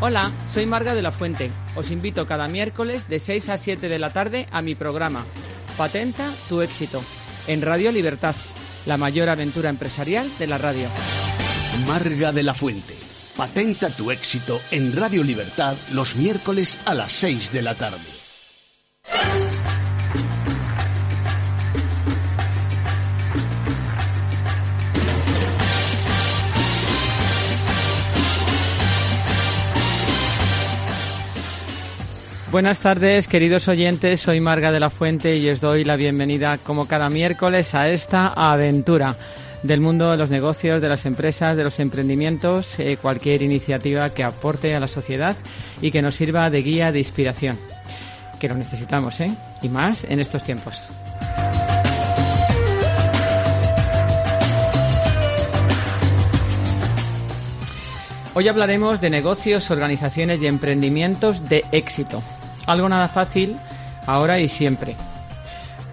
Hola, 0.00 0.30
soy 0.54 0.64
Marga 0.64 0.94
de 0.94 1.02
la 1.02 1.10
Fuente. 1.10 1.50
Os 1.74 1.90
invito 1.90 2.26
cada 2.26 2.46
miércoles 2.46 3.08
de 3.08 3.18
6 3.18 3.48
a 3.48 3.58
7 3.58 3.88
de 3.88 3.98
la 3.98 4.12
tarde 4.12 4.46
a 4.52 4.62
mi 4.62 4.76
programa 4.76 5.24
Patenta 5.78 6.32
tu 6.48 6.60
éxito 6.60 7.04
en 7.46 7.62
Radio 7.62 7.92
Libertad, 7.92 8.34
la 8.84 8.96
mayor 8.96 9.28
aventura 9.28 9.70
empresarial 9.70 10.28
de 10.36 10.48
la 10.48 10.58
radio. 10.58 10.88
Marga 11.86 12.32
de 12.32 12.42
la 12.42 12.52
Fuente. 12.52 12.96
Patenta 13.36 13.88
tu 13.90 14.10
éxito 14.10 14.60
en 14.72 14.96
Radio 14.96 15.22
Libertad 15.22 15.76
los 15.92 16.16
miércoles 16.16 16.80
a 16.84 16.94
las 16.94 17.12
6 17.12 17.52
de 17.52 17.62
la 17.62 17.76
tarde. 17.76 18.17
Buenas 32.50 32.78
tardes, 32.78 33.28
queridos 33.28 33.68
oyentes. 33.68 34.22
Soy 34.22 34.40
Marga 34.40 34.72
de 34.72 34.80
la 34.80 34.88
Fuente 34.88 35.36
y 35.36 35.50
os 35.50 35.60
doy 35.60 35.84
la 35.84 35.96
bienvenida, 35.96 36.56
como 36.56 36.88
cada 36.88 37.10
miércoles, 37.10 37.74
a 37.74 37.90
esta 37.90 38.28
aventura 38.28 39.16
del 39.62 39.82
mundo 39.82 40.10
de 40.10 40.16
los 40.16 40.30
negocios, 40.30 40.80
de 40.80 40.88
las 40.88 41.04
empresas, 41.04 41.58
de 41.58 41.64
los 41.64 41.78
emprendimientos, 41.78 42.78
eh, 42.78 42.96
cualquier 42.96 43.42
iniciativa 43.42 44.14
que 44.14 44.24
aporte 44.24 44.74
a 44.74 44.80
la 44.80 44.88
sociedad 44.88 45.36
y 45.82 45.90
que 45.90 46.00
nos 46.00 46.14
sirva 46.14 46.48
de 46.48 46.62
guía, 46.62 46.90
de 46.90 47.00
inspiración. 47.00 47.58
Que 48.40 48.48
lo 48.48 48.54
necesitamos, 48.54 49.20
¿eh? 49.20 49.30
Y 49.60 49.68
más 49.68 50.04
en 50.04 50.18
estos 50.18 50.42
tiempos. 50.42 50.88
Hoy 58.32 58.48
hablaremos 58.48 59.02
de 59.02 59.10
negocios, 59.10 59.70
organizaciones 59.70 60.40
y 60.40 60.46
emprendimientos 60.46 61.46
de 61.46 61.64
éxito. 61.72 62.22
Algo 62.68 62.88
nada 62.88 63.08
fácil 63.08 63.56
ahora 64.06 64.38
y 64.38 64.46
siempre. 64.46 64.94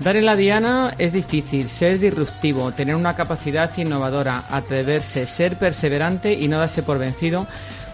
Dar 0.02 0.18
en 0.18 0.26
la 0.26 0.36
diana 0.36 0.94
es 0.98 1.14
difícil, 1.14 1.70
ser 1.70 2.00
disruptivo, 2.00 2.74
tener 2.74 2.96
una 2.96 3.16
capacidad 3.16 3.72
innovadora, 3.78 4.44
atreverse, 4.50 5.26
ser 5.26 5.58
perseverante 5.58 6.34
y 6.34 6.50
no 6.50 6.60
darse 6.60 6.84
por 6.84 7.00
vencido 7.00 7.48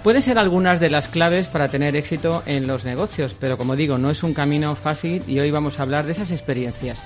pueden 0.03 0.23
ser 0.23 0.39
algunas 0.39 0.79
de 0.79 0.89
las 0.89 1.07
claves 1.07 1.47
para 1.47 1.67
tener 1.67 1.95
éxito 1.95 2.41
en 2.47 2.65
los 2.65 2.85
negocios, 2.85 3.35
pero 3.39 3.55
como 3.55 3.75
digo, 3.75 3.99
no 3.99 4.09
es 4.09 4.23
un 4.23 4.33
camino 4.33 4.75
fácil 4.75 5.23
y 5.27 5.39
hoy 5.39 5.51
vamos 5.51 5.79
a 5.79 5.83
hablar 5.83 6.07
de 6.07 6.13
esas 6.13 6.31
experiencias. 6.31 7.03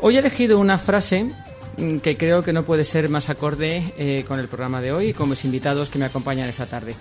Hoy 0.00 0.16
he 0.16 0.18
elegido 0.18 0.58
una 0.58 0.78
frase 0.78 1.30
mm, 1.76 1.98
que 1.98 2.16
creo 2.16 2.42
que 2.42 2.52
no 2.52 2.64
puede 2.64 2.84
ser 2.84 3.08
más 3.08 3.28
acorde 3.30 3.94
eh, 3.96 4.24
con 4.26 4.40
el 4.40 4.48
programa 4.48 4.80
de 4.80 4.90
hoy 4.90 5.06
y 5.08 5.14
con 5.14 5.30
mis 5.30 5.44
invitados 5.44 5.88
que 5.88 6.00
me 6.00 6.06
acompañan 6.06 6.48
esta 6.48 6.66
tarde. 6.66 6.96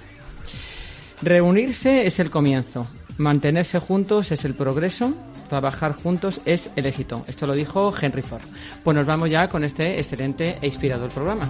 Reunirse 1.24 2.06
es 2.06 2.20
el 2.20 2.30
comienzo, 2.30 2.88
mantenerse 3.18 3.80
juntos 3.80 4.32
es 4.32 4.46
el 4.46 4.54
progreso, 4.54 5.14
trabajar 5.50 5.94
juntos 5.94 6.42
es 6.46 6.70
el 6.76 6.86
éxito. 6.86 7.24
Esto 7.28 7.48
lo 7.48 7.54
dijo 7.54 7.94
Henry 8.00 8.22
Ford. 8.22 8.44
Pues 8.84 8.96
nos 8.96 9.06
vamos 9.06 9.30
ya 9.30 9.50
con 9.50 9.64
este 9.64 10.00
excelente 10.00 10.58
e 10.62 10.68
inspirador 10.68 11.10
programa. 11.10 11.48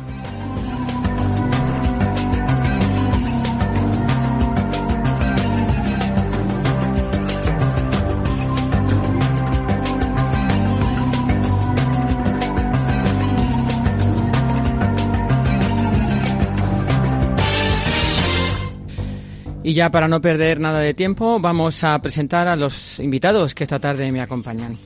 Y 19.68 19.74
ya 19.74 19.90
para 19.90 20.08
no 20.08 20.22
perder 20.22 20.62
nada 20.62 20.80
de 20.80 20.94
tiempo, 20.94 21.42
vamos 21.42 21.84
a 21.84 22.00
presentar 22.00 22.48
a 22.48 22.56
los 22.56 23.00
invitados 23.00 23.54
que 23.54 23.66
esta 23.66 23.80
tarde 23.80 24.10
me 24.14 24.22
acompañan. 24.22 24.78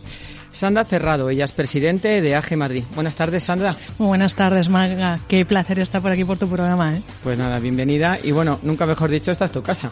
Sandra 0.51 0.83
Cerrado, 0.85 1.29
ella 1.29 1.45
es 1.45 1.51
presidente 1.51 2.19
de 2.19 2.33
AG 2.33 2.57
Madrid. 2.57 2.83
Buenas 2.95 3.13
tardes, 3.15 3.43
Sandra. 3.43 3.75
Muy 3.99 4.07
buenas 4.07 4.33
tardes, 4.33 4.69
Maga. 4.69 5.19
Qué 5.27 5.45
placer 5.45 5.77
estar 5.77 6.01
por 6.01 6.09
aquí 6.09 6.23
por 6.23 6.39
tu 6.39 6.47
programa. 6.47 6.97
¿eh? 6.97 7.01
Pues 7.21 7.37
nada, 7.37 7.59
bienvenida. 7.59 8.17
Y 8.23 8.31
bueno, 8.31 8.57
nunca 8.63 8.87
mejor 8.87 9.11
dicho, 9.11 9.31
esta 9.31 9.45
es 9.45 9.51
tu 9.51 9.61
casa. 9.61 9.91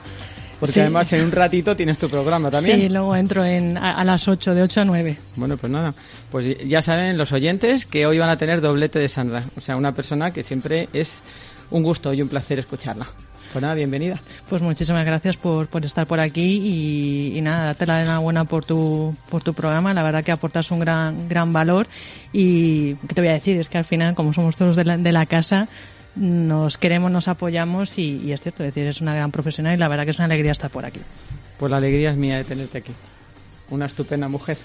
Porque 0.60 0.82
además 0.82 1.14
en 1.14 1.26
un 1.26 1.32
ratito 1.34 1.76
tienes 1.76 2.00
tu 2.00 2.10
programa 2.10 2.50
también. 2.50 2.80
Sí, 2.80 2.90
luego 2.90 3.16
entro 3.16 3.46
en, 3.46 3.78
a, 3.78 3.92
a, 3.92 4.04
las 4.04 4.28
8, 4.28 4.56
de 4.56 4.64
8 4.64 4.82
a 4.82 4.86
9. 4.86 5.18
Bueno, 5.36 5.56
pues 5.56 5.72
nada, 5.72 5.94
pues 6.32 6.68
ya 6.68 6.82
saben 6.82 7.16
los 7.16 7.32
oyentes 7.32 7.86
que 7.86 8.08
hoy 8.08 8.18
van 8.18 8.30
a 8.30 8.38
tener 8.38 8.60
doblete 8.60 8.98
de 8.98 9.08
Sandra. 9.08 9.44
O 9.56 9.62
sea, 9.62 9.78
una 9.78 9.92
persona 9.92 10.32
que 10.32 10.42
siempre 10.42 10.90
es 10.94 11.22
un 11.70 11.84
gusto 11.84 12.12
y 12.12 12.24
un 12.24 12.28
placer 12.28 12.58
escucharla. 12.58 13.06
Pues 13.52 13.64
nada, 13.64 13.74
bienvenida. 13.74 14.22
Pues 14.48 14.62
muchísimas 14.62 15.06
gracias 15.06 15.36
por, 15.36 15.68
por 15.68 15.84
estar 15.84 16.06
por 16.06 16.20
aquí 16.20 16.60
y, 16.62 17.38
y 17.38 17.42
nada, 17.42 17.66
date 17.66 17.88
la 17.88 18.02
enhorabuena 18.02 18.46
por 18.46 18.64
tu, 18.64 19.16
por 19.30 19.42
tu 19.42 19.54
programa. 19.56 19.94
La 19.94 20.04
verdad 20.04 20.24
que 20.24 20.32
aportas 20.32 20.70
un 20.70 20.80
gran, 20.80 21.28
gran 21.28 21.52
valor 21.52 21.88
y 22.32 22.94
¿qué 22.96 23.16
te 23.16 23.22
voy 23.22 23.30
a 23.30 23.34
decir? 23.34 23.58
Es 23.58 23.68
que 23.68 23.80
al 23.80 23.86
final, 23.86 24.14
como 24.14 24.34
somos 24.34 24.56
todos 24.56 24.76
de 24.76 24.86
la, 24.86 24.98
de 24.98 25.12
la 25.12 25.26
casa, 25.26 25.68
nos 26.16 26.78
queremos, 26.78 27.12
nos 27.12 27.28
apoyamos 27.28 27.98
y, 27.98 28.22
y 28.24 28.34
es 28.34 28.42
cierto, 28.42 28.64
es 28.64 28.74
decir, 28.74 28.88
es 28.88 29.02
una 29.02 29.16
gran 29.16 29.32
profesional 29.32 29.74
y 29.74 29.78
la 29.78 29.88
verdad 29.88 30.04
que 30.04 30.12
es 30.12 30.20
una 30.20 30.26
alegría 30.26 30.52
estar 30.52 30.70
por 30.70 30.86
aquí. 30.86 31.00
Pues 31.58 31.72
la 31.72 31.78
alegría 31.78 32.12
es 32.12 32.18
mía 32.18 32.38
de 32.38 32.44
tenerte 32.44 32.78
aquí. 32.78 32.94
Una 33.72 33.88
estupenda 33.88 34.28
mujer. 34.28 34.58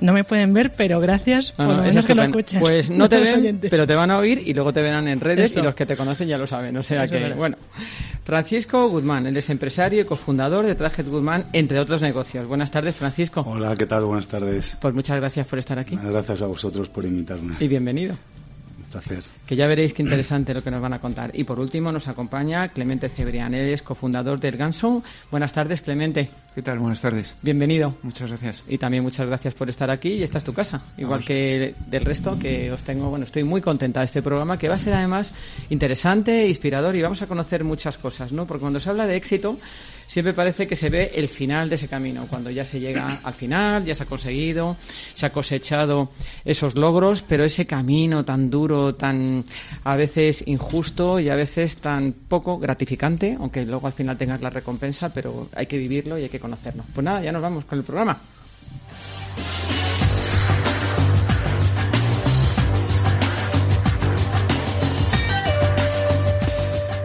No 0.00 0.12
me 0.12 0.24
pueden 0.24 0.52
ver, 0.54 0.72
pero 0.76 1.00
gracias 1.00 1.52
por 1.52 1.66
No, 1.66 1.72
no, 1.72 1.76
lo 1.78 1.82
eso 1.84 1.88
menos 1.90 2.04
es 2.04 2.06
que 2.06 2.14
lo 2.14 2.22
escuches. 2.22 2.60
Pues 2.60 2.90
no 2.90 3.08
te 3.08 3.18
Los 3.20 3.30
ven, 3.30 3.40
oyentes. 3.40 3.70
pero 3.70 3.86
te 3.86 3.94
van 3.94 4.10
a 4.10 4.18
oír 4.18 4.42
y 4.46 4.54
luego 4.54 4.72
te 4.72 4.82
verán 4.82 5.08
en 5.08 5.20
redes 5.20 5.50
Eso. 5.50 5.60
y 5.60 5.62
los 5.62 5.74
que 5.74 5.86
te 5.86 5.96
conocen 5.96 6.28
ya 6.28 6.38
lo 6.38 6.46
saben. 6.46 6.76
O 6.76 6.82
sea 6.82 7.04
Eso 7.04 7.16
es 7.16 7.24
que, 7.28 7.34
bueno. 7.34 7.56
Francisco 8.24 8.88
Guzmán, 8.88 9.26
él 9.26 9.36
es 9.36 9.48
empresario 9.50 10.02
y 10.02 10.04
cofundador 10.04 10.66
de 10.66 10.74
Trajet 10.74 11.08
Guzmán, 11.08 11.46
entre 11.52 11.78
otros 11.80 12.02
negocios. 12.02 12.46
Buenas 12.46 12.70
tardes, 12.70 12.96
Francisco. 12.96 13.42
Hola, 13.46 13.74
¿qué 13.76 13.86
tal? 13.86 14.04
Buenas 14.04 14.28
tardes. 14.28 14.76
Pues 14.80 14.94
muchas 14.94 15.18
gracias 15.18 15.46
por 15.46 15.58
estar 15.58 15.78
aquí 15.78 15.96
Gracias 16.02 16.42
a 16.42 16.46
vosotros 16.46 16.88
por 16.88 17.04
invitarme. 17.04 17.54
y 17.60 17.68
bienvenido. 17.68 18.16
Placer. 18.90 19.22
Que 19.46 19.56
ya 19.56 19.66
veréis 19.66 19.92
qué 19.92 20.02
interesante 20.02 20.54
lo 20.54 20.62
que 20.62 20.70
nos 20.70 20.80
van 20.80 20.92
a 20.92 21.00
contar. 21.00 21.30
Y 21.34 21.44
por 21.44 21.60
último 21.60 21.92
nos 21.92 22.08
acompaña 22.08 22.68
Clemente 22.68 23.08
Cebrián, 23.08 23.54
él 23.54 23.68
es 23.68 23.82
cofundador 23.82 24.40
del 24.40 24.56
Ganso. 24.56 25.02
Buenas 25.30 25.52
tardes, 25.52 25.82
Clemente. 25.82 26.30
¿Qué 26.54 26.62
tal? 26.62 26.78
Buenas 26.78 27.00
tardes. 27.00 27.36
Bienvenido. 27.42 27.94
Muchas 28.02 28.28
gracias. 28.28 28.64
Y 28.68 28.78
también 28.78 29.02
muchas 29.02 29.26
gracias 29.26 29.54
por 29.54 29.68
estar 29.68 29.90
aquí 29.90 30.14
y 30.14 30.22
esta 30.22 30.38
es 30.38 30.44
tu 30.44 30.52
casa, 30.52 30.82
igual 30.96 31.24
que 31.24 31.74
del 31.86 32.04
resto 32.04 32.38
que 32.38 32.72
os 32.72 32.82
tengo, 32.82 33.10
bueno, 33.10 33.24
estoy 33.24 33.44
muy 33.44 33.60
contenta 33.60 34.00
de 34.00 34.06
este 34.06 34.22
programa 34.22 34.58
que 34.58 34.68
va 34.68 34.74
a 34.74 34.78
ser 34.78 34.94
además 34.94 35.32
interesante, 35.70 36.48
inspirador 36.48 36.96
y 36.96 37.02
vamos 37.02 37.22
a 37.22 37.26
conocer 37.26 37.64
muchas 37.64 37.98
cosas, 37.98 38.32
¿no? 38.32 38.46
Porque 38.46 38.62
cuando 38.62 38.80
se 38.80 38.90
habla 38.90 39.06
de 39.06 39.16
éxito 39.16 39.58
siempre 40.08 40.32
parece 40.32 40.66
que 40.66 40.74
se 40.74 40.88
ve 40.88 41.12
el 41.14 41.28
final 41.28 41.68
de 41.68 41.76
ese 41.76 41.86
camino, 41.86 42.26
cuando 42.28 42.50
ya 42.50 42.64
se 42.64 42.80
llega 42.80 43.20
al 43.22 43.34
final, 43.34 43.84
ya 43.84 43.94
se 43.94 44.02
ha 44.02 44.06
conseguido, 44.06 44.76
se 45.14 45.26
ha 45.26 45.30
cosechado 45.30 46.10
esos 46.44 46.74
logros, 46.74 47.22
pero 47.22 47.44
ese 47.44 47.66
camino 47.66 48.24
tan 48.24 48.50
duro, 48.50 48.96
tan 48.96 49.44
a 49.84 49.94
veces 49.94 50.42
injusto 50.46 51.20
y 51.20 51.28
a 51.28 51.36
veces 51.36 51.76
tan 51.76 52.12
poco 52.12 52.58
gratificante, 52.58 53.36
aunque 53.38 53.64
luego 53.64 53.86
al 53.86 53.92
final 53.92 54.16
tengas 54.16 54.40
la 54.40 54.50
recompensa, 54.50 55.10
pero 55.10 55.48
hay 55.54 55.66
que 55.66 55.78
vivirlo 55.78 56.18
y 56.18 56.22
hay 56.22 56.28
que 56.28 56.40
conocerlo. 56.40 56.84
Pues 56.92 57.04
nada, 57.04 57.22
ya 57.22 57.30
nos 57.30 57.42
vamos 57.42 57.66
con 57.66 57.78
el 57.78 57.84
programa. 57.84 58.18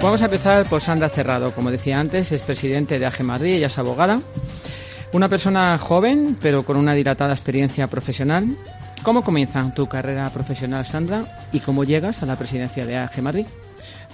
Vamos 0.03 0.22
a 0.22 0.25
empezar 0.25 0.66
por 0.66 0.81
Sandra 0.81 1.08
Cerrado. 1.08 1.56
Como 1.56 1.72
decía 1.72 1.97
antes, 1.97 2.34
es 2.34 2.41
presidente 2.41 3.00
de 3.00 3.06
AG 3.06 3.24
Madrid, 3.24 3.53
ella 3.53 3.68
es 3.68 3.78
abogada. 3.78 4.19
Una 5.14 5.30
persona 5.30 5.78
joven, 5.78 6.38
pero 6.41 6.66
con 6.66 6.75
una 6.75 6.94
dilatada 6.94 7.31
experiencia 7.31 7.88
profesional. 7.88 8.58
¿Cómo 9.02 9.24
comienza 9.24 9.74
tu 9.74 9.88
carrera 9.88 10.30
profesional, 10.30 10.86
Sandra? 10.86 11.46
¿Y 11.53 11.62
cómo 11.62 11.86
llegas 11.86 12.22
a 12.22 12.25
la 12.25 12.36
presidencia 12.36 12.86
de 12.86 12.97
AG 12.97 13.22
Madrid? 13.22 13.46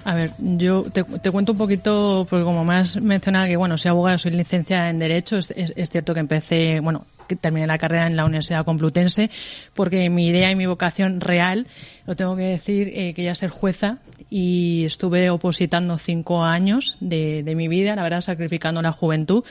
A 0.06 0.14
ver, 0.14 0.32
yo 0.38 0.84
te, 0.84 1.04
te 1.04 1.32
cuento 1.32 1.54
un 1.54 1.58
poquito, 1.58 2.28
porque 2.30 2.46
como 2.46 2.64
me 2.64 2.76
has 2.76 3.02
mencionado 3.02 3.48
que, 3.48 3.58
bueno, 3.58 3.76
soy 3.80 3.90
abogada, 3.90 4.20
soy 4.20 4.32
licenciada 4.32 4.92
en 4.92 5.00
Derecho, 5.00 5.38
es, 5.38 5.90
cierto 5.90 6.14
que 6.14 6.20
empecé, 6.20 6.82
bueno, 6.82 7.08
que 7.30 7.38
terminé 7.38 7.68
la 7.68 7.78
carrera 7.78 8.08
en 8.08 8.18
la 8.18 8.26
Universidad 8.26 8.66
Complutense, 8.66 9.30
porque 9.76 10.10
mi 10.10 10.28
idea 10.28 10.52
y 10.52 10.56
mi 10.56 10.66
vocación 10.66 11.22
real, 11.22 11.68
lo 12.06 12.16
tengo 12.16 12.36
que 12.36 12.44
decir, 12.44 12.92
eh, 12.94 13.14
quería 13.14 13.36
ser 13.36 13.52
jueza 13.52 14.00
y 14.30 14.84
estuve 14.86 15.30
opositando 15.30 15.98
cinco 15.98 16.44
años 16.44 16.98
de, 17.00 17.44
de 17.44 17.56
mi 17.56 17.68
vida, 17.68 17.96
la 17.96 18.04
verdad, 18.04 18.22
sacrificando 18.22 18.82
la 18.82 18.92
juventud. 18.92 19.46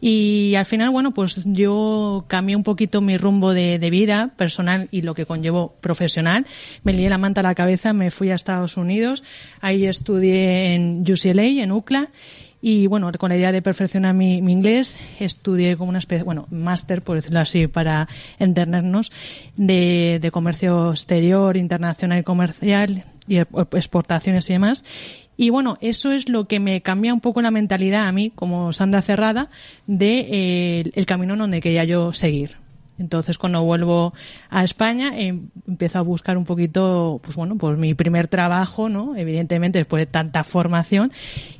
Y 0.00 0.54
al 0.54 0.64
final, 0.64 0.90
bueno, 0.90 1.12
pues 1.12 1.42
yo 1.44 2.24
cambié 2.28 2.54
un 2.54 2.62
poquito 2.62 3.00
mi 3.00 3.18
rumbo 3.18 3.52
de, 3.52 3.80
de 3.80 3.90
vida 3.90 4.30
personal 4.36 4.88
y 4.92 5.02
lo 5.02 5.14
que 5.14 5.26
conllevó 5.26 5.74
profesional. 5.80 6.46
Me 6.84 6.92
lié 6.92 7.08
la 7.08 7.18
manta 7.18 7.40
a 7.40 7.42
la 7.42 7.56
cabeza, 7.56 7.92
me 7.92 8.12
fui 8.12 8.30
a 8.30 8.36
Estados 8.36 8.76
Unidos. 8.76 9.24
Ahí 9.60 9.86
estudié 9.86 10.74
en 10.74 11.00
UCLA, 11.00 11.42
en 11.42 11.72
UCLA. 11.72 12.10
Y 12.60 12.88
bueno, 12.88 13.10
con 13.18 13.30
la 13.30 13.36
idea 13.36 13.52
de 13.52 13.62
perfeccionar 13.62 14.14
mi, 14.14 14.38
inglés, 14.38 15.00
estudié 15.20 15.76
como 15.76 15.90
una 15.90 16.00
especie, 16.00 16.24
bueno, 16.24 16.46
máster, 16.50 17.02
por 17.02 17.16
decirlo 17.16 17.40
así, 17.40 17.68
para 17.68 18.08
entendernos, 18.38 19.12
de, 19.56 20.18
de 20.20 20.30
comercio 20.30 20.90
exterior, 20.90 21.56
internacional 21.56 22.18
y 22.18 22.22
comercial. 22.24 23.04
y 23.28 23.38
exportaciones 23.38 24.48
y 24.50 24.54
demás. 24.54 24.84
Y 25.36 25.50
bueno, 25.50 25.78
eso 25.80 26.10
es 26.10 26.28
lo 26.28 26.46
que 26.48 26.58
me 26.58 26.80
cambia 26.80 27.14
un 27.14 27.20
poco 27.20 27.40
la 27.42 27.52
mentalidad 27.52 28.08
a 28.08 28.12
mí, 28.12 28.32
como 28.34 28.72
Sandra 28.72 29.02
Cerrada, 29.02 29.50
de 29.86 30.26
eh, 30.28 30.90
el 30.94 31.06
camino 31.06 31.36
donde 31.36 31.60
quería 31.60 31.84
yo 31.84 32.12
seguir. 32.12 32.56
Entonces, 32.98 33.38
cuando 33.38 33.62
vuelvo 33.62 34.12
a 34.50 34.64
España, 34.64 35.12
eh, 35.14 35.38
empiezo 35.66 35.98
a 35.98 36.02
buscar 36.02 36.36
un 36.36 36.44
poquito, 36.44 37.20
pues 37.22 37.36
bueno, 37.36 37.56
pues 37.56 37.78
mi 37.78 37.94
primer 37.94 38.28
trabajo, 38.28 38.88
¿no? 38.88 39.16
Evidentemente, 39.16 39.78
después 39.78 40.00
de 40.02 40.06
tanta 40.06 40.44
formación. 40.44 41.12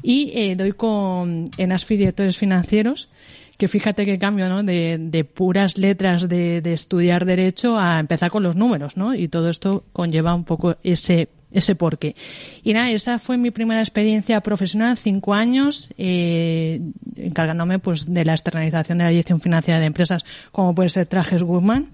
Y 0.03 0.33
eh, 0.35 0.57
doy 0.57 0.73
con 0.73 1.51
ENASFI 1.57 1.97
directores 1.97 2.37
financieros, 2.37 3.09
que 3.57 3.69
fíjate 3.69 4.05
qué 4.05 4.19
cambio, 4.19 4.49
¿no? 4.49 4.63
De, 4.63 4.99
de 4.99 5.25
puras 5.25 5.79
letras 5.79 6.29
de, 6.29 6.61
de, 6.61 6.73
estudiar 6.73 7.25
derecho 7.25 7.79
a 7.79 7.99
empezar 7.99 8.31
con 8.31 8.43
los 8.43 8.57
números, 8.57 8.97
¿no? 8.97 9.15
Y 9.15 9.29
todo 9.29 9.49
esto 9.49 9.85
conlleva 9.93 10.35
un 10.35 10.45
poco 10.45 10.77
ese 10.83 11.29
ese 11.53 11.75
porqué. 11.75 12.15
Y 12.63 12.73
nada, 12.73 12.91
esa 12.91 13.19
fue 13.19 13.39
mi 13.39 13.51
primera 13.51 13.81
experiencia 13.81 14.41
profesional, 14.41 14.97
cinco 14.97 15.35
años, 15.35 15.91
eh, 15.97 16.81
encargándome 17.17 17.79
pues 17.79 18.13
de 18.13 18.25
la 18.25 18.33
externalización 18.33 18.99
de 18.99 19.05
la 19.05 19.11
dirección 19.11 19.41
financiera 19.41 19.81
de 19.81 19.87
empresas, 19.87 20.25
como 20.53 20.75
puede 20.75 20.91
ser 20.91 21.07
Trajes 21.07 21.43
Guzmán, 21.43 21.89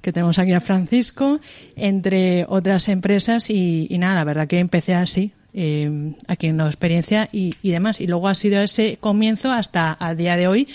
que 0.00 0.12
tenemos 0.12 0.38
aquí 0.38 0.52
a 0.52 0.60
Francisco, 0.60 1.40
entre 1.76 2.44
otras 2.48 2.88
empresas 2.88 3.48
y, 3.48 3.88
nada, 3.98 4.14
la 4.14 4.24
verdad 4.24 4.46
que 4.46 4.58
empecé 4.58 4.94
así, 4.94 5.32
eh, 5.54 6.12
aquí 6.26 6.48
en 6.48 6.58
la 6.58 6.66
experiencia 6.66 7.28
y, 7.32 7.54
demás. 7.62 8.00
Y 8.00 8.06
luego 8.06 8.28
ha 8.28 8.34
sido 8.34 8.60
ese 8.60 8.98
comienzo 9.00 9.50
hasta 9.50 9.96
a 9.98 10.14
día 10.14 10.36
de 10.36 10.46
hoy 10.46 10.68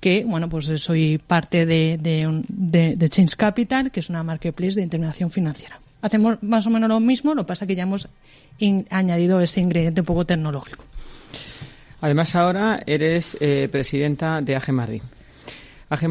que, 0.00 0.24
bueno, 0.24 0.50
pues 0.50 0.66
soy 0.82 1.18
parte 1.18 1.64
de, 1.64 1.98
de, 1.98 2.42
de, 2.48 2.96
de 2.96 3.08
Change 3.08 3.36
Capital, 3.36 3.90
que 3.90 4.00
es 4.00 4.10
una 4.10 4.22
marketplace 4.22 4.74
de 4.74 4.82
intermediación 4.82 5.30
financiera 5.30 5.80
hacemos 6.04 6.42
más 6.42 6.66
o 6.66 6.70
menos 6.70 6.90
lo 6.90 7.00
mismo, 7.00 7.34
lo 7.34 7.44
que 7.44 7.48
pasa 7.48 7.66
que 7.66 7.74
ya 7.74 7.84
hemos 7.84 8.08
añadido 8.90 9.40
ese 9.40 9.60
ingrediente 9.60 10.02
un 10.02 10.06
poco 10.06 10.26
tecnológico. 10.26 10.84
Además, 12.02 12.34
ahora 12.34 12.82
eres 12.84 13.38
eh, 13.40 13.68
presidenta 13.72 14.42
de 14.42 14.54
AGE 14.54 15.00
AGE 15.88 16.08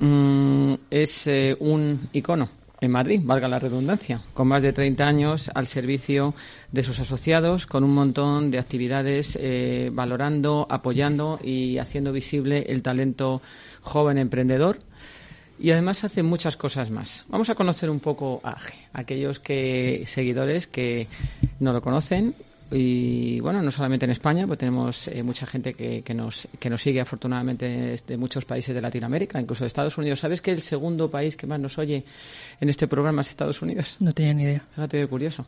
mmm, 0.00 0.74
es 0.90 1.26
eh, 1.26 1.54
un 1.60 2.08
icono 2.14 2.48
en 2.80 2.90
Madrid, 2.90 3.20
valga 3.22 3.48
la 3.48 3.58
redundancia, 3.58 4.22
con 4.32 4.48
más 4.48 4.62
de 4.62 4.72
30 4.72 5.04
años 5.04 5.50
al 5.54 5.66
servicio 5.66 6.34
de 6.72 6.82
sus 6.82 6.98
asociados, 7.00 7.66
con 7.66 7.84
un 7.84 7.92
montón 7.92 8.50
de 8.50 8.58
actividades 8.58 9.36
eh, 9.38 9.90
valorando, 9.92 10.66
apoyando 10.70 11.38
y 11.42 11.76
haciendo 11.78 12.12
visible 12.12 12.64
el 12.68 12.82
talento 12.82 13.42
joven 13.82 14.16
emprendedor 14.16 14.78
y 15.58 15.70
además 15.70 16.04
hace 16.04 16.22
muchas 16.22 16.56
cosas 16.56 16.90
más. 16.90 17.24
Vamos 17.28 17.50
a 17.50 17.54
conocer 17.54 17.90
un 17.90 18.00
poco 18.00 18.40
a 18.44 18.56
aquellos 18.92 19.40
que 19.40 20.04
seguidores 20.06 20.66
que 20.66 21.06
no 21.60 21.72
lo 21.72 21.80
conocen 21.82 22.34
y 22.70 23.40
bueno, 23.40 23.62
no 23.62 23.70
solamente 23.70 24.04
en 24.04 24.10
España, 24.10 24.46
pues 24.46 24.58
tenemos 24.58 25.08
eh, 25.08 25.22
mucha 25.22 25.46
gente 25.46 25.72
que, 25.72 26.02
que, 26.02 26.12
nos, 26.12 26.46
que 26.58 26.68
nos 26.68 26.82
sigue 26.82 27.00
afortunadamente 27.00 27.96
de 28.06 28.16
muchos 28.18 28.44
países 28.44 28.74
de 28.74 28.80
Latinoamérica, 28.80 29.40
incluso 29.40 29.64
de 29.64 29.68
Estados 29.68 29.96
Unidos. 29.96 30.20
¿Sabes 30.20 30.42
que 30.42 30.50
el 30.50 30.60
segundo 30.60 31.10
país 31.10 31.34
que 31.34 31.46
más 31.46 31.58
nos 31.58 31.78
oye 31.78 32.04
en 32.60 32.68
este 32.68 32.86
programa 32.86 33.22
es 33.22 33.30
Estados 33.30 33.62
Unidos? 33.62 33.96
No 34.00 34.12
tenía 34.12 34.34
ni 34.34 34.42
idea. 34.42 34.64
Fíjate, 34.74 35.06
curioso. 35.06 35.46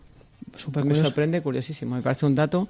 Me 0.84 0.94
sorprende, 0.94 1.40
curiosísimo. 1.42 1.96
Me 1.96 2.02
parece 2.02 2.26
un 2.26 2.34
dato 2.34 2.68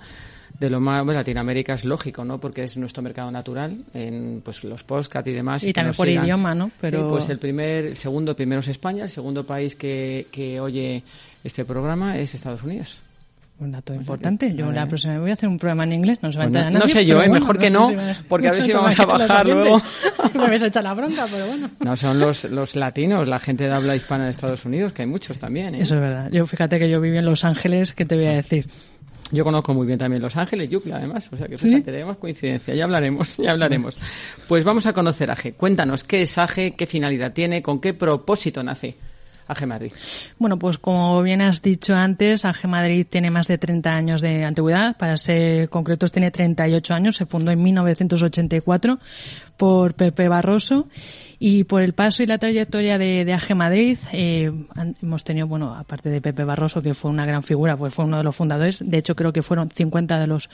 de 0.58 0.70
lo 0.70 0.80
más. 0.80 1.04
Bueno, 1.04 1.20
Latinoamérica 1.20 1.74
es 1.74 1.84
lógico, 1.84 2.24
¿no? 2.24 2.40
Porque 2.40 2.64
es 2.64 2.76
nuestro 2.76 3.02
mercado 3.02 3.30
natural 3.30 3.84
en 3.94 4.42
pues 4.44 4.64
los 4.64 4.84
podcast 4.84 5.26
y 5.26 5.32
demás. 5.32 5.64
Y, 5.64 5.72
también 5.72 5.94
por 5.94 6.08
idioma, 6.08 6.54
¿no? 6.54 6.70
Pero... 6.80 7.08
pues 7.08 7.28
el 7.28 7.38
primer, 7.38 7.86
el 7.86 7.96
segundo, 7.96 8.36
primero 8.36 8.60
es 8.60 8.68
España, 8.68 9.04
el 9.04 9.10
segundo 9.10 9.44
país 9.46 9.76
que, 9.76 10.26
que 10.30 10.60
oye 10.60 11.02
este 11.42 11.64
programa 11.64 12.18
es 12.18 12.34
Estados 12.34 12.62
Unidos. 12.62 13.00
Un 13.60 13.72
dato 13.72 13.92
importante. 13.92 14.54
Yo 14.54 14.72
la 14.72 14.86
próxima 14.86 15.12
vez 15.12 15.20
voy 15.20 15.30
a 15.30 15.34
hacer 15.34 15.46
un 15.46 15.58
programa 15.58 15.84
en 15.84 15.92
inglés, 15.92 16.18
no 16.22 16.32
se 16.32 16.38
va 16.38 16.44
a 16.44 16.48
Bueno, 16.48 16.70
no 16.70 16.78
nadie, 16.78 16.92
sé 16.94 17.04
yo, 17.04 17.16
¿eh? 17.16 17.28
bueno, 17.28 17.34
mejor 17.34 17.56
no 17.56 17.60
que 17.60 17.70
no, 17.70 18.14
si 18.14 18.24
porque 18.24 18.48
a 18.48 18.52
ver 18.52 18.62
si 18.64 18.72
vamos 18.72 18.98
a 18.98 19.04
bajar 19.06 19.46
luego. 19.46 19.82
Me 20.34 20.44
habéis 20.44 20.62
echado 20.62 20.84
la 20.84 20.94
bronca, 20.94 21.26
pero 21.30 21.46
bueno. 21.46 21.70
No, 21.78 21.94
son 21.94 22.18
los, 22.18 22.44
los 22.44 22.74
latinos, 22.74 23.28
la 23.28 23.38
gente 23.38 23.64
de 23.64 23.72
habla 23.72 23.94
hispana 23.94 24.24
de 24.24 24.30
Estados 24.30 24.64
Unidos, 24.64 24.94
que 24.94 25.02
hay 25.02 25.08
muchos 25.08 25.38
también. 25.38 25.74
¿eh? 25.74 25.82
Eso 25.82 25.96
es 25.96 26.00
verdad. 26.00 26.30
Yo 26.32 26.46
fíjate 26.46 26.78
que 26.78 26.88
yo 26.88 27.02
viví 27.02 27.18
en 27.18 27.26
Los 27.26 27.44
Ángeles, 27.44 27.92
¿qué 27.92 28.06
te 28.06 28.16
voy 28.16 28.26
a 28.28 28.32
decir? 28.32 28.66
Yo 29.30 29.44
conozco 29.44 29.74
muy 29.74 29.86
bien 29.86 29.98
también 29.98 30.22
Los 30.22 30.36
Ángeles, 30.36 30.70
Yucla, 30.70 30.96
además. 30.96 31.28
O 31.30 31.36
sea 31.36 31.46
que 31.46 31.58
fíjate, 31.58 31.82
tenemos 31.92 32.16
coincidencia. 32.16 32.74
Ya 32.74 32.84
hablaremos, 32.84 33.36
ya 33.36 33.50
hablaremos. 33.50 33.98
Pues 34.48 34.64
vamos 34.64 34.86
a 34.86 34.94
conocer 34.94 35.30
AGE. 35.30 35.52
Cuéntanos, 35.52 36.02
¿qué 36.02 36.22
es 36.22 36.38
AGE? 36.38 36.72
¿Qué 36.72 36.86
finalidad 36.86 37.32
tiene? 37.34 37.62
¿Con 37.62 37.78
qué 37.78 37.92
propósito 37.92 38.62
nace 38.62 38.96
AGE 39.50 39.66
Madrid? 39.66 39.92
Bueno, 40.38 40.58
pues 40.58 40.78
como 40.78 41.22
bien 41.22 41.40
has 41.42 41.62
dicho 41.62 41.94
antes, 41.94 42.44
AG 42.44 42.68
Madrid 42.68 43.06
tiene 43.08 43.30
más 43.30 43.48
de 43.48 43.58
30 43.58 43.90
años 43.90 44.20
de 44.20 44.44
antigüedad. 44.44 44.96
Para 44.96 45.16
ser 45.16 45.68
concretos, 45.68 46.12
tiene 46.12 46.30
38 46.30 46.94
años. 46.94 47.16
Se 47.16 47.26
fundó 47.26 47.50
en 47.50 47.62
1984 47.62 48.98
por 49.56 49.94
Pepe 49.94 50.28
Barroso. 50.28 50.88
Y 51.42 51.64
por 51.64 51.82
el 51.82 51.94
paso 51.94 52.22
y 52.22 52.26
la 52.26 52.36
trayectoria 52.36 52.98
de, 52.98 53.24
de 53.24 53.32
AG 53.32 53.54
Madrid, 53.56 53.98
eh, 54.12 54.52
hemos 55.00 55.24
tenido, 55.24 55.46
bueno, 55.46 55.74
aparte 55.74 56.10
de 56.10 56.20
Pepe 56.20 56.44
Barroso, 56.44 56.82
que 56.82 56.92
fue 56.92 57.10
una 57.10 57.24
gran 57.24 57.42
figura, 57.42 57.78
pues 57.78 57.94
fue 57.94 58.04
uno 58.04 58.18
de 58.18 58.24
los 58.24 58.36
fundadores. 58.36 58.78
De 58.84 58.98
hecho, 58.98 59.16
creo 59.16 59.32
que 59.32 59.40
fueron 59.40 59.70
50 59.70 60.18
de 60.20 60.26
los 60.26 60.50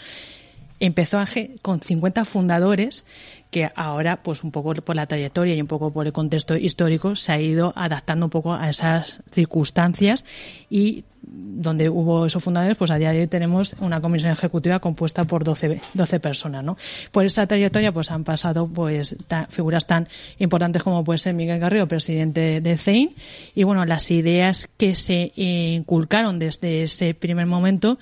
empezó 0.80 1.18
AGE 1.18 1.56
con 1.62 1.80
50 1.80 2.24
fundadores 2.24 3.04
que 3.50 3.70
ahora, 3.76 4.22
pues 4.22 4.42
un 4.44 4.50
poco 4.50 4.74
por 4.74 4.96
la 4.96 5.06
trayectoria 5.06 5.54
y 5.54 5.60
un 5.60 5.66
poco 5.68 5.92
por 5.92 6.06
el 6.06 6.12
contexto 6.12 6.56
histórico, 6.56 7.16
se 7.16 7.32
ha 7.32 7.40
ido 7.40 7.72
adaptando 7.76 8.26
un 8.26 8.30
poco 8.30 8.52
a 8.54 8.68
esas 8.68 9.20
circunstancias 9.30 10.24
y 10.68 11.04
donde 11.28 11.88
hubo 11.88 12.26
esos 12.26 12.42
fundadores, 12.42 12.76
pues 12.76 12.90
a 12.90 12.98
día 12.98 13.10
de 13.12 13.20
hoy 13.20 13.26
tenemos 13.26 13.74
una 13.80 14.00
comisión 14.00 14.30
ejecutiva 14.32 14.78
compuesta 14.78 15.24
por 15.24 15.42
12, 15.42 15.80
12 15.94 16.20
personas, 16.20 16.62
¿no? 16.62 16.76
Por 17.10 17.24
esa 17.24 17.46
trayectoria, 17.46 17.90
pues 17.92 18.10
han 18.12 18.22
pasado, 18.22 18.68
pues, 18.68 19.16
ta- 19.26 19.46
figuras 19.50 19.86
tan 19.86 20.06
importantes 20.38 20.82
como 20.84 21.02
puede 21.02 21.18
ser 21.18 21.34
Miguel 21.34 21.58
Garrido, 21.58 21.88
presidente 21.88 22.60
de 22.60 22.76
CEIN, 22.76 23.14
y 23.54 23.64
bueno, 23.64 23.84
las 23.86 24.10
ideas 24.10 24.68
que 24.76 24.94
se 24.94 25.32
eh, 25.36 25.74
inculcaron 25.74 26.38
desde 26.38 26.82
ese 26.84 27.14
primer 27.14 27.46
momento 27.46 27.98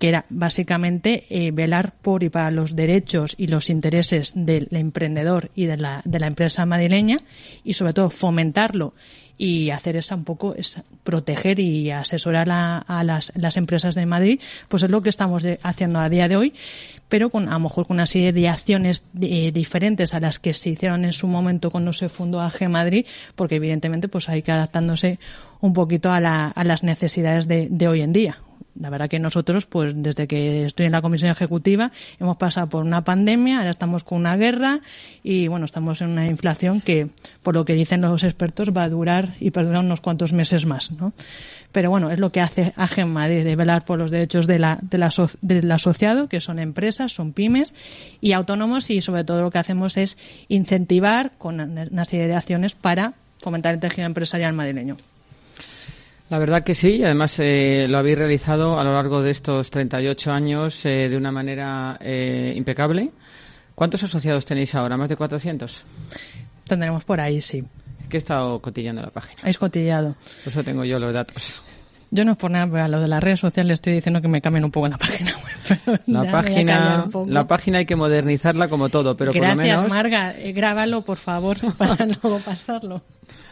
que 0.00 0.08
era 0.08 0.24
básicamente 0.30 1.26
eh, 1.28 1.52
velar 1.52 1.92
por 2.02 2.24
y 2.24 2.30
para 2.30 2.50
los 2.50 2.74
derechos 2.74 3.34
y 3.38 3.46
los 3.46 3.70
intereses 3.70 4.32
del 4.34 4.66
emprendedor 4.72 5.50
y 5.54 5.66
de 5.66 5.76
la, 5.76 6.02
de 6.04 6.18
la 6.18 6.26
empresa 6.26 6.66
madrileña 6.66 7.18
y 7.62 7.74
sobre 7.74 7.92
todo 7.92 8.10
fomentarlo 8.10 8.94
y 9.38 9.70
hacer 9.70 9.96
esa 9.96 10.16
un 10.16 10.24
poco 10.24 10.54
esa, 10.54 10.84
proteger 11.04 11.60
y 11.60 11.90
asesorar 11.90 12.48
a, 12.50 13.04
las, 13.04 13.32
las 13.36 13.56
empresas 13.56 13.94
de 13.94 14.04
Madrid 14.06 14.40
pues 14.68 14.82
es 14.82 14.90
lo 14.90 15.02
que 15.02 15.08
estamos 15.10 15.42
de- 15.42 15.58
haciendo 15.62 15.98
a 16.00 16.08
día 16.08 16.28
de 16.28 16.36
hoy 16.36 16.54
pero 17.08 17.30
con 17.30 17.48
a 17.48 17.52
lo 17.52 17.60
mejor 17.60 17.86
con 17.86 17.96
una 17.96 18.06
serie 18.06 18.32
de 18.32 18.48
acciones 18.48 19.04
eh, 19.20 19.50
diferentes 19.52 20.12
a 20.14 20.20
las 20.20 20.38
que 20.38 20.52
se 20.54 20.70
hicieron 20.70 21.04
en 21.04 21.12
su 21.12 21.26
momento 21.26 21.70
cuando 21.70 21.92
se 21.92 22.08
fundó 22.08 22.40
AG 22.40 22.68
Madrid 22.68 23.06
porque 23.36 23.56
evidentemente 23.56 24.08
pues 24.08 24.28
hay 24.28 24.42
que 24.42 24.52
adaptándose 24.52 25.18
un 25.60 25.72
poquito 25.72 26.10
a, 26.10 26.20
la- 26.20 26.48
a 26.48 26.64
las 26.64 26.82
necesidades 26.82 27.46
de, 27.48 27.68
de 27.70 27.88
hoy 27.88 28.00
en 28.02 28.12
día 28.12 28.38
la 28.78 28.90
verdad 28.90 29.08
que 29.08 29.18
nosotros, 29.18 29.66
pues 29.66 29.92
desde 29.96 30.26
que 30.26 30.66
estoy 30.66 30.86
en 30.86 30.92
la 30.92 31.02
comisión 31.02 31.30
ejecutiva, 31.30 31.92
hemos 32.18 32.36
pasado 32.36 32.68
por 32.68 32.84
una 32.84 33.02
pandemia, 33.02 33.58
ahora 33.58 33.70
estamos 33.70 34.04
con 34.04 34.18
una 34.18 34.36
guerra 34.36 34.80
y 35.22 35.48
bueno, 35.48 35.64
estamos 35.64 36.00
en 36.00 36.08
una 36.10 36.26
inflación 36.26 36.80
que, 36.80 37.08
por 37.42 37.54
lo 37.54 37.64
que 37.64 37.74
dicen 37.74 38.00
los 38.00 38.24
expertos, 38.24 38.70
va 38.76 38.84
a 38.84 38.88
durar 38.88 39.34
y 39.40 39.50
perdurar 39.50 39.84
unos 39.84 40.00
cuantos 40.00 40.32
meses 40.32 40.66
más, 40.66 40.92
¿no? 40.92 41.12
Pero 41.72 41.90
bueno, 41.90 42.10
es 42.10 42.18
lo 42.18 42.30
que 42.30 42.40
hace 42.40 42.72
AGE 42.76 43.02
en 43.02 43.12
Madrid, 43.12 43.44
de 43.44 43.54
velar 43.54 43.84
por 43.84 43.98
los 43.98 44.10
derechos 44.10 44.46
de 44.46 44.58
la, 44.58 44.80
del 44.82 45.72
asociado, 45.72 46.28
que 46.28 46.40
son 46.40 46.58
empresas, 46.58 47.12
son 47.12 47.32
pymes 47.32 47.74
y 48.20 48.32
autónomos 48.32 48.90
y 48.90 49.00
sobre 49.00 49.24
todo 49.24 49.42
lo 49.42 49.50
que 49.50 49.58
hacemos 49.58 49.96
es 49.96 50.18
incentivar 50.48 51.32
con 51.38 51.60
una 51.60 52.04
serie 52.04 52.26
de 52.26 52.34
acciones 52.34 52.74
para 52.74 53.14
fomentar 53.38 53.74
el 53.74 53.80
tejido 53.80 54.06
empresarial 54.06 54.52
madrileño. 54.52 54.96
La 56.30 56.38
verdad 56.38 56.62
que 56.62 56.76
sí, 56.76 56.96
y 56.96 57.04
además 57.04 57.40
eh, 57.40 57.86
lo 57.88 57.98
habéis 57.98 58.16
realizado 58.16 58.78
a 58.78 58.84
lo 58.84 58.94
largo 58.94 59.20
de 59.20 59.32
estos 59.32 59.68
38 59.68 60.30
años 60.30 60.86
eh, 60.86 61.08
de 61.08 61.16
una 61.16 61.32
manera 61.32 61.98
eh, 62.00 62.52
impecable. 62.54 63.10
¿Cuántos 63.74 64.04
asociados 64.04 64.46
tenéis 64.46 64.76
ahora? 64.76 64.96
¿Más 64.96 65.08
de 65.08 65.16
400? 65.16 65.84
Tendremos 66.68 67.04
por 67.04 67.20
ahí, 67.20 67.40
sí. 67.40 67.64
Que 68.08 68.16
he 68.16 68.18
estado 68.18 68.60
cotillando 68.60 69.02
la 69.02 69.10
página. 69.10 69.40
Habéis 69.42 69.58
cotillado. 69.58 70.14
Por 70.44 70.52
eso 70.52 70.62
tengo 70.62 70.84
yo 70.84 71.00
los 71.00 71.12
datos. 71.12 71.60
Yo 72.12 72.24
no 72.24 72.32
es 72.32 72.38
por 72.38 72.52
nada, 72.52 72.68
pero 72.70 72.84
a 72.84 72.88
lo 72.88 73.00
de 73.00 73.08
las 73.08 73.22
redes 73.22 73.40
sociales 73.40 73.74
estoy 73.74 73.94
diciendo 73.94 74.22
que 74.22 74.28
me 74.28 74.40
cambien 74.40 74.64
un 74.64 74.70
poco 74.70 74.86
la 74.86 74.98
página 74.98 75.32
web. 75.32 76.00
La 76.06 76.30
página, 76.30 77.06
la 77.26 77.46
página 77.48 77.78
hay 77.78 77.86
que 77.86 77.96
modernizarla 77.96 78.68
como 78.68 78.88
todo, 78.88 79.16
pero 79.16 79.32
por 79.32 79.40
lo 79.40 79.54
Gracias, 79.54 79.78
menos... 79.78 79.92
Marga. 79.92 80.38
Eh, 80.38 80.52
grábalo, 80.52 81.02
por 81.02 81.16
favor, 81.16 81.56
para 81.76 82.06
luego 82.06 82.38
pasarlo. 82.38 83.02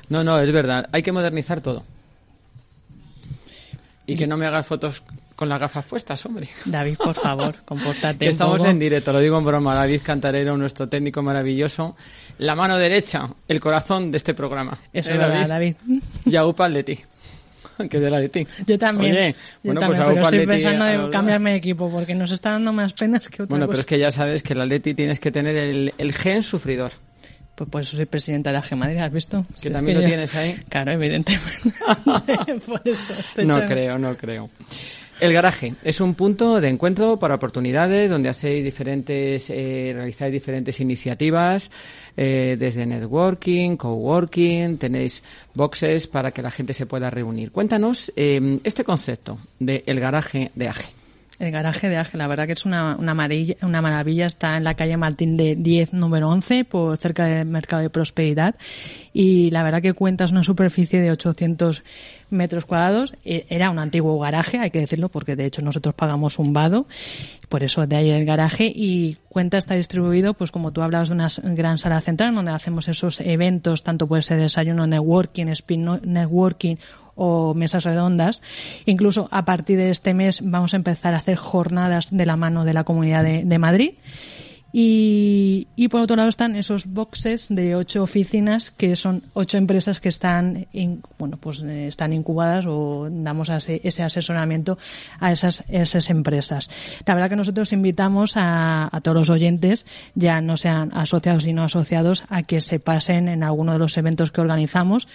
No, 0.09 0.23
no, 0.23 0.39
es 0.39 0.53
verdad. 0.53 0.89
Hay 0.93 1.03
que 1.03 1.11
modernizar 1.11 1.61
todo. 1.61 1.83
Y 4.09 4.17
que 4.17 4.27
no 4.27 4.37
me 4.37 4.47
hagas 4.47 4.67
fotos 4.67 5.03
con 5.37 5.49
las 5.49 5.61
gafas 5.61 5.85
puestas, 5.85 6.25
hombre. 6.27 6.49
David, 6.65 6.97
por 6.97 7.15
favor, 7.15 7.57
compórtate 7.65 8.25
Que 8.25 8.31
estamos 8.31 8.65
en 8.65 8.79
directo, 8.79 9.13
lo 9.13 9.21
digo 9.21 9.39
en 9.39 9.45
broma. 9.45 9.75
David 9.75 10.01
Cantarero, 10.03 10.57
nuestro 10.57 10.89
técnico 10.89 11.23
maravilloso. 11.23 11.95
La 12.39 12.57
mano 12.57 12.79
derecha, 12.79 13.29
el 13.47 13.61
corazón 13.61 14.11
de 14.11 14.17
este 14.17 14.35
programa. 14.35 14.79
Eso 14.93 15.11
¿Eh, 15.11 15.13
es 15.13 15.19
verdad, 15.19 15.47
David. 15.47 15.77
Yaupa 16.25 16.69
Leti. 16.69 16.99
que 17.91 18.01
de 18.01 18.11
la 18.11 18.19
Leti. 18.19 18.47
Yo 18.67 18.79
también. 18.79 19.13
Oye, 19.15 19.33
yo 19.33 19.37
bueno, 19.65 19.81
también, 19.81 19.89
pues 19.89 19.99
pero 19.99 20.11
algo 20.11 20.21
estoy 20.23 20.39
Leti 20.39 20.49
pensando 20.49 20.89
en 20.89 21.11
cambiarme 21.11 21.51
de 21.51 21.57
equipo 21.57 21.91
porque 21.91 22.15
nos 22.15 22.31
está 22.31 22.53
dando 22.53 22.73
más 22.73 22.95
penas 22.95 23.29
que 23.29 23.43
otra 23.43 23.51
Bueno, 23.51 23.67
pero 23.67 23.79
es 23.79 23.87
que 23.87 23.99
ya 23.99 24.11
sabes 24.11 24.43
que 24.43 24.55
el 24.55 24.63
Atleti 24.63 24.95
tienes 24.95 25.21
que 25.21 25.31
tener 25.31 25.55
el, 25.55 25.93
el 25.99 26.13
gen 26.15 26.43
sufridor. 26.43 26.93
Pues 27.59 27.69
por 27.71 27.83
eso 27.83 27.97
soy 27.97 28.07
presidenta 28.07 28.53
de 28.53 28.59
AG 28.59 28.77
Madrid, 28.77 28.99
¿has 28.99 29.13
visto? 29.13 29.45
Que 29.61 29.69
también 29.69 29.97
lo 29.99 30.03
yo- 30.03 30.09
tienes 30.09 30.33
ahí. 30.37 30.55
Claro, 30.69 30.93
evidentemente. 30.93 31.51
por 32.67 32.81
eso 32.85 33.13
estoy 33.19 33.47
No 33.47 33.55
echando- 33.57 33.75
creo, 33.75 33.99
no 33.99 34.17
creo. 34.17 34.49
El 35.21 35.33
garaje 35.33 35.75
es 35.83 36.01
un 36.01 36.15
punto 36.15 36.61
de 36.61 36.69
encuentro 36.69 37.19
para 37.19 37.35
oportunidades 37.35 38.09
donde 38.09 38.29
hacéis 38.29 38.63
diferentes, 38.63 39.51
eh, 39.51 39.91
realizáis 39.93 40.33
diferentes 40.33 40.79
iniciativas, 40.79 41.73
eh, 42.17 42.55
desde 42.57 42.87
networking, 42.87 43.77
coworking, 43.77 44.79
tenéis 44.79 45.25
boxes 45.55 46.07
para 46.07 46.31
que 46.31 46.41
la 46.43 46.53
gente 46.53 46.73
se 46.73 46.87
pueda 46.87 47.11
reunir. 47.11 47.51
Cuéntanos 47.51 48.13
eh, 48.15 48.61
este 48.63 48.85
concepto 48.85 49.39
de 49.59 49.83
el 49.87 49.99
garaje 49.99 50.53
de 50.55 50.69
AGE. 50.69 50.87
El 51.39 51.53
garaje 51.53 51.89
de 51.89 51.97
Ángel, 51.97 52.19
la 52.19 52.27
verdad 52.27 52.47
que 52.47 52.55
es 52.55 52.65
una, 52.65 52.97
una, 52.97 53.13
una 53.63 53.81
maravilla. 53.83 54.27
Está 54.27 54.57
en 54.57 54.65
la 54.65 54.75
calle 54.75 54.97
Martín 54.97 55.37
de 55.37 55.55
10, 55.55 55.93
número 55.93 56.29
11, 56.31 56.65
por 56.65 56.97
cerca 56.99 57.27
del 57.27 57.47
Mercado 57.47 57.81
de 57.83 57.91
Prosperidad. 57.91 58.57
Y 59.13 59.49
la 59.51 59.63
verdad 59.63 59.81
que 59.81 59.93
cuentas 59.93 60.33
una 60.33 60.43
superficie 60.43 61.01
de 61.01 61.13
800 61.13 61.85
metros 62.31 62.67
cuadrados. 62.67 63.15
E- 63.25 63.47
Era 63.51 63.71
un 63.71 63.79
antiguo 63.79 64.19
garaje, 64.19 64.59
hay 64.59 64.71
que 64.73 64.81
decirlo, 64.81 65.11
porque 65.11 65.37
de 65.37 65.47
hecho 65.47 65.63
nosotros 65.63 65.95
pagamos 65.95 66.41
un 66.41 66.53
vado. 66.53 66.89
Por 67.49 67.63
eso 67.63 67.87
de 67.87 67.95
ahí 67.95 68.11
el 68.11 68.25
garaje. 68.25 68.73
Y 68.75 69.19
cuenta 69.29 69.59
está 69.59 69.75
distribuido, 69.77 70.35
pues 70.35 70.51
como 70.51 70.73
tú 70.73 70.83
hablabas 70.83 71.09
de 71.11 71.15
una 71.15 71.29
gran 71.55 71.79
sala 71.79 72.01
central, 72.01 72.35
donde 72.35 72.51
hacemos 72.51 72.89
esos 72.89 73.21
eventos, 73.21 73.85
tanto 73.85 74.09
puede 74.09 74.23
ser 74.23 74.41
desayuno, 74.41 74.89
networking, 74.89 75.47
spin 75.51 76.01
networking 76.03 76.77
o 77.19 77.53
mesas 77.53 77.85
redondas. 77.85 78.41
Incluso 78.87 79.29
a 79.31 79.45
partir 79.45 79.77
de 79.77 79.91
este 79.91 80.15
mes 80.15 80.41
vamos 80.43 80.73
a 80.73 80.77
empezar 80.77 81.13
a 81.13 81.19
hacer 81.19 81.37
jornadas 81.37 82.09
de 82.11 82.25
la 82.25 82.37
mano 82.37 82.65
de 82.65 82.73
la 82.73 82.85
Comunidad 82.85 83.25
de, 83.25 83.59
Madrid. 83.59 83.95
Y, 84.71 85.67
por 85.91 86.03
otro 86.03 86.15
lado 86.15 86.29
están 86.29 86.55
esos 86.55 86.87
boxes 86.87 87.49
de 87.49 87.75
ocho 87.75 88.03
oficinas 88.03 88.71
que 88.71 88.97
son 88.97 89.23
ocho 89.33 89.57
empresas 89.57 89.99
que 89.99 90.11
están 90.11 90.67
bueno 91.19 91.39
pues 91.39 91.63
eh, 91.63 91.89
están 91.89 92.13
incubadas 92.13 92.67
o 92.69 93.09
damos 93.11 93.49
ese, 93.49 93.81
ese 93.83 94.03
asesoramiento 94.03 94.77
a 95.19 95.33
esas 95.33 95.65
esas 95.69 96.11
empresas. 96.11 96.69
La 97.07 97.15
verdad 97.15 97.31
que 97.31 97.37
nosotros 97.37 97.73
invitamos 97.73 98.37
a, 98.37 98.95
a 98.95 99.01
todos 99.01 99.17
los 99.17 99.31
oyentes, 99.31 99.87
ya 100.15 100.43
no 100.43 100.59
sean 100.59 100.93
asociados 100.95 101.47
y 101.47 101.55
no 101.55 101.65
asociados, 101.65 102.25
a 102.29 102.43
que 102.43 102.61
se 102.61 102.79
pasen 102.79 103.29
en 103.29 103.43
alguno 103.43 103.73
de 103.73 103.79
los 103.79 103.97
eventos 103.97 104.31
que 104.31 104.43
organizamos 104.43 105.09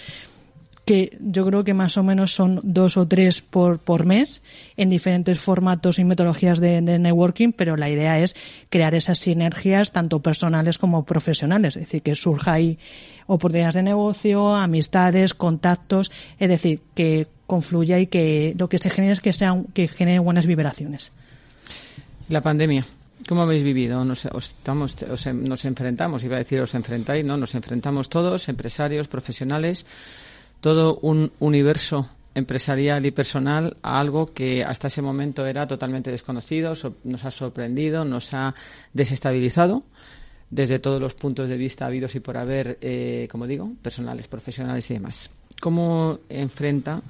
que 0.86 1.18
yo 1.22 1.46
creo 1.46 1.64
que 1.64 1.74
más 1.74 1.98
o 1.98 2.04
menos 2.04 2.34
son 2.34 2.60
dos 2.64 2.98
o 2.98 3.08
tres 3.08 3.42
por, 3.42 3.80
por 3.80 4.06
mes 4.06 4.44
en 4.76 4.90
diferentes 4.90 5.40
formatos 5.40 6.00
y 6.00 6.04
metodologías 6.04 6.60
de, 6.60 6.82
networking, 6.82 7.52
pero 7.54 7.78
la 7.78 7.90
idea 7.90 8.20
es 8.20 8.36
crear 8.70 8.94
esas 8.96 9.20
sinergias 9.20 9.92
tanto 9.92 10.20
personales 10.20 10.78
como 10.78 11.06
profesionales, 11.06 11.76
es 11.78 11.84
decir, 11.84 12.02
que 12.02 12.16
surja 12.16 12.54
ahí 12.54 12.78
oportunidades 13.28 13.76
de 13.76 13.84
negocio, 13.84 14.54
amistades, 14.54 15.34
contactos, 15.34 16.12
es 16.40 16.50
decir, 16.50 16.82
que 16.96 17.28
confluya 17.48 18.00
y 18.00 18.08
que 18.08 18.54
lo 18.58 18.68
que 18.68 18.78
se 18.78 18.90
genere 18.90 19.14
es 19.14 19.22
que 19.22 19.32
sea 19.32 19.62
que 19.74 19.88
genere 19.88 20.20
buenas 20.20 20.46
vibraciones. 20.46 21.12
La 22.30 22.42
pandemia. 22.42 22.86
¿Cómo 23.28 23.44
habéis 23.44 23.64
vivido? 23.64 24.04
Nos, 24.04 24.26
os 24.26 24.50
estamos, 24.50 24.98
os 25.04 25.26
em- 25.28 25.48
nos 25.48 25.64
enfrentamos, 25.64 26.24
iba 26.24 26.36
a 26.36 26.40
decir 26.40 26.60
os 26.60 26.76
enfrentáis, 26.76 27.24
¿no? 27.24 27.38
Nos 27.38 27.56
enfrentamos 27.56 28.10
todos, 28.10 28.50
empresarios, 28.50 29.08
profesionales, 29.08 29.86
todo 30.64 30.98
un 31.02 31.34
universo 31.42 32.08
empresarial 32.34 33.06
y 33.06 33.12
personal 33.12 33.76
a 33.84 34.00
algo 34.00 34.34
que 34.34 34.64
hasta 34.64 34.88
ese 34.88 35.02
momento 35.02 35.46
era 35.46 35.68
totalmente 35.68 36.10
desconocido, 36.10 36.74
so- 36.74 36.96
nos 37.04 37.26
ha 37.26 37.32
sorprendido, 37.32 38.06
nos 38.06 38.34
ha 38.34 38.56
desestabilizado 38.94 39.84
desde 40.50 40.80
todos 40.80 41.02
los 41.02 41.16
puntos 41.16 41.50
de 41.50 41.58
vista 41.58 41.86
habidos 41.86 42.16
y 42.16 42.22
por 42.22 42.38
haber, 42.38 42.78
eh, 42.80 43.28
como 43.30 43.46
digo, 43.46 43.74
personales, 43.82 44.30
profesionales 44.30 44.90
y 44.90 44.94
demás. 44.94 45.30
¿Cómo 45.60 46.20
enfrenta 46.30 47.02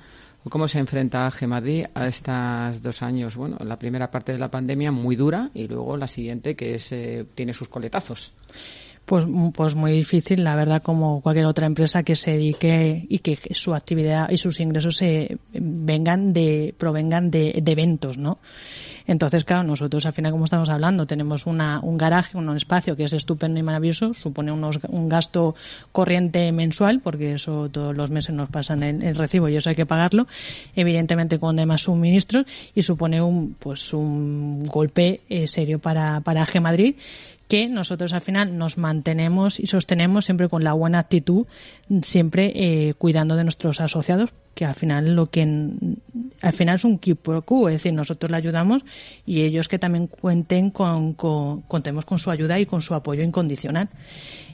o 0.43 0.49
cómo 0.49 0.67
se 0.67 0.79
enfrenta 0.79 1.27
Madrid 1.45 1.85
a 1.93 2.07
estos 2.07 2.81
dos 2.81 3.03
años? 3.03 3.35
Bueno, 3.35 3.57
la 3.63 3.77
primera 3.77 4.09
parte 4.09 4.31
de 4.33 4.39
la 4.39 4.49
pandemia 4.49 4.91
muy 4.91 5.15
dura 5.15 5.51
y 5.53 5.67
luego 5.67 5.95
la 5.95 6.07
siguiente 6.07 6.55
que 6.55 6.73
es, 6.73 6.91
eh, 6.91 7.23
tiene 7.35 7.53
sus 7.53 7.69
coletazos. 7.69 8.33
Pues, 9.05 9.25
pues 9.53 9.75
muy 9.75 9.91
difícil, 9.91 10.45
la 10.45 10.55
verdad, 10.55 10.81
como 10.81 11.19
cualquier 11.21 11.45
otra 11.45 11.65
empresa 11.65 12.03
que 12.03 12.15
se 12.15 12.31
dedique 12.31 13.05
y 13.09 13.19
que 13.19 13.37
su 13.53 13.73
actividad 13.73 14.29
y 14.29 14.37
sus 14.37 14.61
ingresos 14.61 14.95
se 14.95 15.37
vengan 15.51 16.31
de, 16.31 16.73
provengan 16.77 17.29
de, 17.29 17.59
de 17.61 17.71
eventos, 17.73 18.17
¿no? 18.17 18.39
Entonces, 19.05 19.43
claro, 19.43 19.63
nosotros 19.63 20.05
al 20.05 20.13
final, 20.13 20.31
como 20.31 20.45
estamos 20.45 20.69
hablando, 20.69 21.05
tenemos 21.05 21.45
una, 21.45 21.79
un 21.81 21.97
garaje, 21.97 22.37
un 22.37 22.55
espacio 22.55 22.95
que 22.95 23.03
es 23.03 23.13
estupendo 23.13 23.59
y 23.59 23.63
maravilloso, 23.63 24.13
supone 24.13 24.51
unos, 24.51 24.79
un 24.87 25.09
gasto 25.09 25.55
corriente 25.91 26.51
mensual, 26.51 27.01
porque 27.01 27.33
eso 27.33 27.69
todos 27.69 27.95
los 27.95 28.09
meses 28.09 28.33
nos 28.33 28.49
pasan 28.49 28.83
el, 28.83 29.03
el 29.03 29.15
recibo 29.15 29.49
y 29.49 29.57
eso 29.57 29.69
hay 29.69 29.75
que 29.75 29.85
pagarlo, 29.85 30.27
evidentemente 30.75 31.39
con 31.39 31.55
demás 31.55 31.81
suministros, 31.81 32.45
y 32.73 32.81
supone 32.81 33.21
un, 33.21 33.55
pues 33.59 33.93
un 33.93 34.63
golpe 34.65 35.21
eh, 35.29 35.47
serio 35.47 35.79
para, 35.79 36.21
para 36.21 36.43
AG 36.43 36.61
Madrid 36.61 36.95
que 37.53 37.69
nosotros 37.69 38.13
al 38.13 38.21
final 38.21 38.57
nos 38.57 38.79
mantenemos 38.79 39.59
y 39.59 39.67
sostenemos 39.67 40.25
siempre 40.25 40.49
con 40.49 40.63
la 40.63 40.73
buena 40.73 40.97
actitud, 40.97 41.45
siempre 42.01 42.51
eh, 42.55 42.95
cuidando 42.95 43.35
de 43.35 43.43
nuestros 43.43 43.79
asociados, 43.79 44.31
que 44.55 44.65
al 44.65 44.73
final 44.73 45.13
lo 45.15 45.29
que 45.29 45.43
al 46.41 46.53
final 46.53 46.75
es 46.77 46.83
un 46.83 46.97
quid 46.97 47.15
pro 47.15 47.43
quo, 47.43 47.69
es 47.69 47.75
decir, 47.75 47.93
nosotros 47.93 48.31
le 48.31 48.37
ayudamos 48.37 48.83
y 49.27 49.43
ellos 49.43 49.67
que 49.67 49.77
también 49.77 50.07
cuenten 50.07 50.71
con, 50.71 51.13
con- 51.13 51.61
contemos 51.61 52.05
con 52.05 52.17
su 52.17 52.31
ayuda 52.31 52.59
y 52.59 52.65
con 52.65 52.81
su 52.81 52.95
apoyo 52.95 53.21
incondicional. 53.21 53.89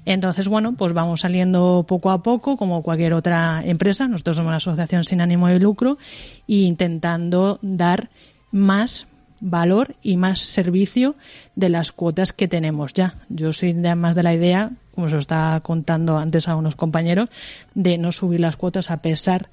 Entonces, 0.04 0.50
bueno, 0.50 0.76
pues 0.76 0.92
vamos 0.92 1.22
saliendo 1.22 1.86
poco 1.88 2.12
a 2.12 2.22
poco, 2.22 2.58
como 2.58 2.84
cualquier 2.84 3.14
otra 3.14 3.62
empresa. 3.64 4.10
Nosotros 4.10 4.36
somos 4.36 4.50
una 4.50 4.58
asociación 4.58 5.06
sin 5.06 5.22
ánimo 5.22 5.48
de 5.48 5.60
lucro 5.60 5.98
e 6.50 6.56
intentando 6.68 7.60
dar 7.62 8.10
más 8.52 9.08
valor 9.42 9.96
y 10.02 10.18
más 10.18 10.40
servicio 10.40 11.16
de 11.56 11.70
las 11.70 11.92
cuotas 11.92 12.34
que 12.34 12.48
tenemos 12.48 12.94
ya. 12.94 13.16
Yo 13.30 13.54
soy 13.54 13.74
más 13.74 14.16
de 14.16 14.24
la 14.24 14.34
idea, 14.34 14.72
como 14.96 15.08
se 15.08 15.16
lo 15.16 15.20
estaba 15.20 15.60
contando 15.62 16.18
antes 16.18 16.48
a 16.48 16.56
unos 16.56 16.76
compañeros, 16.76 17.30
de 17.74 17.98
no 17.98 18.12
subir 18.12 18.40
las 18.40 18.56
cuotas 18.56 18.92
a 18.92 19.02
pesar 19.02 19.50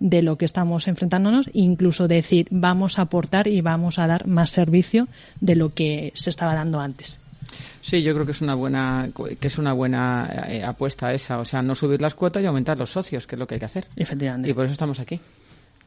de 0.00 0.22
lo 0.22 0.36
que 0.36 0.46
estamos 0.46 0.88
enfrentándonos, 0.88 1.50
incluso 1.52 2.08
decir 2.08 2.48
vamos 2.50 2.98
a 2.98 3.02
aportar 3.02 3.46
y 3.46 3.60
vamos 3.60 3.98
a 3.98 4.06
dar 4.06 4.26
más 4.26 4.50
servicio 4.50 5.08
de 5.40 5.56
lo 5.56 5.74
que 5.74 6.12
se 6.14 6.30
estaba 6.30 6.54
dando 6.54 6.80
antes. 6.80 7.18
Sí, 7.82 8.02
yo 8.02 8.14
creo 8.14 8.26
que 8.26 8.32
es 8.32 8.40
una 8.40 8.54
buena 8.54 9.10
que 9.40 9.48
es 9.48 9.58
una 9.58 9.72
buena 9.72 10.46
eh, 10.48 10.62
apuesta 10.62 11.12
esa, 11.12 11.38
o 11.38 11.44
sea, 11.44 11.62
no 11.62 11.74
subir 11.74 12.00
las 12.00 12.14
cuotas 12.14 12.42
y 12.42 12.46
aumentar 12.46 12.78
los 12.78 12.90
socios, 12.90 13.26
que 13.26 13.36
es 13.36 13.38
lo 13.38 13.46
que 13.46 13.54
hay 13.54 13.60
que 13.60 13.66
hacer. 13.66 13.86
Efectivamente. 13.96 14.50
Y 14.50 14.54
por 14.54 14.64
eso 14.64 14.72
estamos 14.72 15.00
aquí, 15.00 15.20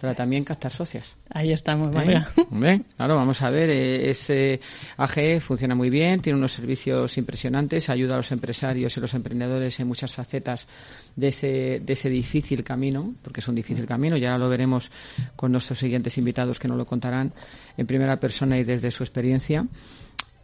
para 0.03 0.15
también 0.15 0.43
captar 0.43 0.69
socios. 0.69 1.15
Ahí 1.29 1.53
estamos, 1.53 1.88
¿Eh? 1.88 1.91
María. 1.93 2.27
Hombre, 2.51 2.81
claro, 2.98 3.15
vamos 3.15 3.41
a 3.41 3.50
ver, 3.50 3.69
eh, 3.69 4.10
ese 4.10 4.60
AG 4.98 5.39
funciona 5.39 5.75
muy 5.75 5.89
bien, 5.89 6.19
tiene 6.19 6.38
unos 6.38 6.51
servicios 6.51 7.17
impresionantes, 7.17 7.88
ayuda 7.88 8.15
a 8.15 8.17
los 8.17 8.29
empresarios 8.33 8.98
y 8.98 9.00
los 9.00 9.13
emprendedores 9.13 9.79
en 9.79 9.88
muchas 9.88 10.12
facetas 10.12 10.67
de 11.15 11.29
ese, 11.29 11.81
de 11.81 11.93
ese 11.93 12.10
difícil 12.10 12.65
camino, 12.65 13.15
porque 13.22 13.39
es 13.39 13.48
un 13.48 13.55
difícil 13.55 13.86
camino, 13.86 14.17
ya 14.17 14.38
lo 14.38 14.50
veremos 14.50 14.91
con 15.38 15.53
nuestros 15.53 15.79
siguientes 15.79 16.17
invitados 16.17 16.60
que 16.60 16.67
nos 16.67 16.75
lo 16.75 16.86
contarán 16.86 17.31
en 17.77 17.88
primera 17.88 18.19
persona 18.19 18.57
y 18.57 18.65
desde 18.65 18.91
su 18.91 19.03
experiencia. 19.03 19.65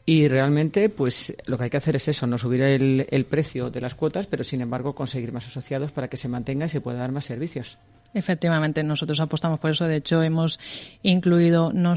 Y 0.06 0.30
realmente, 0.30 0.88
pues 0.88 1.36
lo 1.48 1.58
que 1.58 1.66
hay 1.66 1.70
que 1.70 1.76
hacer 1.76 1.98
es 1.98 2.08
eso, 2.08 2.26
no 2.28 2.38
subir 2.38 2.62
el, 2.62 3.08
el 3.10 3.26
precio 3.26 3.70
de 3.70 3.82
las 3.82 3.94
cuotas, 3.94 4.26
pero 4.26 4.46
sin 4.46 4.62
embargo 4.62 4.96
conseguir 4.96 5.34
más 5.34 5.48
asociados 5.48 5.92
para 5.92 6.08
que 6.08 6.16
se 6.16 6.30
mantenga 6.30 6.68
y 6.68 6.70
se 6.70 6.80
pueda 6.80 7.00
dar 7.00 7.12
más 7.12 7.26
servicios. 7.26 7.78
Efectivamente, 8.12 8.84
nosotros 8.84 9.20
apostamos 9.20 9.60
por 9.60 9.70
eso. 9.70 9.86
De 9.86 9.98
hecho, 9.98 10.24
hemos 10.24 10.60
incluido 11.04 11.72
no, 11.72 11.94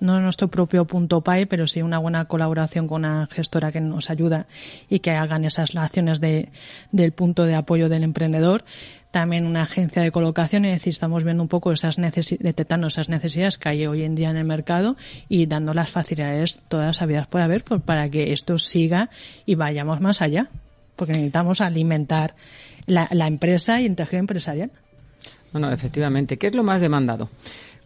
nuestro 0.00 0.48
propio 0.48 0.84
punto 0.84 1.22
PAE, 1.22 1.46
pero 1.46 1.66
sí 1.66 1.82
una 1.82 1.98
buena 1.98 2.26
colaboración 2.26 2.86
con 2.86 3.04
una 3.04 3.26
gestora 3.32 3.72
que 3.72 3.80
nos 3.80 4.08
ayuda 4.08 4.46
y 4.88 5.00
que 5.00 5.10
hagan 5.10 5.44
esas 5.44 5.74
acciones 5.74 6.20
de, 6.20 6.50
del 6.92 7.10
punto 7.10 7.44
de 7.44 7.56
apoyo 7.56 7.88
del 7.88 8.04
emprendedor. 8.04 8.64
También 9.10 9.44
una 9.46 9.62
agencia 9.62 10.02
de 10.02 10.12
colocación, 10.12 10.66
es 10.66 10.74
decir, 10.74 10.90
estamos 10.90 11.24
viendo 11.24 11.42
un 11.42 11.48
poco 11.48 11.72
esas 11.72 11.98
necesi- 11.98 12.38
detectando 12.38 12.86
esas 12.86 13.08
necesidades 13.08 13.58
que 13.58 13.68
hay 13.68 13.86
hoy 13.86 14.02
en 14.02 14.14
día 14.14 14.30
en 14.30 14.36
el 14.36 14.44
mercado 14.44 14.94
y 15.28 15.46
dando 15.46 15.74
las 15.74 15.90
facilidades 15.90 16.60
todas 16.68 17.02
habidas 17.02 17.26
por 17.26 17.40
haber 17.40 17.64
pues, 17.64 17.82
para 17.82 18.08
que 18.08 18.32
esto 18.32 18.58
siga 18.58 19.10
y 19.46 19.56
vayamos 19.56 20.00
más 20.00 20.22
allá. 20.22 20.48
Porque 20.94 21.12
necesitamos 21.14 21.60
alimentar 21.60 22.34
la, 22.86 23.08
la 23.10 23.26
empresa 23.26 23.80
y 23.80 23.86
el 23.86 23.96
tejido 23.96 24.20
empresarial. 24.20 24.70
Bueno, 25.58 25.72
efectivamente. 25.72 26.36
¿Qué 26.36 26.48
es 26.48 26.54
lo 26.54 26.62
más 26.62 26.82
demandado? 26.82 27.30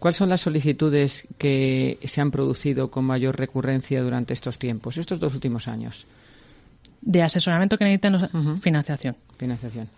¿Cuáles 0.01 0.17
son 0.17 0.29
las 0.29 0.41
solicitudes 0.41 1.29
que 1.39 1.99
se 2.05 2.21
han 2.21 2.33
producido 2.33 2.91
con 2.91 3.05
mayor 3.05 3.39
recurrencia 3.39 4.03
durante 4.03 4.35
estos 4.35 4.59
tiempos, 4.59 4.97
estos 4.97 5.21
dos 5.21 5.35
últimos 5.35 5.69
años? 5.69 6.07
de 7.03 7.23
asesoramiento 7.23 7.79
que 7.79 7.85
necesitan 7.85 8.13
los- 8.13 8.23
Ujú. 8.35 8.57
financiación. 8.59 9.17
Financiación. 9.39 9.89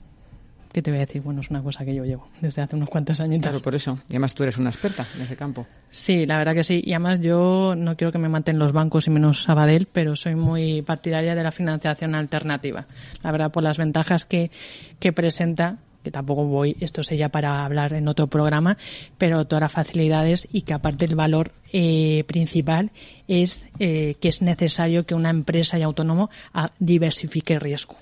¿qué 0.73 0.81
te 0.83 0.91
voy 0.91 0.99
a 0.99 1.01
decir? 1.07 1.21
Bueno, 1.21 1.41
es 1.43 1.51
una 1.51 1.63
cosa 1.63 1.85
que 1.85 1.95
yo 1.95 2.03
llevo 2.05 2.29
desde 2.41 2.63
hace 2.63 2.77
unos 2.77 2.89
cuantos 2.89 3.21
años. 3.21 3.43
Claro, 3.43 3.61
por 3.61 3.75
eso. 3.75 3.99
Y 4.09 4.13
además 4.13 4.35
tú 4.35 4.43
eres 4.43 4.57
una 4.57 4.71
experta 4.71 5.07
en 5.17 5.21
ese 5.23 5.37
campo. 5.37 5.67
Sí, 5.91 6.25
la 6.27 6.39
verdad 6.39 6.55
que 6.55 6.65
sí. 6.65 6.81
Y 6.85 6.93
además 6.95 7.21
yo 7.21 7.75
no 7.77 7.95
quiero 7.97 8.11
que 8.13 8.19
me 8.19 8.29
maten 8.31 8.59
los 8.59 8.73
bancos 8.73 9.07
y 9.07 9.11
menos 9.11 9.43
Sabadell, 9.43 9.87
pero 9.93 10.15
soy 10.17 10.35
muy 10.35 10.81
partidaria 10.83 11.35
de 11.35 11.43
la 11.43 11.51
financiación 11.51 12.15
alternativa. 12.15 12.87
La 13.23 13.33
verdad, 13.33 13.51
por 13.53 13.63
las 13.63 13.77
ventajas 13.79 14.25
que, 14.25 14.51
que 14.99 15.13
presenta 15.13 15.77
que 16.03 16.11
tampoco 16.11 16.45
voy, 16.45 16.77
esto 16.81 17.03
sería 17.03 17.29
para 17.29 17.65
hablar 17.65 17.93
en 17.93 18.09
otro 18.09 18.27
programa, 18.27 18.77
pero 19.19 19.45
todas 19.45 19.63
las 19.63 19.73
facilidades 19.73 20.49
y 20.53 20.63
que 20.63 20.75
aparte 20.75 21.05
el 21.05 21.15
valor 21.15 21.53
eh, 21.73 22.25
principal 22.27 22.91
es 23.29 23.67
eh, 23.79 24.17
que 24.21 24.29
es 24.29 24.43
necesario 24.43 25.05
que 25.07 25.15
una 25.15 25.31
empresa 25.31 25.79
y 25.79 25.83
autónomo 25.83 26.31
ah, 26.53 26.71
diversifique 26.79 27.59
riesgo. 27.59 27.97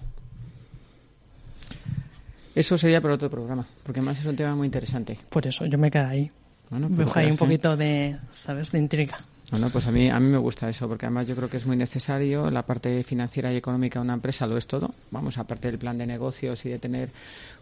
Eso 2.55 2.77
sería 2.77 3.01
para 3.01 3.15
otro 3.15 3.31
programa, 3.31 3.67
porque 3.85 4.01
además 4.01 4.19
es 4.19 4.27
un 4.27 4.37
tema 4.37 4.55
muy 4.55 4.67
interesante. 4.67 5.17
Por 5.29 5.47
eso 5.47 5.67
yo 5.67 5.79
me 5.79 5.91
quedo 5.91 6.07
ahí. 6.07 6.31
Bueno, 6.69 6.89
me 6.89 6.97
pues 6.97 7.07
dejo 7.07 7.19
ahí 7.19 7.25
un 7.27 7.31
quedarse. 7.31 7.45
poquito 7.45 7.77
de, 7.77 8.17
¿sabes?, 8.33 8.73
de 8.73 8.79
intriga. 8.79 9.19
Bueno, 9.51 9.69
pues 9.71 9.85
a 9.89 9.91
mí, 9.91 10.09
a 10.09 10.21
mí 10.21 10.29
me 10.29 10.39
gusta 10.39 10.69
eso, 10.69 10.87
porque 10.87 11.07
además 11.07 11.27
yo 11.27 11.35
creo 11.35 11.51
que 11.51 11.57
es 11.57 11.67
muy 11.67 11.77
necesario. 11.77 12.51
La 12.51 12.63
parte 12.63 13.03
financiera 13.03 13.53
y 13.53 13.57
económica 13.57 13.99
de 13.99 14.05
una 14.05 14.15
empresa 14.15 14.47
lo 14.47 14.57
es 14.57 14.67
todo. 14.67 14.95
Vamos, 15.11 15.39
aparte 15.39 15.69
del 15.69 15.79
plan 15.79 15.99
de 15.99 16.07
negocios 16.07 16.65
y 16.67 16.69
de 16.69 16.79
tener, 16.79 17.11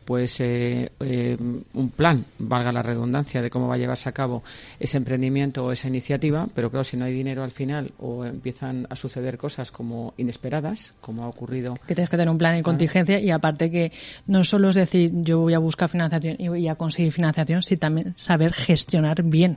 pues, 0.04 0.38
eh, 0.40 0.92
eh, 1.00 1.36
un 1.38 1.90
plan, 1.90 2.26
valga 2.38 2.72
la 2.72 2.82
redundancia, 2.82 3.40
de 3.40 3.48
cómo 3.48 3.68
va 3.68 3.76
a 3.76 3.78
llevarse 3.78 4.06
a 4.06 4.12
cabo 4.12 4.42
ese 4.78 4.98
emprendimiento 4.98 5.64
o 5.64 5.72
esa 5.72 5.88
iniciativa. 5.88 6.46
Pero 6.54 6.70
claro, 6.70 6.84
si 6.84 6.98
no 6.98 7.06
hay 7.06 7.14
dinero 7.14 7.42
al 7.42 7.52
final 7.52 7.92
o 7.98 8.22
empiezan 8.26 8.86
a 8.90 8.94
suceder 8.94 9.38
cosas 9.38 9.70
como 9.70 10.12
inesperadas, 10.18 10.92
como 11.00 11.24
ha 11.24 11.28
ocurrido. 11.28 11.78
que 11.86 11.94
tienes 11.94 12.10
que 12.10 12.18
tener 12.18 12.30
un 12.30 12.38
plan 12.38 12.56
de 12.56 12.62
contingencia 12.62 13.18
y 13.18 13.30
aparte 13.30 13.70
que 13.70 13.92
no 14.26 14.44
solo 14.44 14.68
es 14.68 14.76
decir 14.76 15.10
yo 15.22 15.38
voy 15.40 15.54
a 15.54 15.58
buscar 15.58 15.88
financiación 15.88 16.36
y 16.38 16.48
voy 16.48 16.68
a 16.68 16.74
conseguir 16.74 17.12
financiación, 17.12 17.62
sino 17.62 17.78
también 17.78 18.14
saber 18.16 18.52
gestionar 18.52 19.22
bien 19.22 19.56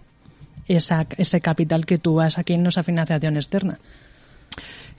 esa, 0.76 1.08
ese 1.18 1.42
capital 1.42 1.86
que 1.86 1.98
tú 1.98 2.16
vas 2.16 2.38
aquí 2.38 2.54
en 2.54 2.66
esa 2.68 2.84
financiación 2.84 3.36
externa. 3.36 3.80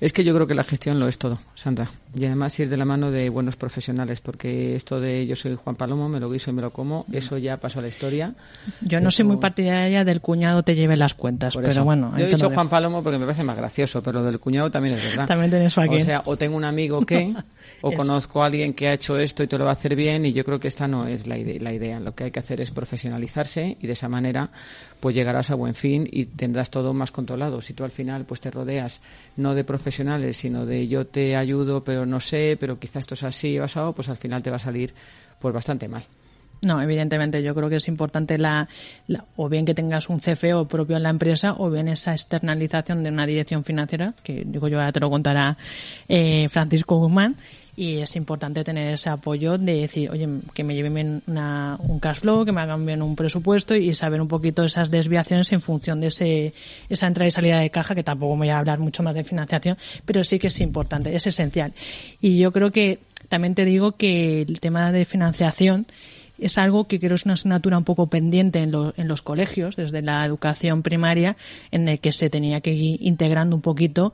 Es 0.00 0.12
que 0.12 0.24
yo 0.24 0.34
creo 0.34 0.46
que 0.46 0.54
la 0.54 0.64
gestión 0.64 0.98
lo 0.98 1.06
es 1.08 1.16
todo, 1.18 1.38
Sandra. 1.54 1.88
Y 2.14 2.26
además 2.26 2.58
ir 2.58 2.68
de 2.68 2.76
la 2.76 2.84
mano 2.84 3.10
de 3.10 3.28
buenos 3.30 3.56
profesionales, 3.56 4.20
porque 4.20 4.74
esto 4.76 5.00
de 5.00 5.26
yo 5.26 5.36
soy 5.36 5.54
Juan 5.54 5.76
Palomo, 5.76 6.08
me 6.08 6.18
lo 6.20 6.28
guiso 6.30 6.50
y 6.50 6.52
me 6.52 6.60
lo 6.60 6.72
como, 6.72 7.06
eso 7.12 7.38
ya 7.38 7.56
pasó 7.58 7.78
a 7.78 7.82
la 7.82 7.88
historia. 7.88 8.34
Yo 8.82 9.00
no 9.00 9.10
soy 9.10 9.22
Eso- 9.22 9.28
muy 9.32 9.36
partidaria 9.38 10.04
del 10.04 10.20
cuñado 10.20 10.62
te 10.62 10.74
lleve 10.74 10.96
las 10.96 11.14
cuentas, 11.14 11.54
Por 11.54 11.62
pero 11.62 11.72
eso. 11.72 11.84
bueno, 11.84 12.12
yo 12.18 12.24
he 12.26 12.28
dicho. 12.28 12.50
Juan 12.50 12.68
Palomo 12.68 13.02
porque 13.02 13.18
me 13.18 13.24
parece 13.26 13.44
más 13.44 13.56
gracioso, 13.56 14.02
pero 14.02 14.20
lo 14.20 14.26
del 14.26 14.40
cuñado 14.40 14.70
también 14.70 14.94
es 14.96 15.04
verdad. 15.04 15.26
También 15.28 15.50
tienes 15.50 15.78
a 15.78 15.82
O 15.82 15.98
sea, 16.00 16.22
o 16.26 16.36
tengo 16.36 16.56
un 16.56 16.64
amigo 16.64 17.00
que, 17.06 17.32
o 17.80 17.92
conozco 17.92 18.42
a 18.42 18.46
alguien 18.46 18.74
que 18.74 18.88
ha 18.88 18.92
hecho 18.94 19.16
esto 19.16 19.42
y 19.42 19.46
te 19.46 19.56
lo 19.56 19.64
va 19.64 19.70
a 19.70 19.74
hacer 19.74 19.94
bien, 19.96 20.26
y 20.26 20.32
yo 20.32 20.44
creo 20.44 20.58
que 20.60 20.68
esta 20.68 20.86
no 20.88 21.06
es 21.06 21.26
la, 21.26 21.38
ide- 21.38 21.60
la 21.60 21.72
idea. 21.72 22.00
Lo 22.00 22.14
que 22.14 22.24
hay 22.24 22.30
que 22.30 22.40
hacer 22.40 22.60
es 22.60 22.70
profesionalizarse 22.72 23.76
y 23.80 23.86
de 23.86 23.92
esa 23.92 24.08
manera 24.08 24.50
pues 25.00 25.16
llegarás 25.16 25.50
a 25.50 25.54
buen 25.56 25.74
fin 25.74 26.08
y 26.10 26.26
tendrás 26.26 26.70
todo 26.70 26.92
más 26.94 27.10
controlado. 27.10 27.60
Si 27.60 27.72
tú 27.74 27.82
al 27.84 27.90
final 27.90 28.24
pues 28.24 28.40
te 28.40 28.50
rodeas 28.50 29.00
no 29.36 29.54
de 29.54 29.64
profesionales, 29.64 29.91
sino 30.32 30.66
de 30.66 30.88
yo 30.88 31.06
te 31.06 31.36
ayudo, 31.36 31.84
pero 31.84 32.04
no 32.06 32.18
sé, 32.20 32.56
pero 32.58 32.78
quizás 32.78 33.00
esto 33.00 33.14
es 33.14 33.22
así 33.22 33.58
basado, 33.58 33.92
pues 33.94 34.08
al 34.08 34.16
final 34.16 34.42
te 34.42 34.50
va 34.50 34.56
a 34.56 34.60
salir 34.60 34.94
pues 35.38 35.54
bastante 35.54 35.88
mal. 35.88 36.02
No, 36.62 36.80
evidentemente 36.80 37.42
yo 37.42 37.56
creo 37.56 37.68
que 37.68 37.76
es 37.76 37.88
importante 37.88 38.38
la, 38.38 38.68
la- 39.08 39.24
o 39.36 39.48
bien 39.48 39.64
que 39.64 39.74
tengas 39.74 40.08
un 40.08 40.20
CFO 40.20 40.68
propio 40.68 40.96
en 40.96 41.02
la 41.02 41.10
empresa 41.10 41.54
o 41.58 41.68
bien 41.70 41.88
esa 41.88 42.12
externalización 42.12 43.02
de 43.02 43.10
una 43.10 43.26
dirección 43.26 43.64
financiera, 43.64 44.14
que 44.22 44.44
digo 44.46 44.68
yo 44.68 44.78
ya 44.78 44.92
te 44.92 45.00
lo 45.00 45.10
contará 45.10 45.56
eh, 46.08 46.48
Francisco 46.48 46.98
Guzmán, 46.98 47.34
y 47.74 47.98
es 48.00 48.16
importante 48.16 48.64
tener 48.64 48.92
ese 48.92 49.08
apoyo 49.08 49.56
de 49.56 49.80
decir, 49.80 50.10
oye, 50.10 50.28
que 50.52 50.62
me 50.62 50.74
lleven 50.74 51.22
una- 51.26 51.78
un 51.80 52.00
cash 52.00 52.18
flow, 52.20 52.44
que 52.44 52.52
me 52.52 52.60
hagan 52.60 52.84
bien 52.84 53.00
un 53.00 53.16
presupuesto 53.16 53.74
y 53.74 53.94
saber 53.94 54.20
un 54.20 54.28
poquito 54.28 54.62
esas 54.62 54.90
desviaciones 54.90 55.50
en 55.52 55.60
función 55.62 56.00
de 56.00 56.08
ese, 56.08 56.52
esa 56.90 57.06
entrada 57.06 57.28
y 57.28 57.30
salida 57.30 57.58
de 57.60 57.70
caja, 57.70 57.94
que 57.94 58.02
tampoco 58.04 58.36
voy 58.36 58.50
a 58.50 58.58
hablar 58.58 58.78
mucho 58.78 59.02
más 59.02 59.14
de 59.14 59.24
financiación, 59.24 59.78
pero 60.04 60.22
sí 60.22 60.38
que 60.38 60.48
es 60.48 60.60
importante, 60.60 61.16
es 61.16 61.26
esencial. 61.26 61.72
Y 62.20 62.36
yo 62.38 62.52
creo 62.52 62.70
que 62.72 62.98
también 63.28 63.54
te 63.54 63.64
digo 63.64 63.92
que 63.92 64.42
el 64.42 64.60
tema 64.60 64.92
de 64.92 65.04
financiación 65.06 65.86
es 66.38 66.58
algo 66.58 66.88
que 66.88 66.98
creo 66.98 67.14
es 67.14 67.24
una 67.24 67.34
asignatura 67.34 67.78
un 67.78 67.84
poco 67.84 68.08
pendiente 68.08 68.58
en, 68.58 68.72
lo- 68.72 68.92
en 68.96 69.06
los 69.06 69.22
colegios, 69.22 69.76
desde 69.76 70.02
la 70.02 70.24
educación 70.26 70.82
primaria, 70.82 71.36
en 71.70 71.88
el 71.88 72.00
que 72.00 72.10
se 72.12 72.28
tenía 72.30 72.60
que 72.60 72.72
ir 72.72 72.98
integrando 73.00 73.54
un 73.54 73.62
poquito 73.62 74.12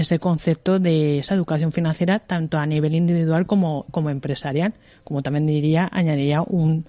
ese 0.00 0.18
concepto 0.18 0.78
de 0.78 1.18
esa 1.20 1.34
educación 1.34 1.72
financiera, 1.72 2.18
tanto 2.20 2.58
a 2.58 2.66
nivel 2.66 2.94
individual 2.94 3.46
como, 3.46 3.86
como 3.90 4.10
empresarial. 4.10 4.74
Como 5.04 5.22
también 5.22 5.46
diría, 5.46 5.88
añadiría 5.90 6.42
un, 6.42 6.86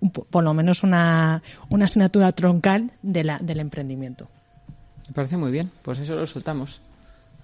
un 0.00 0.10
po- 0.10 0.24
por 0.24 0.42
lo 0.44 0.52
menos 0.54 0.82
una, 0.82 1.42
una 1.70 1.84
asignatura 1.86 2.32
troncal 2.32 2.90
de 3.02 3.24
la, 3.24 3.38
del 3.38 3.60
emprendimiento. 3.60 4.28
Me 5.06 5.14
parece 5.14 5.36
muy 5.36 5.50
bien, 5.52 5.70
pues 5.82 5.98
eso 6.00 6.14
lo 6.14 6.26
soltamos. 6.26 6.80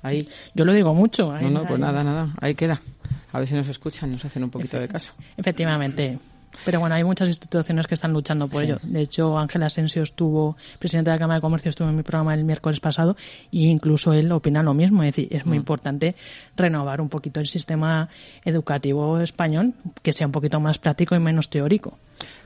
Ahí. 0.03 0.29
Yo 0.55 0.65
lo 0.67 0.73
digo 0.75 0.93
mucho. 0.95 1.33
ahí- 1.33 1.45
No, 1.45 1.51
no, 1.51 1.61
pues 1.63 1.75
ahí- 1.75 1.81
nada, 1.81 2.05
nada, 2.05 2.29
ahí 2.41 2.55
queda. 2.55 2.81
A 3.33 3.39
ver 3.39 3.49
si 3.49 3.55
nos 3.55 3.69
escuchan, 3.69 4.13
nos 4.13 4.25
hacen 4.25 4.45
un 4.45 4.51
poquito 4.51 4.79
de 4.79 4.87
caso. 4.89 5.13
Efectivamente. 5.37 6.19
Pero 6.65 6.81
bueno, 6.81 6.95
hay 6.95 7.05
muchas 7.05 7.29
instituciones 7.29 7.87
que 7.87 7.95
están 7.95 8.13
luchando 8.13 8.49
por 8.49 8.61
Sí. 8.63 8.67
ello. 8.67 8.79
De 8.83 9.01
hecho, 9.01 9.39
Ángel 9.39 9.63
Asensio 9.63 10.03
estuvo, 10.03 10.57
presidente 10.79 11.11
de 11.11 11.17
la 11.17 11.19
Cámara 11.19 11.39
de 11.39 11.43
Comercio, 11.43 11.69
estuvo 11.69 11.89
en 11.89 11.97
mi 11.97 12.03
programa 12.03 12.35
el 12.35 12.45
miércoles 12.45 12.81
pasado 12.81 13.17
y 13.51 13.67
incluso 13.67 14.13
él 14.13 14.31
opina 14.33 14.63
lo 14.63 14.75
mismo. 14.75 15.03
Es 15.03 15.15
decir, 15.15 15.29
es 15.31 15.45
muy 15.47 15.57
importante 15.57 16.15
renovar 16.57 17.01
un 17.01 17.09
poquito 17.09 17.41
el 17.41 17.47
sistema 17.47 18.09
educativo 18.45 19.19
español, 19.21 19.75
que 20.03 20.13
sea 20.13 20.27
un 20.27 20.33
poquito 20.33 20.61
más 20.61 20.79
práctico 20.79 21.15
y 21.15 21.21
menos 21.21 21.49
teórico. 21.51 21.99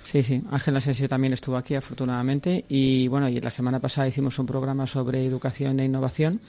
Sí, 0.05 0.23
sí. 0.23 0.43
Ángel 0.51 0.77
Asensio 0.77 1.09
también 1.09 1.35
estuvo 1.35 1.57
aquí, 1.57 1.75
afortunadamente. 1.75 2.65
Y 2.69 3.09
bueno, 3.09 3.29
y 3.29 3.41
la 3.41 3.51
semana 3.51 3.79
pasada 3.79 4.09
hicimos 4.09 4.39
un 4.39 4.47
programa 4.47 4.87
sobre 4.87 5.25
educación 5.25 5.81
e 5.81 5.85
innovación. 5.85 6.41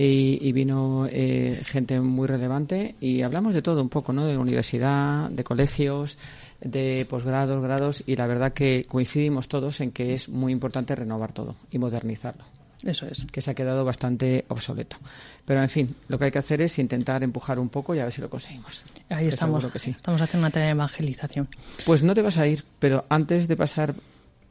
Y, 0.00 0.38
y 0.46 0.52
vino 0.52 1.08
eh, 1.10 1.60
gente 1.64 1.98
muy 2.00 2.28
relevante 2.28 2.94
y 3.00 3.22
hablamos 3.22 3.52
de 3.52 3.62
todo 3.62 3.82
un 3.82 3.88
poco, 3.88 4.12
¿no? 4.12 4.26
De 4.26 4.36
universidad, 4.36 5.28
de 5.28 5.42
colegios, 5.42 6.18
de 6.60 7.04
posgrados, 7.10 7.60
grados 7.60 8.04
y 8.06 8.14
la 8.14 8.28
verdad 8.28 8.52
que 8.52 8.84
coincidimos 8.88 9.48
todos 9.48 9.80
en 9.80 9.90
que 9.90 10.14
es 10.14 10.28
muy 10.28 10.52
importante 10.52 10.94
renovar 10.94 11.32
todo 11.32 11.56
y 11.72 11.78
modernizarlo 11.80 12.44
Eso 12.84 13.06
es. 13.08 13.26
que 13.32 13.40
se 13.40 13.50
ha 13.50 13.54
quedado 13.54 13.84
bastante 13.84 14.44
obsoleto. 14.46 14.98
Pero 15.44 15.62
en 15.62 15.68
fin, 15.68 15.96
lo 16.06 16.16
que 16.16 16.26
hay 16.26 16.30
que 16.30 16.38
hacer 16.38 16.62
es 16.62 16.78
intentar 16.78 17.24
empujar 17.24 17.58
un 17.58 17.68
poco 17.68 17.92
y 17.92 17.98
a 17.98 18.04
ver 18.04 18.12
si 18.12 18.20
lo 18.20 18.30
conseguimos. 18.30 18.84
Ahí 19.08 19.24
Que 19.24 19.28
estamos. 19.30 19.56
seguro 19.60 19.72
que 19.72 19.80
sí. 19.80 19.90
Estamos 19.90 20.20
haciendo 20.20 20.46
una 20.46 20.52
tarea 20.52 20.66
de 20.68 20.72
evangelización. 20.74 21.48
Pues 21.84 22.04
no 22.04 22.14
te 22.14 22.22
vas 22.22 22.38
a 22.38 22.46
ir, 22.46 22.62
pero 22.78 23.04
antes 23.08 23.48
de 23.48 23.56
pasar 23.56 23.94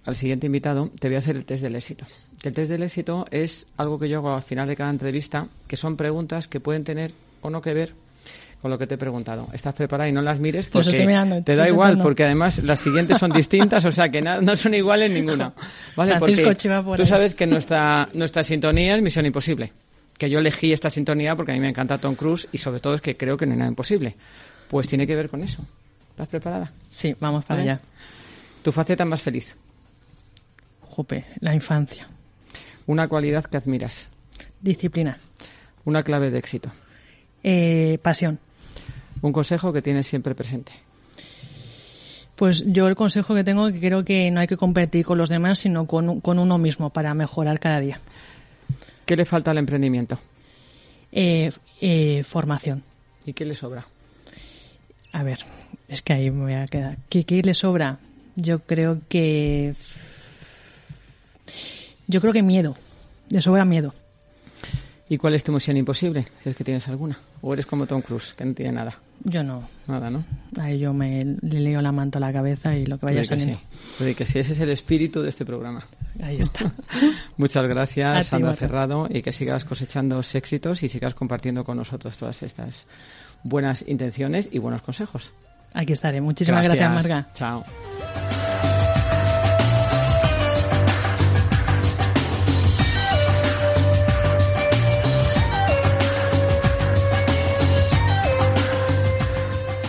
al 0.08 0.16
siguiente 0.16 0.46
invitado, 0.46 0.90
te 1.00 1.10
voy 1.10 1.16
a 1.16 1.20
hacer 1.20 1.36
el 1.36 1.44
test 1.44 1.62
del 1.62 1.76
éxito. 1.76 2.06
Que 2.42 2.48
el 2.48 2.56
test 2.56 2.72
del 2.72 2.82
éxito 2.82 3.26
es 3.30 3.68
algo 3.76 4.00
que 4.00 4.08
yo 4.08 4.20
hago 4.20 4.34
al 4.34 4.42
final 4.42 4.66
de 4.66 4.76
cada 4.78 4.90
entrevista, 4.90 5.48
que 5.68 5.76
son 5.76 5.98
preguntas 5.98 6.48
que 6.48 6.62
pueden 6.62 6.86
tener 6.86 7.12
o 7.42 7.50
no 7.50 7.62
que 7.62 7.74
ver 7.74 7.92
con 8.62 8.72
lo 8.72 8.78
que 8.78 8.88
te 8.88 8.96
he 8.96 8.98
preguntado. 8.98 9.50
¿Estás 9.52 9.74
preparada 9.74 10.10
y 10.10 10.14
no 10.14 10.22
las 10.22 10.40
mires? 10.40 10.68
Porque 10.68 10.92
estoy 10.92 11.06
mirando, 11.06 11.44
te 11.44 11.58
da 11.58 11.68
igual, 11.68 11.98
porque 11.98 12.24
además 12.24 12.64
las 12.64 12.80
siguientes 12.80 13.18
son 13.18 13.32
distintas, 13.32 13.84
o 13.84 13.92
sea 13.92 14.08
que 14.08 14.22
no 14.22 14.56
son 14.56 14.74
iguales 14.76 15.12
ninguna. 15.12 15.52
¿Vale? 15.98 16.18
Francisco 16.18 16.44
Porque 16.46 16.70
por 16.84 16.98
tú 16.98 17.06
sabes 17.06 17.36
que 17.36 17.46
nuestra, 17.46 18.08
nuestra 18.14 18.44
sintonía 18.44 18.96
es 18.96 19.02
Misión 19.02 19.26
Imposible. 19.26 19.74
Que 20.18 20.30
yo 20.30 20.40
elegí 20.40 20.72
esta 20.72 20.90
sintonía 20.90 21.36
porque 21.36 21.52
a 21.52 21.56
mí 21.56 21.60
me 21.60 21.70
encanta 21.70 21.98
Tom 21.98 22.16
Cruise 22.16 22.48
y 22.54 22.58
sobre 22.60 22.80
todo 22.80 22.96
es 22.96 23.02
que 23.02 23.18
creo 23.18 23.36
que 23.36 23.46
no 23.46 23.52
hay 23.52 23.58
nada 23.60 23.70
imposible. 23.70 24.16
Pues 24.70 24.88
tiene 24.88 25.06
que 25.06 25.16
ver 25.16 25.30
con 25.30 25.44
eso. 25.44 25.62
¿Estás 26.12 26.30
preparada? 26.30 26.72
Sí, 26.90 27.14
vamos 27.20 27.44
para 27.44 27.60
Vale. 27.60 27.72
allá. 27.72 27.82
Tu 28.64 28.72
faceta 28.72 29.04
más 29.04 29.22
feliz. 29.22 29.56
La 31.40 31.54
infancia. 31.54 32.08
Una 32.86 33.08
cualidad 33.08 33.46
que 33.46 33.58
admiras. 33.58 34.10
Disciplina. 34.62 35.18
Una 35.86 36.04
clave 36.04 36.32
de 36.32 36.40
éxito. 36.40 36.72
Eh, 37.44 38.00
pasión. 38.02 38.40
Un 39.22 39.32
consejo 39.32 39.74
que 39.74 39.82
tienes 39.82 40.08
siempre 40.08 40.36
presente. 40.36 40.72
Pues 42.36 42.64
yo 42.72 42.88
el 42.88 42.96
consejo 42.96 43.34
que 43.34 43.44
tengo 43.44 43.68
es 43.68 43.74
que 43.74 43.80
creo 43.80 44.06
que 44.06 44.30
no 44.30 44.40
hay 44.40 44.48
que 44.48 44.58
competir 44.58 45.06
con 45.06 45.18
los 45.18 45.30
demás, 45.30 45.60
sino 45.60 45.88
con, 45.88 46.22
con 46.22 46.38
uno 46.38 46.58
mismo 46.58 46.92
para 46.92 47.14
mejorar 47.14 47.60
cada 47.60 47.80
día. 47.80 48.00
¿Qué 49.06 49.16
le 49.16 49.26
falta 49.26 49.52
al 49.52 49.58
emprendimiento? 49.58 50.20
Eh, 51.12 51.52
eh, 51.82 52.24
formación. 52.24 52.84
¿Y 53.26 53.34
qué 53.34 53.46
le 53.46 53.56
sobra? 53.56 53.88
A 55.14 55.24
ver, 55.24 55.40
es 55.88 56.02
que 56.02 56.14
ahí 56.14 56.30
me 56.30 56.44
voy 56.44 56.54
a 56.54 56.66
quedar. 56.66 56.98
¿Qué, 57.10 57.24
qué 57.24 57.42
le 57.42 57.54
sobra? 57.54 58.00
Yo 58.36 58.60
creo 58.60 59.02
que... 59.10 59.74
Yo 62.08 62.22
creo 62.22 62.34
que 62.34 62.42
miedo. 62.44 62.76
Le 63.30 63.42
sobra 63.42 63.66
miedo. 63.66 63.94
¿Y 65.10 65.18
cuál 65.18 65.36
es 65.36 65.44
tu 65.44 65.54
misión 65.54 65.78
imposible? 65.78 66.28
Si 66.44 66.50
es 66.50 66.56
que 66.56 66.64
tienes 66.64 66.88
alguna. 66.88 67.18
¿O 67.42 67.54
eres 67.54 67.66
como 67.66 67.86
Tom 67.86 68.02
Cruise, 68.02 68.34
que 68.34 68.44
no 68.44 68.54
tiene 68.54 68.74
nada? 68.74 69.00
Yo 69.24 69.42
no. 69.42 69.68
Nada, 69.88 70.10
¿no? 70.10 70.26
Ahí 70.60 70.80
yo 70.80 70.94
me 70.94 71.24
le 71.24 71.60
leo 71.62 71.82
la 71.82 71.94
manta 71.94 72.20
a 72.20 72.22
la 72.22 72.34
cabeza 72.34 72.76
y 72.76 72.86
lo 72.86 72.98
que 72.98 73.06
vaya 73.06 73.24
saliendo. 73.24 73.60
sí. 73.98 74.16
Que 74.16 74.26
sí. 74.26 74.40
Ese 74.40 74.54
es 74.54 74.60
el 74.60 74.70
espíritu 74.70 75.22
de 75.22 75.30
este 75.30 75.46
programa. 75.46 75.86
Ahí 76.22 76.38
está. 76.40 76.74
Muchas 77.38 77.64
A 77.64 77.68
gracias, 77.68 78.28
Sandra. 78.28 78.54
Cerrado, 78.56 79.08
y 79.10 79.22
que 79.22 79.32
sigas 79.32 79.64
cosechando 79.64 80.20
éxitos 80.20 80.84
y 80.84 80.90
sigas 80.90 81.14
compartiendo 81.14 81.64
con 81.64 81.78
nosotros 81.78 82.18
todas 82.18 82.44
estas 82.44 82.88
buenas 83.44 83.86
intenciones 83.88 84.50
y 84.52 84.60
buenos 84.60 84.82
consejos. 84.82 85.34
Aquí 85.74 85.94
estaré. 85.94 86.20
Muchísimas 86.20 86.64
gracias, 86.64 86.92
Marga. 86.92 87.30
Chao. 87.34 87.64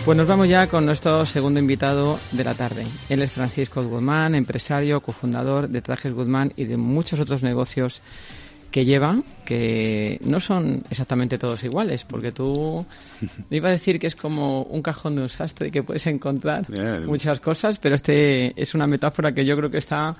Pues 0.09 0.17
nos 0.17 0.27
vamos 0.27 0.49
ya 0.49 0.65
con 0.65 0.87
nuestro 0.87 1.23
segundo 1.23 1.59
invitado 1.59 2.19
de 2.31 2.43
la 2.43 2.55
tarde. 2.55 2.83
Él 3.09 3.21
es 3.21 3.31
Francisco 3.31 3.83
Guzmán, 3.83 4.33
empresario, 4.33 5.01
cofundador 5.01 5.69
de 5.69 5.83
Trajes 5.83 6.11
Guzmán 6.11 6.51
y 6.55 6.65
de 6.65 6.77
muchos 6.77 7.19
otros 7.19 7.43
negocios 7.43 8.01
que 8.71 8.85
lleva, 8.85 9.21
que 9.45 10.17
no 10.23 10.39
son 10.39 10.83
exactamente 10.89 11.37
todos 11.37 11.63
iguales, 11.63 12.05
porque 12.05 12.31
tú 12.31 12.83
me 13.51 13.57
iba 13.57 13.69
a 13.69 13.71
decir 13.71 13.99
que 13.99 14.07
es 14.07 14.15
como 14.15 14.63
un 14.63 14.81
cajón 14.81 15.15
de 15.15 15.21
un 15.21 15.29
sastre 15.29 15.69
que 15.69 15.83
puedes 15.83 16.07
encontrar 16.07 16.65
muchas 17.05 17.39
cosas, 17.39 17.77
pero 17.77 17.93
este 17.93 18.59
es 18.59 18.73
una 18.73 18.87
metáfora 18.87 19.31
que 19.31 19.45
yo 19.45 19.55
creo 19.57 19.69
que 19.69 19.77
está 19.77 20.15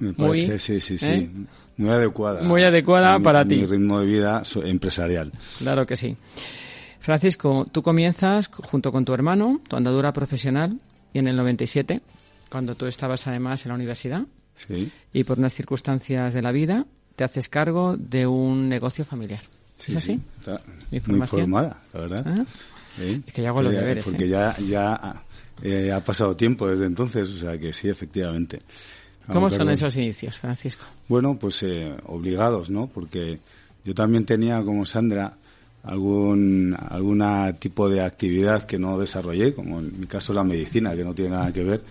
muy, 0.00 0.58
sí, 0.58 0.80
sí, 0.80 0.98
sí, 0.98 1.08
¿eh? 1.08 1.30
muy 1.76 1.90
adecuada. 1.90 2.42
Muy 2.42 2.64
adecuada 2.64 3.20
para 3.20 3.44
ti. 3.44 3.58
Mi 3.58 3.66
ritmo 3.66 4.00
de 4.00 4.06
vida 4.06 4.42
empresarial. 4.64 5.30
Claro 5.60 5.86
que 5.86 5.96
sí. 5.96 6.16
Francisco, 7.00 7.66
tú 7.70 7.82
comienzas 7.82 8.48
junto 8.48 8.92
con 8.92 9.04
tu 9.04 9.14
hermano 9.14 9.60
tu 9.68 9.76
andadura 9.76 10.12
profesional 10.12 10.78
y 11.12 11.18
en 11.18 11.28
el 11.28 11.36
97, 11.36 12.02
cuando 12.50 12.74
tú 12.74 12.86
estabas 12.86 13.26
además 13.26 13.64
en 13.64 13.70
la 13.70 13.74
universidad, 13.76 14.22
sí. 14.54 14.90
y 15.12 15.24
por 15.24 15.38
unas 15.38 15.54
circunstancias 15.54 16.34
de 16.34 16.42
la 16.42 16.52
vida 16.52 16.86
te 17.16 17.24
haces 17.24 17.48
cargo 17.48 17.96
de 17.96 18.26
un 18.26 18.68
negocio 18.68 19.04
familiar. 19.04 19.42
Sí, 19.78 19.92
¿Es 19.92 19.98
así? 19.98 20.20
Sí, 20.90 21.00
muy 21.06 21.20
informada, 21.20 21.80
la 21.92 22.00
verdad. 22.00 22.24
¿Ah? 22.26 22.44
Es 23.00 23.32
que 23.32 23.42
ya 23.42 23.48
hago 23.50 23.62
los 23.62 23.72
deberes. 23.72 24.04
Porque 24.04 24.24
¿eh? 24.24 24.28
ya, 24.28 24.56
ya 24.58 25.22
eh, 25.62 25.92
ha 25.92 26.02
pasado 26.02 26.36
tiempo 26.36 26.68
desde 26.68 26.86
entonces, 26.86 27.28
o 27.28 27.38
sea 27.38 27.58
que 27.58 27.72
sí, 27.72 27.88
efectivamente. 27.88 28.60
¿Cómo 29.26 29.50
son 29.50 29.68
esos 29.70 29.94
inicios, 29.96 30.38
Francisco? 30.38 30.84
Bueno, 31.06 31.38
pues 31.38 31.62
eh, 31.62 31.94
obligados, 32.06 32.70
¿no? 32.70 32.86
Porque 32.86 33.40
yo 33.84 33.94
también 33.94 34.24
tenía, 34.24 34.62
como 34.62 34.86
Sandra, 34.86 35.36
algún 35.82 36.76
alguna 36.78 37.54
tipo 37.54 37.88
de 37.88 38.02
actividad 38.02 38.64
que 38.64 38.78
no 38.78 38.98
desarrollé, 38.98 39.54
como 39.54 39.78
en 39.80 40.00
mi 40.00 40.06
caso 40.06 40.32
la 40.32 40.44
medicina, 40.44 40.94
que 40.94 41.04
no 41.04 41.14
tiene 41.14 41.30
nada 41.30 41.52
que 41.52 41.64
ver, 41.64 41.82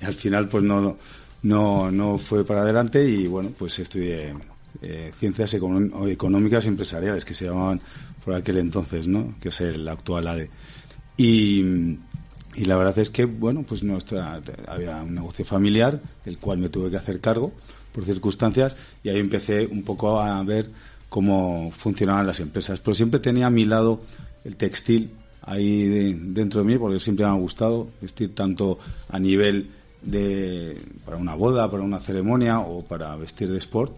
y 0.00 0.04
al 0.04 0.14
final 0.14 0.48
pues 0.48 0.64
no 0.64 0.96
no 1.42 1.90
no 1.90 2.18
fue 2.18 2.44
para 2.44 2.62
adelante 2.62 3.04
y 3.08 3.26
bueno, 3.26 3.52
pues 3.56 3.78
estudié 3.78 4.34
eh, 4.82 5.10
ciencias 5.14 5.54
económicas 5.54 6.64
y 6.64 6.68
empresariales 6.68 7.24
que 7.24 7.34
se 7.34 7.46
llamaban 7.46 7.80
por 8.24 8.34
aquel 8.34 8.58
entonces, 8.58 9.06
¿no? 9.06 9.34
Que 9.40 9.48
es 9.48 9.60
el 9.60 9.88
actual 9.88 10.26
ADE. 10.26 10.50
Y, 11.16 11.60
y 12.56 12.64
la 12.64 12.76
verdad 12.76 12.98
es 12.98 13.08
que, 13.08 13.24
bueno, 13.24 13.64
pues 13.66 13.82
nuestra, 13.82 14.42
había 14.66 15.02
un 15.02 15.14
negocio 15.14 15.44
familiar, 15.44 16.00
el 16.24 16.38
cual 16.38 16.58
me 16.58 16.68
tuve 16.68 16.90
que 16.90 16.96
hacer 16.96 17.20
cargo 17.20 17.52
por 17.92 18.04
circunstancias, 18.04 18.76
y 19.02 19.08
ahí 19.08 19.18
empecé 19.18 19.66
un 19.66 19.82
poco 19.82 20.20
a 20.20 20.42
ver 20.42 20.70
cómo 21.16 21.70
funcionaban 21.70 22.26
las 22.26 22.40
empresas. 22.40 22.78
Pero 22.80 22.92
siempre 22.92 23.20
tenía 23.20 23.46
a 23.46 23.50
mi 23.50 23.64
lado 23.64 24.02
el 24.44 24.54
textil 24.56 25.12
ahí 25.40 26.12
dentro 26.12 26.60
de 26.60 26.66
mí, 26.66 26.76
porque 26.76 26.98
siempre 26.98 27.24
me 27.24 27.32
ha 27.32 27.36
gustado 27.36 27.88
vestir 28.02 28.34
tanto 28.34 28.78
a 29.08 29.18
nivel 29.18 29.70
de 30.02 30.78
para 31.06 31.16
una 31.16 31.34
boda, 31.34 31.70
para 31.70 31.82
una 31.82 32.00
ceremonia 32.00 32.60
o 32.60 32.84
para 32.84 33.16
vestir 33.16 33.50
de 33.50 33.56
sport, 33.56 33.96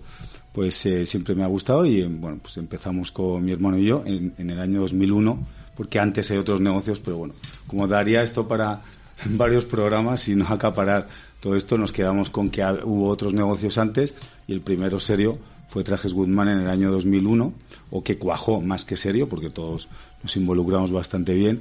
pues 0.53 0.87
eh, 0.87 1.05
siempre 1.07 1.35
me 1.35 1.43
ha 1.43 1.49
gustado 1.49 1.85
y 1.85 2.05
bueno, 2.05 2.39
pues 2.41 2.57
empezamos 2.57 3.11
con 3.11 3.45
mi 3.45 3.51
hermano 3.51 3.79
y 3.79 3.87
yo 3.87 4.05
en, 4.07 4.35
en, 4.39 4.51
el 4.51 4.61
año 4.61 4.83
2001, 4.83 5.45
porque 5.77 5.99
antes 5.99 6.31
hay 6.31 6.37
otros 6.37 6.61
negocios, 6.61 7.01
pero 7.01 7.17
bueno, 7.17 7.35
como 7.67 7.89
daría 7.89 8.23
esto 8.23 8.47
para 8.47 8.81
varios 9.25 9.65
programas 9.65 10.29
y 10.29 10.37
no 10.37 10.47
acaparar 10.47 11.09
todo 11.41 11.57
esto, 11.57 11.77
nos 11.79 11.91
quedamos 11.91 12.31
con 12.31 12.49
que 12.49 12.63
hubo 12.85 13.09
otros 13.09 13.35
negocios 13.35 13.77
antes 13.77 14.15
y 14.47 14.53
el 14.53 14.61
primero 14.61 15.01
serio 15.01 15.37
fue 15.69 15.85
Trajes 15.85 16.15
Goodman 16.15 16.49
en 16.49 16.59
el 16.61 16.69
año 16.69 16.91
2001, 16.91 17.53
o 17.91 18.03
que 18.03 18.19
cuajó 18.19 18.61
más 18.61 18.85
que 18.85 18.97
serio, 18.97 19.29
porque 19.29 19.51
todos 19.51 19.89
nos 20.23 20.37
involucramos 20.37 20.91
bastante 20.91 21.35
bien. 21.35 21.61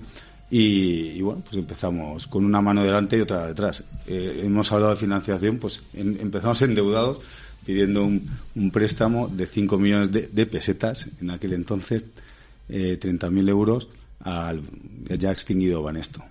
Y, 0.49 1.21
bueno, 1.21 1.43
pues 1.43 1.57
empezamos 1.57 2.25
con 2.27 2.45
una 2.45 2.61
mano 2.61 2.83
delante 2.83 3.17
y 3.17 3.21
otra 3.21 3.47
detrás. 3.47 3.83
Eh, 4.07 4.43
hemos 4.45 4.71
hablado 4.71 4.93
de 4.93 4.97
financiación, 4.97 5.57
pues 5.57 5.83
en, 5.93 6.17
empezamos 6.21 6.61
endeudados 6.61 7.19
pidiendo 7.65 8.05
un, 8.05 8.71
préstamo 8.71 9.27
de 9.27 9.45
5 9.45 9.77
millones 9.77 10.11
de, 10.11 10.27
de, 10.27 10.45
pesetas, 10.45 11.07
en 11.19 11.31
aquel 11.31 11.51
entonces 11.51 12.05
eh, 12.69 12.97
30.000 13.01 13.49
euros, 13.49 13.89
al 14.21 14.61
ya 15.17 15.31
extinguido 15.31 15.83
Banesto 15.83 16.23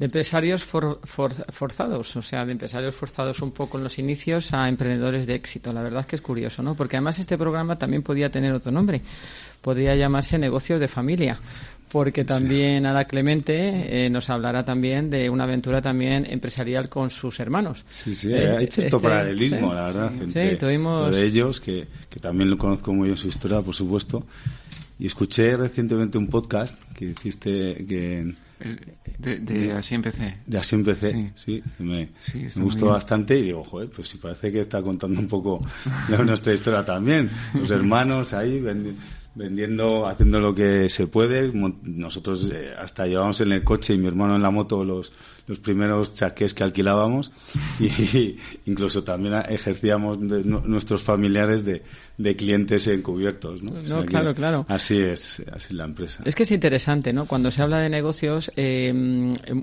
de 0.00 0.06
empresarios 0.06 0.64
for, 0.64 0.98
for, 1.04 1.34
forzados, 1.52 2.16
o 2.16 2.22
sea, 2.22 2.46
de 2.46 2.52
empresarios 2.52 2.94
forzados 2.94 3.42
un 3.42 3.50
poco 3.50 3.76
en 3.76 3.84
los 3.84 3.98
inicios 3.98 4.54
a 4.54 4.66
emprendedores 4.66 5.26
de 5.26 5.34
éxito. 5.34 5.74
La 5.74 5.82
verdad 5.82 6.00
es 6.00 6.06
que 6.06 6.16
es 6.16 6.22
curioso, 6.22 6.62
¿no? 6.62 6.74
Porque 6.74 6.96
además 6.96 7.18
este 7.18 7.36
programa 7.36 7.76
también 7.76 8.02
podía 8.02 8.30
tener 8.30 8.50
otro 8.54 8.72
nombre. 8.72 9.02
Podría 9.60 9.94
llamarse 9.94 10.38
Negocios 10.38 10.80
de 10.80 10.88
Familia, 10.88 11.38
porque 11.92 12.24
también 12.24 12.86
Ada 12.86 13.04
Clemente 13.04 14.06
eh, 14.06 14.08
nos 14.08 14.30
hablará 14.30 14.64
también 14.64 15.10
de 15.10 15.28
una 15.28 15.44
aventura 15.44 15.82
también 15.82 16.24
empresarial 16.30 16.88
con 16.88 17.10
sus 17.10 17.38
hermanos. 17.38 17.84
Sí, 17.90 18.14
sí, 18.14 18.32
eh, 18.32 18.56
hay 18.56 18.66
cierto 18.68 18.96
este, 18.96 19.06
paralelismo, 19.06 19.68
sí, 19.68 19.74
la 19.74 19.82
verdad, 19.82 20.12
entre 20.18 20.50
sí, 20.52 20.56
tuvimos... 20.56 21.14
de 21.14 21.26
ellos, 21.26 21.60
que, 21.60 21.86
que 22.08 22.20
también 22.20 22.48
lo 22.48 22.56
conozco 22.56 22.94
muy 22.94 23.10
en 23.10 23.16
su 23.16 23.28
historia, 23.28 23.60
por 23.60 23.74
supuesto. 23.74 24.24
Y 24.98 25.04
escuché 25.04 25.58
recientemente 25.58 26.16
un 26.16 26.28
podcast 26.28 26.82
que 26.94 27.04
hiciste 27.04 27.84
que 27.86 28.34
de, 29.18 29.38
de, 29.38 29.72
Así 29.72 29.94
Empecé. 29.94 30.36
De 30.46 30.58
Así 30.58 30.76
Empecé, 30.76 31.32
sí. 31.34 31.62
sí 31.76 31.82
me, 31.82 32.10
sí, 32.20 32.46
me 32.56 32.62
gustó 32.64 32.86
bastante 32.86 33.38
y 33.38 33.42
digo, 33.42 33.64
joder, 33.64 33.88
pues 33.90 34.08
si 34.08 34.18
parece 34.18 34.52
que 34.52 34.60
está 34.60 34.82
contando 34.82 35.20
un 35.20 35.28
poco 35.28 35.60
de 36.08 36.18
nuestra 36.24 36.52
historia 36.52 36.84
también. 36.84 37.28
Los 37.54 37.70
hermanos 37.70 38.32
ahí 38.34 38.60
vendiendo, 39.34 40.06
haciendo 40.06 40.40
lo 40.40 40.54
que 40.54 40.88
se 40.88 41.06
puede. 41.06 41.52
Nosotros 41.82 42.50
eh, 42.52 42.72
hasta 42.78 43.06
llevamos 43.06 43.40
en 43.40 43.52
el 43.52 43.64
coche 43.64 43.94
y 43.94 43.98
mi 43.98 44.08
hermano 44.08 44.36
en 44.36 44.42
la 44.42 44.50
moto 44.50 44.84
los, 44.84 45.12
los 45.46 45.58
primeros 45.58 46.14
chaqués 46.14 46.54
que 46.54 46.62
alquilábamos 46.62 47.32
y, 47.80 48.36
incluso 48.66 49.02
también 49.02 49.34
ejercíamos 49.48 50.20
de, 50.20 50.44
no, 50.44 50.60
nuestros 50.60 51.02
familiares 51.02 51.64
de, 51.64 51.82
de, 52.18 52.36
clientes 52.36 52.86
encubiertos. 52.86 53.62
¿no? 53.62 53.72
no 53.72 53.80
o 53.80 53.84
sea 53.84 54.04
claro, 54.04 54.34
claro. 54.34 54.66
Así 54.68 54.98
es, 54.98 55.42
así 55.52 55.74
la 55.74 55.84
empresa. 55.84 56.22
Es 56.24 56.34
que 56.34 56.44
es 56.44 56.50
interesante, 56.50 57.12
¿no? 57.12 57.26
Cuando 57.26 57.50
se 57.50 57.62
habla 57.62 57.78
de 57.80 57.88
negocios, 57.88 58.52
eh, 58.56 58.92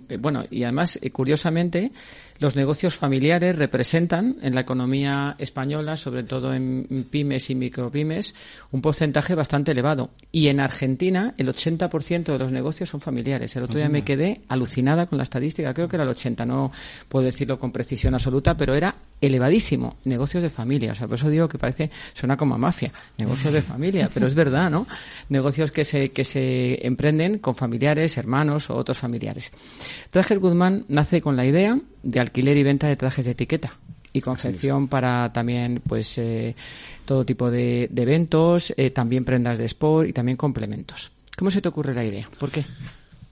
eh, 0.09 0.17
bueno, 0.17 0.43
y 0.49 0.63
además, 0.63 0.99
eh, 1.01 1.09
curiosamente, 1.11 1.91
los 2.39 2.55
negocios 2.55 2.95
familiares 2.95 3.55
representan 3.55 4.37
en 4.41 4.55
la 4.55 4.61
economía 4.61 5.35
española, 5.39 5.97
sobre 5.97 6.23
todo 6.23 6.53
en 6.53 7.07
pymes 7.09 7.49
y 7.49 7.55
micropymes, 7.55 8.35
un 8.71 8.81
porcentaje 8.81 9.35
bastante 9.35 9.71
elevado. 9.71 10.11
Y 10.31 10.47
en 10.47 10.59
Argentina, 10.59 11.33
el 11.37 11.47
80% 11.47 12.25
de 12.25 12.39
los 12.39 12.51
negocios 12.51 12.89
son 12.89 13.01
familiares. 13.01 13.55
El 13.55 13.63
otro 13.63 13.79
día 13.79 13.89
me 13.89 14.03
quedé 14.03 14.41
alucinada 14.47 15.07
con 15.07 15.17
la 15.17 15.23
estadística, 15.23 15.73
creo 15.73 15.87
que 15.87 15.95
era 15.95 16.03
el 16.03 16.09
80, 16.09 16.45
no 16.45 16.71
puedo 17.09 17.25
decirlo 17.25 17.59
con 17.59 17.71
precisión 17.71 18.13
absoluta, 18.13 18.55
pero 18.55 18.75
era 18.75 18.95
elevadísimo. 19.19 19.97
Negocios 20.05 20.43
de 20.43 20.49
familia. 20.49 20.91
O 20.91 20.95
sea, 20.95 21.07
por 21.07 21.17
eso 21.17 21.29
digo 21.29 21.47
que 21.47 21.57
parece, 21.57 21.89
suena 22.13 22.37
como 22.37 22.55
a 22.55 22.57
mafia. 22.57 22.91
Negocios 23.17 23.53
de 23.53 23.61
familia, 23.61 24.09
pero 24.13 24.27
es 24.27 24.35
verdad, 24.35 24.69
¿no? 24.69 24.87
Negocios 25.29 25.71
que 25.71 25.83
se, 25.83 26.09
que 26.09 26.23
se 26.23 26.85
emprenden 26.85 27.39
con 27.39 27.55
familiares, 27.55 28.17
hermanos 28.17 28.69
o 28.69 28.75
otros 28.75 28.97
familiares. 28.97 29.51
Trajes 30.09 30.39
Guzmán 30.39 30.85
nace 30.87 31.21
con 31.21 31.35
la 31.35 31.45
idea 31.45 31.79
de 32.03 32.19
alquiler 32.19 32.57
y 32.57 32.63
venta 32.63 32.87
de 32.87 32.95
trajes 32.95 33.25
de 33.25 33.31
etiqueta 33.31 33.73
y 34.13 34.21
confección 34.21 34.87
para 34.87 35.31
también 35.33 35.81
pues 35.85 36.17
eh, 36.17 36.55
todo 37.05 37.25
tipo 37.25 37.51
de, 37.51 37.87
de 37.91 38.01
eventos, 38.01 38.73
eh, 38.77 38.89
también 38.91 39.25
prendas 39.25 39.57
de 39.57 39.65
sport 39.65 40.09
y 40.09 40.13
también 40.13 40.37
complementos. 40.37 41.11
¿Cómo 41.37 41.51
se 41.51 41.61
te 41.61 41.69
ocurre 41.69 41.93
la 41.93 42.03
idea? 42.03 42.29
¿Por 42.39 42.49
qué? 42.49 42.65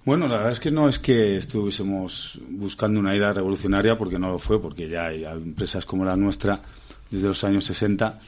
Bueno, 0.06 0.28
la 0.28 0.38
verdad 0.38 0.52
es 0.52 0.60
que 0.60 0.70
no 0.70 0.88
es 0.88 1.00
que 1.00 1.38
estuviésemos 1.38 2.40
buscando 2.50 3.00
una 3.00 3.16
idea 3.16 3.34
revolucionaria, 3.34 3.98
porque 3.98 4.20
no 4.20 4.30
lo 4.30 4.38
fue, 4.38 4.62
porque 4.62 4.88
ya 4.88 5.08
hay 5.08 5.26
empresas 5.26 5.86
como 5.86 6.06
la 6.06 6.16
nuestra 6.16 6.60
desde 7.10 7.28
los 7.28 7.44
años 7.44 7.66
60 7.66 8.20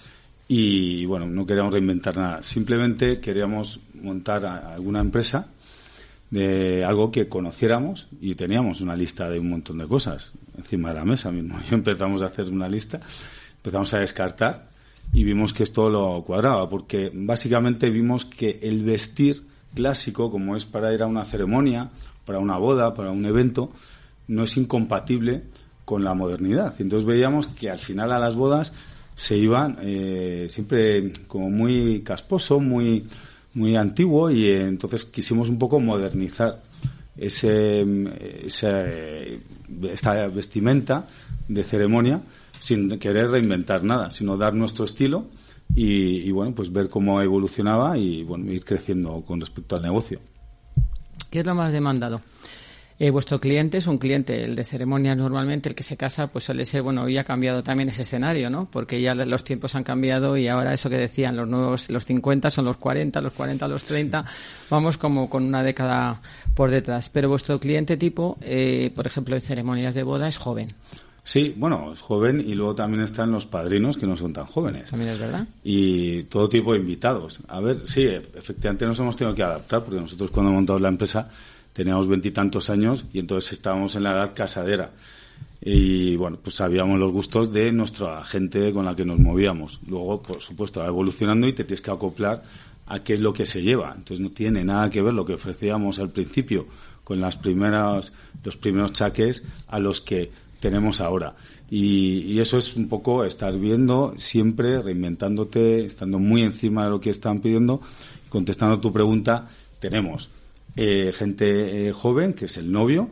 y, 0.47 1.05
bueno, 1.05 1.27
no 1.27 1.45
queríamos 1.45 1.71
reinventar 1.71 2.17
nada. 2.17 2.41
Simplemente 2.41 3.19
queríamos 3.19 3.79
montar 4.01 4.45
alguna 4.45 5.01
empresa 5.01 5.47
de 6.29 6.83
algo 6.83 7.11
que 7.11 7.29
conociéramos 7.29 8.09
y 8.19 8.35
teníamos 8.35 8.81
una 8.81 8.95
lista 8.95 9.29
de 9.29 9.39
un 9.39 9.49
montón 9.49 9.77
de 9.77 9.87
cosas 9.87 10.33
encima 10.57 10.89
de 10.89 10.95
la 10.95 11.05
mesa 11.05 11.31
mismo. 11.31 11.59
Y 11.71 11.73
empezamos 11.73 12.21
a 12.21 12.25
hacer 12.25 12.49
una 12.49 12.67
lista, 12.67 12.99
empezamos 13.57 13.93
a 13.93 13.99
descartar 13.99 14.69
y 15.13 15.23
vimos 15.23 15.53
que 15.53 15.63
esto 15.63 15.89
lo 15.89 16.23
cuadraba, 16.25 16.69
porque 16.69 17.11
básicamente 17.13 17.89
vimos 17.89 18.25
que 18.25 18.59
el 18.61 18.83
vestir 18.83 19.43
clásico, 19.73 20.31
como 20.31 20.55
es 20.55 20.65
para 20.65 20.93
ir 20.93 21.03
a 21.03 21.07
una 21.07 21.23
ceremonia, 21.23 21.89
para 22.25 22.39
una 22.39 22.57
boda, 22.57 22.93
para 22.93 23.11
un 23.11 23.25
evento, 23.25 23.71
no 24.27 24.43
es 24.43 24.57
incompatible 24.57 25.43
con 25.85 26.03
la 26.03 26.13
modernidad. 26.13 26.75
Entonces 26.79 27.07
veíamos 27.07 27.47
que 27.47 27.69
al 27.69 27.79
final 27.79 28.11
a 28.11 28.19
las 28.19 28.35
bodas 28.35 28.73
se 29.15 29.37
iban 29.37 29.77
eh, 29.81 30.47
siempre 30.49 31.13
como 31.27 31.49
muy 31.49 32.01
casposo, 32.01 32.59
muy 32.59 33.07
muy 33.57 33.75
antiguo 33.75 34.29
y 34.29 34.45
eh, 34.45 34.67
entonces 34.67 35.05
quisimos 35.05 35.49
un 35.49 35.57
poco 35.57 35.79
modernizar 35.79 36.61
ese, 37.17 37.85
esa, 38.45 38.85
esta 39.91 40.27
vestimenta 40.27 41.07
de 41.47 41.63
ceremonia 41.63 42.21
sin 42.59 42.99
querer 42.99 43.29
reinventar 43.31 43.83
nada, 43.83 44.11
sino 44.11 44.37
dar 44.37 44.53
nuestro 44.53 44.85
estilo 44.85 45.25
y, 45.75 46.31
bueno, 46.31 46.55
pues 46.55 46.71
ver 46.71 46.87
cómo 46.87 47.21
evolucionaba 47.21 47.97
y 47.97 48.23
bueno, 48.23 48.51
ir 48.51 48.63
creciendo 48.63 49.21
con 49.21 49.39
respecto 49.39 49.75
al 49.75 49.81
negocio. 49.81 50.19
¿Qué 51.29 51.41
es 51.41 51.45
lo 51.45 51.55
más 51.55 51.73
demandado? 51.73 52.21
Eh, 52.99 53.11
vuestro 53.11 53.39
cliente 53.39 53.77
es 53.77 53.85
un 53.85 53.99
cliente, 53.99 54.43
el 54.43 54.55
de 54.55 54.63
ceremonias 54.63 55.15
normalmente, 55.15 55.69
el 55.69 55.75
que 55.75 55.83
se 55.83 55.95
casa, 55.95 56.27
pues 56.27 56.45
suele 56.45 56.65
ser, 56.65 56.81
bueno, 56.81 57.03
hoy 57.03 57.17
ha 57.17 57.23
cambiado 57.23 57.61
también 57.61 57.89
ese 57.89 58.01
escenario, 58.01 58.49
¿no? 58.49 58.67
Porque 58.71 58.99
ya 58.99 59.13
los 59.13 59.43
tiempos 59.43 59.75
han 59.75 59.83
cambiado 59.83 60.35
y 60.35 60.47
ahora 60.47 60.73
eso 60.73 60.89
que 60.89 60.97
decían, 60.97 61.35
los 61.37 61.47
nuevos, 61.47 61.91
los 61.91 62.05
50 62.05 62.49
son 62.49 62.65
los 62.65 62.77
40, 62.77 63.21
los 63.21 63.33
40 63.33 63.67
los 63.67 63.83
30, 63.83 64.25
vamos 64.71 64.97
como 64.97 65.29
con 65.29 65.43
una 65.43 65.61
década 65.61 66.21
por 66.55 66.71
detrás. 66.71 67.09
Pero 67.09 67.29
vuestro 67.29 67.59
cliente 67.59 67.97
tipo, 67.97 68.37
eh, 68.41 68.91
por 68.95 69.05
ejemplo, 69.05 69.35
en 69.35 69.41
ceremonias 69.41 69.93
de 69.93 70.01
boda, 70.01 70.27
es 70.27 70.37
joven. 70.37 70.73
Sí, 71.23 71.53
bueno, 71.55 71.91
es 71.91 72.01
joven 72.01 72.39
y 72.39 72.55
luego 72.55 72.73
también 72.73 73.03
están 73.03 73.31
los 73.31 73.45
padrinos 73.45 73.97
que 73.97 74.07
no 74.07 74.15
son 74.15 74.33
tan 74.33 74.45
jóvenes. 74.45 74.89
También 74.89 75.11
es 75.11 75.19
verdad. 75.19 75.45
Y 75.61 76.23
todo 76.23 76.47
tipo 76.49 76.71
de 76.71 76.79
invitados. 76.79 77.41
A 77.49 77.59
ver, 77.59 77.77
sí, 77.79 78.05
efectivamente 78.05 78.85
nos 78.85 78.97
hemos 78.99 79.17
tenido 79.17 79.35
que 79.35 79.43
adaptar 79.43 79.83
porque 79.83 79.99
nosotros 79.99 80.31
cuando 80.31 80.49
hemos 80.49 80.61
montado 80.61 80.79
la 80.79 80.87
empresa 80.87 81.29
teníamos 81.77 82.07
veintitantos 82.07 82.71
años 82.71 83.05
y 83.13 83.19
entonces 83.19 83.51
estábamos 83.51 83.95
en 83.95 84.01
la 84.01 84.13
edad 84.13 84.33
casadera. 84.33 84.93
Y 85.61 86.15
bueno, 86.15 86.39
pues 86.41 86.55
sabíamos 86.55 86.97
los 86.97 87.11
gustos 87.11 87.53
de 87.53 87.71
nuestra 87.71 88.23
gente 88.23 88.73
con 88.73 88.83
la 88.83 88.95
que 88.95 89.05
nos 89.05 89.19
movíamos. 89.19 89.79
Luego, 89.87 90.23
por 90.23 90.41
supuesto, 90.41 90.79
va 90.79 90.87
evolucionando 90.87 91.47
y 91.47 91.53
te 91.53 91.65
tienes 91.65 91.81
que 91.81 91.91
acoplar 91.91 92.41
a 92.87 93.03
qué 93.03 93.13
es 93.13 93.19
lo 93.19 93.31
que 93.31 93.45
se 93.45 93.61
lleva. 93.61 93.93
Entonces 93.95 94.21
no 94.21 94.31
tiene 94.31 94.63
nada 94.63 94.89
que 94.89 95.03
ver 95.03 95.13
lo 95.13 95.23
que 95.23 95.35
ofrecíamos 95.35 95.99
al 95.99 96.09
principio 96.09 96.65
con 97.03 97.21
las 97.21 97.35
primeras, 97.35 98.11
los 98.43 98.57
primeros 98.57 98.93
chaques 98.93 99.43
a 99.67 99.77
los 99.77 100.01
que 100.01 100.31
tenemos 100.59 100.99
ahora. 100.99 101.35
Y, 101.69 102.21
y, 102.21 102.39
eso 102.39 102.57
es 102.57 102.75
un 102.75 102.89
poco 102.89 103.23
estar 103.23 103.55
viendo 103.55 104.13
siempre, 104.17 104.81
reinventándote, 104.81 105.85
estando 105.85 106.17
muy 106.17 106.41
encima 106.41 106.85
de 106.85 106.89
lo 106.89 106.99
que 106.99 107.11
están 107.11 107.39
pidiendo, 107.39 107.81
contestando 108.29 108.79
tu 108.79 108.91
pregunta, 108.91 109.47
tenemos 109.79 110.31
eh, 110.79 111.11
gente 111.11 111.87
eh, 111.87 111.91
joven, 111.91 112.33
que 112.33 112.45
es 112.45 112.55
el 112.57 112.71
novio, 112.71 113.09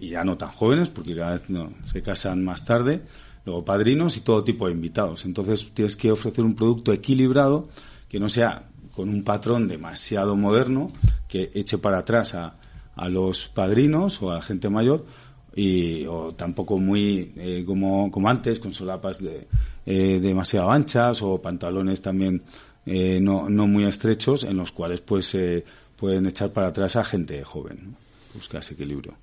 y 0.00 0.08
ya 0.08 0.24
no 0.24 0.36
tan 0.36 0.48
jóvenes, 0.48 0.88
porque 0.88 1.14
cada 1.14 1.34
vez 1.34 1.48
no, 1.48 1.72
se 1.84 2.02
casan 2.02 2.44
más 2.44 2.64
tarde, 2.64 3.02
luego 3.44 3.64
padrinos 3.64 4.16
y 4.16 4.22
todo 4.22 4.42
tipo 4.42 4.66
de 4.66 4.72
invitados. 4.72 5.24
Entonces 5.24 5.70
tienes 5.72 5.94
que 5.94 6.10
ofrecer 6.10 6.44
un 6.44 6.56
producto 6.56 6.92
equilibrado 6.92 7.68
que 8.08 8.18
no 8.18 8.28
sea 8.28 8.70
con 8.92 9.08
un 9.08 9.22
patrón 9.22 9.68
demasiado 9.68 10.34
moderno, 10.34 10.90
que 11.28 11.52
eche 11.54 11.78
para 11.78 11.98
atrás 11.98 12.34
a, 12.34 12.56
a 12.96 13.08
los 13.08 13.46
padrinos 13.48 14.20
o 14.20 14.32
a 14.32 14.34
la 14.34 14.42
gente 14.42 14.68
mayor, 14.68 15.06
y 15.54 16.04
o 16.06 16.32
tampoco 16.32 16.76
muy 16.76 17.32
eh, 17.36 17.62
como, 17.64 18.10
como 18.10 18.28
antes, 18.28 18.58
con 18.58 18.72
solapas 18.72 19.22
de, 19.22 19.46
demasiado 19.86 20.72
anchas 20.72 21.22
o 21.22 21.40
pantalones 21.40 22.02
también 22.02 22.42
no, 22.84 23.48
no 23.48 23.68
muy 23.68 23.84
estrechos, 23.84 24.42
en 24.42 24.56
los 24.56 24.72
cuales 24.72 25.00
pues 25.00 25.36
pueden 25.96 26.26
echar 26.26 26.50
para 26.50 26.68
atrás 26.68 26.96
a 26.96 27.04
gente 27.04 27.42
joven. 27.44 27.96
Busca 28.34 28.58
ese 28.58 28.74
equilibrio. 28.74 29.14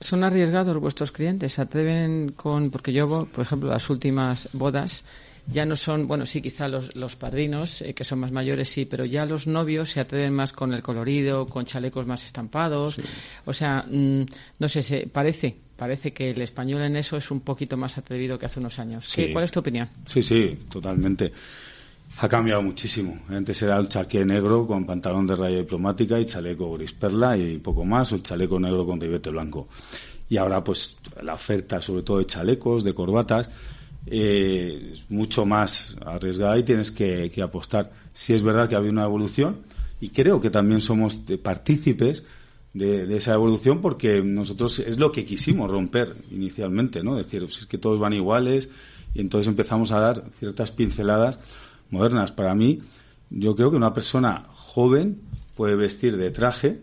¿Son 0.00 0.24
arriesgados 0.24 0.76
vuestros 0.78 1.12
clientes? 1.12 1.54
¿Se 1.54 1.62
atreven 1.62 2.32
con.? 2.32 2.70
Porque 2.70 2.92
yo, 2.92 3.26
por 3.26 3.42
ejemplo, 3.44 3.70
las 3.70 3.88
últimas 3.88 4.48
bodas 4.52 5.04
ya 5.48 5.64
no 5.64 5.76
son, 5.76 6.08
bueno, 6.08 6.26
sí, 6.26 6.42
quizá 6.42 6.66
los, 6.66 6.94
los 6.96 7.14
padrinos, 7.14 7.80
eh, 7.82 7.94
que 7.94 8.04
son 8.04 8.18
más 8.18 8.32
mayores, 8.32 8.68
sí, 8.68 8.84
pero 8.84 9.04
ya 9.04 9.24
los 9.24 9.46
novios 9.46 9.90
se 9.90 10.00
atreven 10.00 10.34
más 10.34 10.52
con 10.52 10.72
el 10.74 10.82
colorido, 10.82 11.46
con 11.46 11.64
chalecos 11.64 12.06
más 12.06 12.24
estampados. 12.24 12.98
O 13.44 13.52
sea, 13.52 13.86
mm, 13.88 14.22
no 14.58 14.68
sé, 14.68 14.82
se, 14.82 15.06
parece, 15.06 15.56
parece 15.76 16.12
que 16.12 16.30
el 16.30 16.42
español 16.42 16.82
en 16.82 16.96
eso 16.96 17.16
es 17.16 17.30
un 17.30 17.40
poquito 17.40 17.76
más 17.76 17.96
atrevido 17.96 18.38
que 18.38 18.46
hace 18.46 18.58
unos 18.58 18.78
años. 18.78 19.14
¿Cuál 19.32 19.44
es 19.44 19.52
tu 19.52 19.60
opinión? 19.60 19.88
Sí, 20.06 20.20
sí, 20.20 20.58
totalmente. 20.70 21.32
Ha 22.18 22.28
cambiado 22.28 22.62
muchísimo. 22.62 23.18
Antes 23.28 23.60
era 23.62 23.76
el 23.76 23.88
chaqué 23.88 24.24
negro 24.24 24.66
con 24.66 24.86
pantalón 24.86 25.26
de 25.26 25.36
raya 25.36 25.58
diplomática 25.58 26.18
y 26.18 26.24
chaleco 26.24 26.72
gris 26.72 26.92
perla 26.94 27.36
y 27.36 27.58
poco 27.58 27.84
más, 27.84 28.10
o 28.12 28.14
el 28.14 28.22
chaleco 28.22 28.58
negro 28.58 28.86
con 28.86 28.98
ribete 28.98 29.30
blanco. 29.30 29.68
Y 30.28 30.38
ahora, 30.38 30.64
pues, 30.64 30.96
la 31.22 31.34
oferta, 31.34 31.80
sobre 31.82 32.02
todo 32.02 32.18
de 32.18 32.26
chalecos, 32.26 32.84
de 32.84 32.94
corbatas, 32.94 33.50
eh, 34.06 34.92
es 34.92 35.10
mucho 35.10 35.44
más 35.44 35.96
arriesgada 36.04 36.58
y 36.58 36.62
tienes 36.62 36.90
que, 36.90 37.30
apostar. 37.42 37.92
Si 38.14 38.32
es 38.32 38.42
verdad 38.42 38.68
que 38.68 38.76
ha 38.76 38.78
habido 38.78 38.92
una 38.92 39.04
evolución 39.04 39.58
y 40.00 40.08
creo 40.08 40.40
que 40.40 40.48
también 40.48 40.80
somos 40.80 41.16
partícipes 41.42 42.24
de, 42.72 43.14
esa 43.14 43.34
evolución 43.34 43.80
porque 43.82 44.22
nosotros 44.22 44.78
es 44.78 44.98
lo 44.98 45.12
que 45.12 45.26
quisimos 45.26 45.70
romper 45.70 46.16
inicialmente, 46.30 47.02
¿no? 47.02 47.16
Decir, 47.16 47.42
pues 47.42 47.58
es 47.58 47.66
que 47.66 47.78
todos 47.78 47.98
van 47.98 48.14
iguales 48.14 48.70
y 49.12 49.20
entonces 49.20 49.48
empezamos 49.48 49.92
a 49.92 50.00
dar 50.00 50.24
ciertas 50.38 50.70
pinceladas 50.72 51.38
modernas. 51.90 52.32
Para 52.32 52.54
mí, 52.54 52.80
yo 53.30 53.56
creo 53.56 53.70
que 53.70 53.76
una 53.76 53.94
persona 53.94 54.46
joven 54.48 55.20
puede 55.54 55.76
vestir 55.76 56.16
de 56.16 56.30
traje 56.30 56.82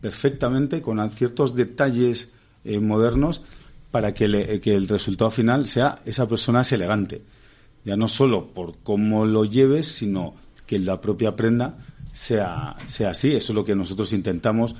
perfectamente 0.00 0.80
con 0.80 1.10
ciertos 1.10 1.54
detalles 1.54 2.32
eh, 2.64 2.78
modernos 2.80 3.42
para 3.90 4.12
que, 4.12 4.24
el 4.24 4.88
resultado 4.88 5.30
final 5.30 5.66
sea 5.66 6.00
esa 6.04 6.28
persona 6.28 6.60
es 6.60 6.72
elegante. 6.72 7.22
Ya 7.84 7.96
no 7.96 8.08
solo 8.08 8.52
por 8.52 8.78
cómo 8.82 9.24
lo 9.24 9.44
lleves, 9.44 9.86
sino 9.86 10.34
que 10.66 10.78
la 10.78 11.00
propia 11.00 11.34
prenda 11.34 11.78
sea, 12.12 12.76
sea 12.86 13.10
así. 13.10 13.34
Eso 13.34 13.52
es 13.52 13.56
lo 13.56 13.64
que 13.64 13.74
nosotros 13.74 14.12
intentamos 14.12 14.76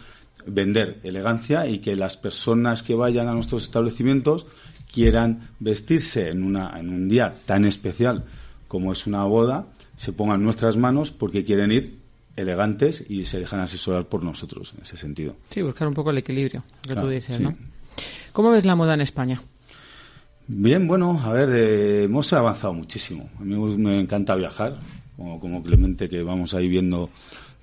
vender, 0.47 1.01
elegancia 1.03 1.67
y 1.67 1.79
que 1.79 1.97
las 1.97 2.17
personas 2.17 2.83
que 2.83 2.95
vayan 2.95 3.29
a 3.29 3.35
nuestros 3.35 3.63
establecimientos 3.65 4.47
quieran 4.93 5.51
vestirse 5.59 6.31
en, 6.31 6.43
una, 6.43 6.79
en 6.79 6.91
un 6.91 7.09
día 7.09 7.35
tan 7.47 7.65
especial 7.65 8.25
como 8.69 8.93
es 8.93 9.07
una 9.07 9.25
boda, 9.25 9.67
se 9.97 10.13
pongan 10.13 10.43
nuestras 10.43 10.77
manos 10.77 11.11
porque 11.11 11.45
quieren 11.45 11.73
ir 11.73 11.99
elegantes 12.37 13.05
y 13.09 13.25
se 13.25 13.41
dejan 13.41 13.61
asesorar 13.61 14.07
por 14.07 14.23
nosotros 14.23 14.73
en 14.77 14.83
ese 14.83 14.97
sentido. 14.97 15.35
Sí, 15.51 15.61
buscar 15.63 15.89
un 15.89 15.95
poco 15.95 16.11
el 16.11 16.19
equilibrio, 16.19 16.63
que 16.87 16.95
tú 16.95 17.09
dices, 17.09 17.41
¿no? 17.41 17.57
¿Cómo 18.33 18.51
ves 18.51 18.65
la 18.65 18.77
moda 18.77 18.95
en 18.95 19.01
España? 19.01 19.43
Bien, 20.47 20.87
bueno, 20.87 21.21
a 21.23 21.33
ver, 21.33 21.49
eh, 21.53 22.05
hemos 22.05 22.33
avanzado 22.33 22.73
muchísimo. 22.73 23.29
A 23.41 23.43
mí 23.43 23.57
me 23.77 24.01
encanta 24.01 24.37
viajar, 24.37 24.77
como, 25.17 25.41
como 25.41 25.63
Clemente, 25.63 26.09
que 26.09 26.23
vamos 26.23 26.55
ahí 26.55 26.69
viendo. 26.69 27.11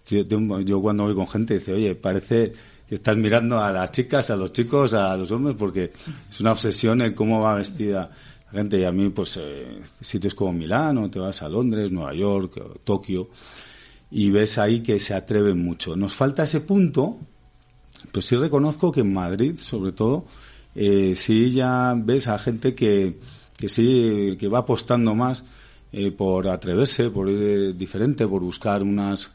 Yo 0.06 0.82
cuando 0.82 1.06
voy 1.06 1.16
con 1.16 1.28
gente 1.28 1.56
dice, 1.56 1.74
oye, 1.74 1.96
parece 1.96 2.52
que 2.88 2.96
estás 2.96 3.18
mirando 3.18 3.60
a 3.60 3.72
las 3.72 3.92
chicas, 3.92 4.30
a 4.30 4.36
los 4.36 4.54
chicos, 4.54 4.94
a 4.94 5.16
los 5.18 5.32
hombres, 5.32 5.56
porque 5.58 5.92
es 6.30 6.40
una 6.40 6.52
obsesión 6.52 7.02
en 7.02 7.14
cómo 7.14 7.42
va 7.42 7.56
vestida 7.56 8.12
gente. 8.56 8.80
Y 8.80 8.86
a 8.86 8.92
mí, 8.92 9.10
pues, 9.10 9.38
eh, 9.38 9.80
sitios 10.02 10.34
como 10.34 10.54
Milán, 10.54 10.98
o 10.98 11.10
te 11.10 11.20
vas 11.20 11.42
a 11.42 11.50
Londres, 11.50 11.92
Nueva 11.92 12.14
York, 12.14 12.80
Tokio, 12.84 13.30
y 14.12 14.30
ves 14.30 14.58
ahí 14.58 14.82
que 14.82 14.98
se 15.00 15.14
atreven 15.14 15.64
mucho. 15.64 15.96
Nos 15.96 16.16
falta 16.16 16.44
ese 16.44 16.62
punto, 16.62 17.18
pues 18.12 18.26
sí 18.26 18.36
reconozco 18.38 18.92
que 18.92 19.02
en 19.02 19.14
Madrid, 19.14 19.58
sobre 19.58 19.92
todo, 19.92 20.26
eh, 20.74 21.16
sí 21.16 21.52
ya 21.52 21.94
ves 21.98 22.28
a 22.28 22.40
gente 22.40 22.74
que, 22.74 23.20
que 23.58 23.70
sí, 23.70 24.38
que 24.40 24.48
va 24.48 24.60
apostando 24.60 25.14
más 25.16 25.44
eh, 25.92 26.12
por 26.12 26.48
atreverse, 26.48 27.10
por 27.10 27.30
ir 27.30 27.76
diferente, 27.76 28.28
por 28.28 28.42
buscar 28.42 28.82
unas 28.84 29.32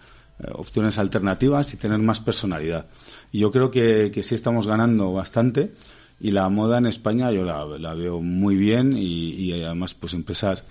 opciones 0.52 0.98
alternativas 0.98 1.74
y 1.74 1.76
tener 1.76 1.98
más 1.98 2.18
personalidad. 2.18 2.88
Y 3.30 3.40
yo 3.40 3.50
creo 3.52 3.70
que, 3.70 4.10
que 4.10 4.22
sí 4.22 4.34
estamos 4.34 4.66
ganando 4.66 5.12
bastante 5.12 5.74
y 6.20 6.30
la 6.30 6.48
moda 6.48 6.78
en 6.78 6.86
España 6.86 7.32
yo 7.32 7.44
la, 7.44 7.94
veo 7.94 8.20
muy 8.20 8.56
bien 8.56 8.94
y, 8.96 9.52
además 9.62 9.94
pues 9.94 10.14
empresas 10.14 10.64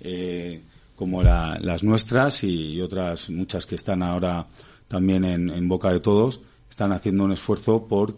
eh, 0.00 0.62
como 0.96 1.22
las 1.22 1.82
nuestras 1.82 2.44
y, 2.44 2.80
otras 2.80 3.30
muchas 3.30 3.66
que 3.66 3.74
están 3.74 4.02
ahora 4.02 4.46
también 4.88 5.24
en, 5.24 5.68
boca 5.68 5.90
de 5.90 6.00
todos 6.00 6.40
están 6.68 6.92
haciendo 6.92 7.24
un 7.24 7.32
esfuerzo 7.32 7.86
por 7.86 8.16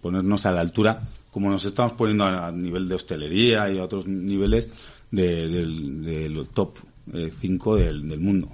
ponernos 0.00 0.46
a 0.46 0.52
la 0.52 0.60
altura 0.60 1.00
como 1.30 1.50
nos 1.50 1.64
estamos 1.64 1.92
poniendo 1.92 2.24
a, 2.24 2.50
nivel 2.50 2.88
de 2.88 2.94
hostelería 2.94 3.70
y 3.70 3.78
a 3.78 3.84
otros 3.84 4.06
niveles 4.06 4.68
del, 5.10 6.48
top 6.52 6.78
5 7.12 7.78
eh, 7.78 7.82
del 7.84 8.20
mundo. 8.20 8.48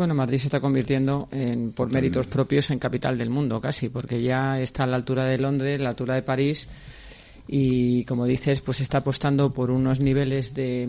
Bueno, 0.00 0.14
Madrid 0.14 0.38
se 0.38 0.46
está 0.46 0.60
convirtiendo 0.60 1.28
en, 1.30 1.72
por 1.72 1.92
méritos 1.92 2.26
propios 2.26 2.70
en 2.70 2.78
capital 2.78 3.18
del 3.18 3.28
mundo 3.28 3.60
casi, 3.60 3.90
porque 3.90 4.22
ya 4.22 4.58
está 4.58 4.84
a 4.84 4.86
la 4.86 4.96
altura 4.96 5.26
de 5.26 5.36
Londres, 5.36 5.78
a 5.78 5.82
la 5.82 5.90
altura 5.90 6.14
de 6.14 6.22
París 6.22 6.66
y 7.46 8.02
como 8.06 8.24
dices, 8.24 8.62
pues 8.62 8.80
está 8.80 8.96
apostando 8.96 9.52
por 9.52 9.70
unos 9.70 10.00
niveles 10.00 10.54
de, 10.54 10.86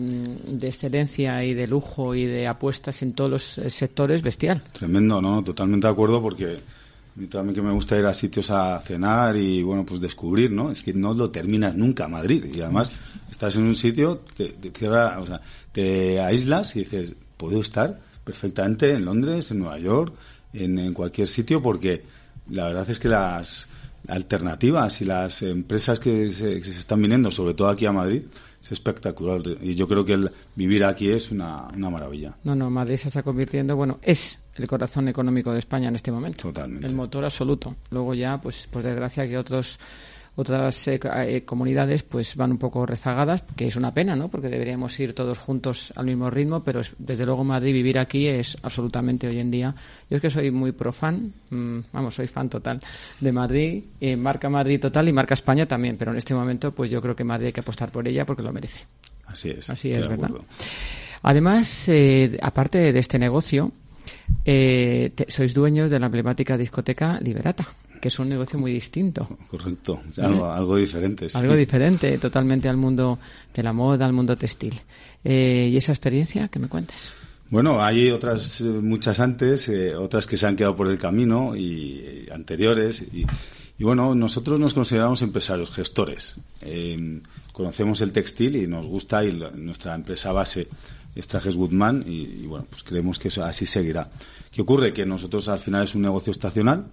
de, 0.48 0.66
excelencia 0.66 1.44
y 1.44 1.52
de 1.52 1.66
lujo 1.66 2.14
y 2.14 2.24
de 2.24 2.46
apuestas 2.46 3.02
en 3.02 3.12
todos 3.12 3.30
los 3.30 3.58
eh, 3.58 3.68
sectores 3.68 4.22
bestial. 4.22 4.62
Tremendo, 4.72 5.20
¿no? 5.20 5.44
Totalmente 5.44 5.86
de 5.88 5.92
acuerdo 5.92 6.22
porque 6.22 6.46
a 6.46 7.20
mí 7.20 7.26
también 7.26 7.54
que 7.54 7.60
me 7.60 7.72
gusta 7.72 7.98
ir 7.98 8.06
a 8.06 8.14
sitios 8.14 8.50
a 8.50 8.80
cenar 8.80 9.36
y, 9.36 9.62
bueno, 9.62 9.84
pues 9.84 10.00
descubrir, 10.00 10.50
¿no? 10.50 10.70
Es 10.70 10.82
que 10.82 10.94
no 10.94 11.12
lo 11.12 11.30
terminas 11.30 11.76
nunca 11.76 12.08
Madrid 12.08 12.46
y 12.50 12.62
además 12.62 12.90
estás 13.30 13.56
en 13.56 13.64
un 13.64 13.74
sitio, 13.74 14.22
te, 14.34 14.54
cierra, 14.74 15.20
o 15.20 15.26
sea, 15.26 15.42
te 15.70 16.18
aíslas 16.18 16.74
y 16.76 16.78
dices, 16.78 17.14
puedo 17.36 17.60
estar 17.60 18.10
perfectamente 18.24 18.92
en 18.92 19.04
Londres, 19.04 19.50
en 19.50 19.58
Nueva 19.60 19.78
York, 19.78 20.14
en, 20.52 20.92
cualquier 20.92 21.26
sitio, 21.26 21.62
porque 21.62 22.02
la 22.50 22.68
verdad 22.68 22.88
es 22.88 22.98
que 22.98 23.08
las 23.08 23.68
alternativas 24.08 25.00
y 25.00 25.04
las 25.04 25.42
empresas 25.42 26.00
que 26.00 26.30
se, 26.32 26.56
que 26.56 26.62
se 26.62 26.70
están 26.70 27.00
viniendo, 27.00 27.30
sobre 27.30 27.54
todo 27.54 27.68
aquí 27.68 27.86
a 27.86 27.92
Madrid, 27.92 28.22
es 28.62 28.72
espectacular. 28.72 29.40
Y 29.60 29.74
yo 29.74 29.88
creo 29.88 30.04
que 30.04 30.14
el 30.14 30.30
vivir 30.54 30.84
aquí 30.84 31.10
es 31.10 31.30
una, 31.30 31.68
una 31.68 31.90
maravilla. 31.90 32.34
No, 32.44 32.54
no, 32.54 32.70
Madrid 32.70 32.96
se 32.96 33.08
está 33.08 33.22
convirtiendo, 33.22 33.76
bueno, 33.76 33.98
es 34.02 34.38
el 34.54 34.66
corazón 34.66 35.08
económico 35.08 35.52
de 35.52 35.58
España 35.58 35.88
en 35.88 35.96
este 35.96 36.12
momento. 36.12 36.42
Totalmente. 36.42 36.86
El 36.86 36.94
motor 36.94 37.24
absoluto. 37.24 37.74
Luego 37.90 38.14
ya, 38.14 38.38
pues, 38.40 38.68
por 38.70 38.82
desgracia 38.82 39.26
que 39.26 39.38
otros 39.38 39.78
otras 40.34 40.88
eh, 40.88 40.98
eh, 41.26 41.42
comunidades 41.44 42.02
pues 42.04 42.34
van 42.36 42.52
un 42.52 42.58
poco 42.58 42.86
rezagadas, 42.86 43.44
que 43.54 43.66
es 43.66 43.76
una 43.76 43.92
pena, 43.92 44.16
¿no? 44.16 44.28
Porque 44.28 44.48
deberíamos 44.48 44.98
ir 44.98 45.14
todos 45.14 45.36
juntos 45.38 45.92
al 45.94 46.06
mismo 46.06 46.30
ritmo, 46.30 46.64
pero 46.64 46.80
es- 46.80 46.94
desde 46.98 47.26
luego 47.26 47.44
Madrid 47.44 47.72
vivir 47.74 47.98
aquí 47.98 48.26
es 48.28 48.56
absolutamente 48.62 49.26
hoy 49.28 49.38
en 49.38 49.50
día. 49.50 49.74
Yo 50.08 50.16
es 50.16 50.22
que 50.22 50.30
soy 50.30 50.50
muy 50.50 50.72
pro 50.72 50.92
fan, 50.92 51.32
mm, 51.50 51.78
vamos, 51.92 52.14
soy 52.14 52.28
fan 52.28 52.48
total 52.48 52.80
de 53.20 53.32
Madrid, 53.32 53.84
eh, 54.00 54.16
marca 54.16 54.48
Madrid 54.48 54.80
total 54.80 55.08
y 55.08 55.12
marca 55.12 55.34
España 55.34 55.66
también, 55.66 55.96
pero 55.98 56.12
en 56.12 56.16
este 56.18 56.34
momento 56.34 56.72
pues 56.72 56.90
yo 56.90 57.02
creo 57.02 57.14
que 57.14 57.24
Madrid 57.24 57.46
hay 57.48 57.52
que 57.52 57.60
apostar 57.60 57.90
por 57.92 58.08
ella 58.08 58.24
porque 58.24 58.42
lo 58.42 58.52
merece. 58.52 58.82
Así 59.26 59.50
es. 59.50 59.68
Así 59.70 59.90
es, 59.92 60.08
¿verdad? 60.08 60.24
acuerdo. 60.26 60.44
Además, 61.22 61.88
eh, 61.88 62.38
aparte 62.42 62.92
de 62.92 62.98
este 62.98 63.18
negocio, 63.18 63.70
eh, 64.44 65.12
te- 65.14 65.30
sois 65.30 65.54
dueños 65.54 65.90
de 65.90 65.98
la 66.00 66.06
emblemática 66.06 66.56
discoteca 66.56 67.18
Liberata, 67.20 67.68
que 68.02 68.08
es 68.08 68.18
un 68.18 68.28
negocio 68.28 68.58
muy 68.58 68.72
distinto. 68.72 69.28
Correcto. 69.48 70.00
O 70.10 70.12
sea, 70.12 70.26
algo, 70.26 70.44
algo 70.50 70.76
diferente. 70.76 71.28
sí. 71.28 71.38
Algo 71.38 71.54
diferente 71.54 72.18
totalmente 72.18 72.68
al 72.68 72.76
mundo 72.76 73.20
de 73.54 73.62
la 73.62 73.72
moda, 73.72 74.04
al 74.04 74.12
mundo 74.12 74.36
textil. 74.36 74.74
Eh, 75.22 75.70
¿Y 75.72 75.76
esa 75.76 75.92
experiencia? 75.92 76.48
que 76.48 76.58
me 76.58 76.66
cuentas? 76.68 77.14
Bueno, 77.48 77.80
hay 77.80 78.10
otras 78.10 78.60
eh, 78.60 78.64
muchas 78.64 79.20
antes, 79.20 79.68
eh, 79.68 79.94
otras 79.94 80.26
que 80.26 80.36
se 80.36 80.46
han 80.46 80.56
quedado 80.56 80.74
por 80.74 80.88
el 80.90 80.98
camino 80.98 81.54
y, 81.54 82.26
y 82.26 82.28
anteriores. 82.32 83.02
Y, 83.02 83.24
y 83.78 83.84
bueno, 83.84 84.14
nosotros 84.16 84.58
nos 84.58 84.74
consideramos 84.74 85.22
empresarios, 85.22 85.70
gestores. 85.70 86.38
Eh, 86.62 87.20
conocemos 87.52 88.00
el 88.00 88.10
textil 88.10 88.56
y 88.56 88.66
nos 88.66 88.86
gusta 88.86 89.24
y 89.24 89.30
la- 89.32 89.50
nuestra 89.52 89.94
empresa 89.94 90.32
base 90.32 90.66
es 91.14 91.28
Trajes 91.28 91.54
Goodman 91.54 92.04
y, 92.06 92.22
y 92.22 92.46
bueno, 92.46 92.66
pues 92.68 92.82
creemos 92.82 93.18
que 93.20 93.28
eso 93.28 93.44
así 93.44 93.64
seguirá. 93.66 94.10
¿Qué 94.50 94.62
ocurre? 94.62 94.92
Que 94.92 95.06
nosotros 95.06 95.48
al 95.48 95.58
final 95.60 95.84
es 95.84 95.94
un 95.94 96.02
negocio 96.02 96.30
estacional. 96.32 96.86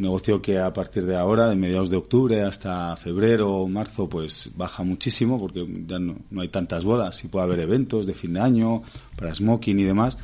Un 0.00 0.04
negocio 0.04 0.40
que 0.40 0.58
a 0.58 0.72
partir 0.72 1.04
de 1.04 1.14
ahora, 1.14 1.46
de 1.46 1.56
mediados 1.56 1.90
de 1.90 1.98
octubre 1.98 2.40
hasta 2.40 2.96
febrero 2.96 3.52
o 3.52 3.68
marzo, 3.68 4.08
pues 4.08 4.48
baja 4.56 4.82
muchísimo 4.82 5.38
porque 5.38 5.66
ya 5.86 5.98
no, 5.98 6.16
no 6.30 6.40
hay 6.40 6.48
tantas 6.48 6.86
bodas. 6.86 7.16
Sí 7.16 7.28
puede 7.28 7.44
haber 7.44 7.60
eventos 7.60 8.06
de 8.06 8.14
fin 8.14 8.32
de 8.32 8.40
año, 8.40 8.82
para 9.14 9.34
smoking 9.34 9.78
y 9.78 9.84
demás, 9.84 10.16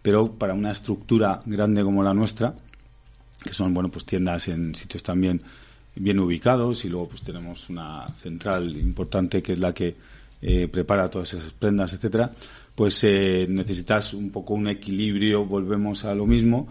pero 0.00 0.32
para 0.32 0.54
una 0.54 0.70
estructura 0.70 1.42
grande 1.44 1.84
como 1.84 2.02
la 2.02 2.14
nuestra, 2.14 2.54
que 3.44 3.52
son 3.52 3.74
bueno 3.74 3.90
pues 3.90 4.06
tiendas 4.06 4.48
en 4.48 4.74
sitios 4.74 5.02
también 5.02 5.42
bien 5.94 6.18
ubicados 6.20 6.86
y 6.86 6.88
luego 6.88 7.08
pues 7.08 7.20
tenemos 7.20 7.68
una 7.68 8.08
central 8.22 8.78
importante 8.78 9.42
que 9.42 9.52
es 9.52 9.58
la 9.58 9.74
que 9.74 9.94
eh, 10.40 10.68
prepara 10.68 11.10
todas 11.10 11.34
esas 11.34 11.52
prendas 11.52 11.92
etcétera 11.92 12.32
pues 12.74 13.02
eh, 13.04 13.46
necesitas 13.48 14.14
un 14.14 14.30
poco 14.30 14.54
un 14.54 14.68
equilibrio 14.68 15.44
volvemos 15.44 16.04
a 16.04 16.14
lo 16.14 16.24
mismo 16.24 16.68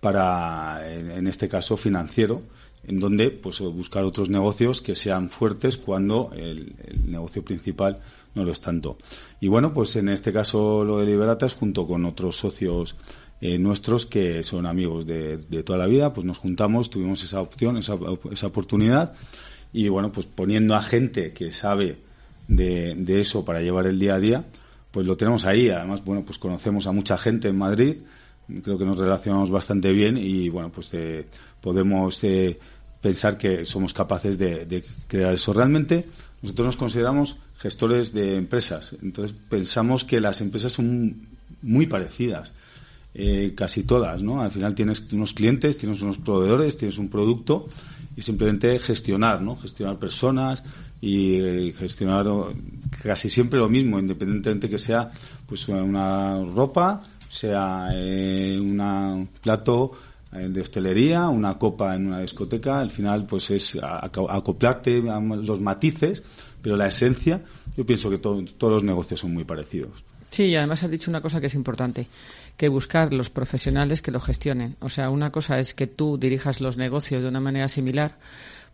para 0.00 0.90
en, 0.92 1.26
este 1.26 1.48
caso 1.48 1.76
financiero 1.76 2.42
en 2.84 2.98
donde 2.98 3.30
pues 3.30 3.60
buscar 3.60 4.04
otros 4.04 4.30
negocios 4.30 4.80
que 4.80 4.94
sean 4.94 5.28
fuertes 5.28 5.76
cuando 5.76 6.30
el, 6.34 6.74
el 6.86 7.10
negocio 7.10 7.44
principal 7.44 8.00
no 8.34 8.44
lo 8.44 8.52
es 8.52 8.60
tanto 8.60 8.96
y 9.40 9.48
bueno 9.48 9.74
pues 9.74 9.96
en 9.96 10.08
este 10.08 10.32
caso 10.32 10.84
lo 10.84 10.98
de 10.98 11.06
Liberatas 11.06 11.54
junto 11.54 11.86
con 11.86 12.04
otros 12.06 12.36
socios 12.36 12.96
eh, 13.42 13.58
nuestros 13.58 14.04
que 14.04 14.42
son 14.42 14.66
amigos 14.66 15.06
de, 15.06 15.38
de 15.38 15.62
toda 15.62 15.78
la 15.78 15.86
vida, 15.86 16.12
pues 16.12 16.26
nos 16.26 16.36
juntamos, 16.36 16.90
tuvimos 16.90 17.24
esa 17.24 17.40
opción, 17.40 17.78
esa, 17.78 17.96
esa 18.30 18.46
oportunidad 18.48 19.14
y 19.72 19.88
bueno, 19.88 20.12
pues 20.12 20.26
poniendo 20.26 20.74
a 20.74 20.82
gente 20.82 21.32
que 21.32 21.50
sabe 21.50 21.98
de, 22.48 22.94
de 22.96 23.20
eso 23.20 23.44
para 23.44 23.62
llevar 23.62 23.86
el 23.86 23.98
día 23.98 24.16
a 24.16 24.20
día, 24.20 24.44
pues 24.90 25.06
lo 25.06 25.16
tenemos 25.16 25.46
ahí. 25.46 25.70
Además, 25.70 26.04
bueno, 26.04 26.22
pues 26.24 26.38
conocemos 26.38 26.86
a 26.86 26.92
mucha 26.92 27.16
gente 27.16 27.48
en 27.48 27.56
Madrid, 27.56 27.96
creo 28.62 28.78
que 28.78 28.84
nos 28.84 28.98
relacionamos 28.98 29.50
bastante 29.50 29.92
bien 29.92 30.16
y 30.16 30.48
bueno, 30.48 30.70
pues 30.70 30.90
eh, 30.94 31.26
podemos 31.60 32.22
eh, 32.24 32.58
pensar 33.00 33.38
que 33.38 33.64
somos 33.64 33.92
capaces 33.92 34.38
de, 34.38 34.66
de 34.66 34.84
crear 35.06 35.32
eso. 35.34 35.52
Realmente 35.52 36.06
nosotros 36.42 36.66
nos 36.66 36.76
consideramos 36.76 37.36
gestores 37.56 38.12
de 38.12 38.36
empresas, 38.36 38.96
entonces 39.02 39.36
pensamos 39.48 40.04
que 40.04 40.20
las 40.20 40.40
empresas 40.40 40.72
son 40.72 41.28
muy 41.62 41.86
parecidas 41.86 42.54
eh, 43.12 43.54
casi 43.56 43.82
todas, 43.82 44.22
¿no? 44.22 44.40
Al 44.40 44.52
final 44.52 44.74
tienes 44.76 45.04
unos 45.12 45.32
clientes, 45.32 45.76
tienes 45.76 46.00
unos 46.00 46.18
proveedores, 46.18 46.76
tienes 46.76 46.96
un 46.96 47.08
producto 47.08 47.66
y 48.16 48.22
simplemente 48.22 48.78
gestionar, 48.78 49.42
¿no? 49.42 49.56
Gestionar 49.56 49.98
personas 49.98 50.62
y 51.00 51.34
eh, 51.34 51.74
gestionar 51.76 52.26
casi 53.02 53.28
siempre 53.28 53.58
lo 53.58 53.68
mismo, 53.68 53.98
independientemente 53.98 54.68
que 54.68 54.78
sea 54.78 55.10
pues 55.46 55.68
una 55.68 56.40
ropa, 56.54 57.02
sea 57.30 57.88
eh, 57.94 58.58
un 58.60 59.28
plato 59.40 59.92
eh, 60.32 60.48
de 60.50 60.60
hostelería, 60.60 61.28
una 61.28 61.56
copa 61.58 61.94
en 61.94 62.08
una 62.08 62.20
discoteca, 62.20 62.80
al 62.80 62.90
final 62.90 63.24
pues 63.26 63.50
es 63.50 63.78
acoplarte 64.28 65.02
a 65.08 65.20
los 65.20 65.60
matices, 65.60 66.22
pero 66.60 66.76
la 66.76 66.88
esencia, 66.88 67.40
yo 67.76 67.86
pienso 67.86 68.10
que 68.10 68.18
to- 68.18 68.44
todos 68.58 68.72
los 68.74 68.82
negocios 68.84 69.20
son 69.20 69.32
muy 69.32 69.44
parecidos. 69.44 69.92
Sí, 70.30 70.44
y 70.44 70.56
además 70.56 70.82
has 70.82 70.90
dicho 70.90 71.10
una 71.10 71.20
cosa 71.20 71.40
que 71.40 71.46
es 71.46 71.54
importante, 71.54 72.06
que 72.56 72.68
buscar 72.68 73.12
los 73.12 73.30
profesionales 73.30 74.02
que 74.02 74.10
lo 74.12 74.20
gestionen. 74.20 74.76
O 74.80 74.88
sea, 74.88 75.10
una 75.10 75.30
cosa 75.32 75.58
es 75.58 75.74
que 75.74 75.86
tú 75.88 76.18
dirijas 76.18 76.60
los 76.60 76.76
negocios 76.76 77.22
de 77.22 77.28
una 77.28 77.40
manera 77.40 77.68
similar, 77.68 78.16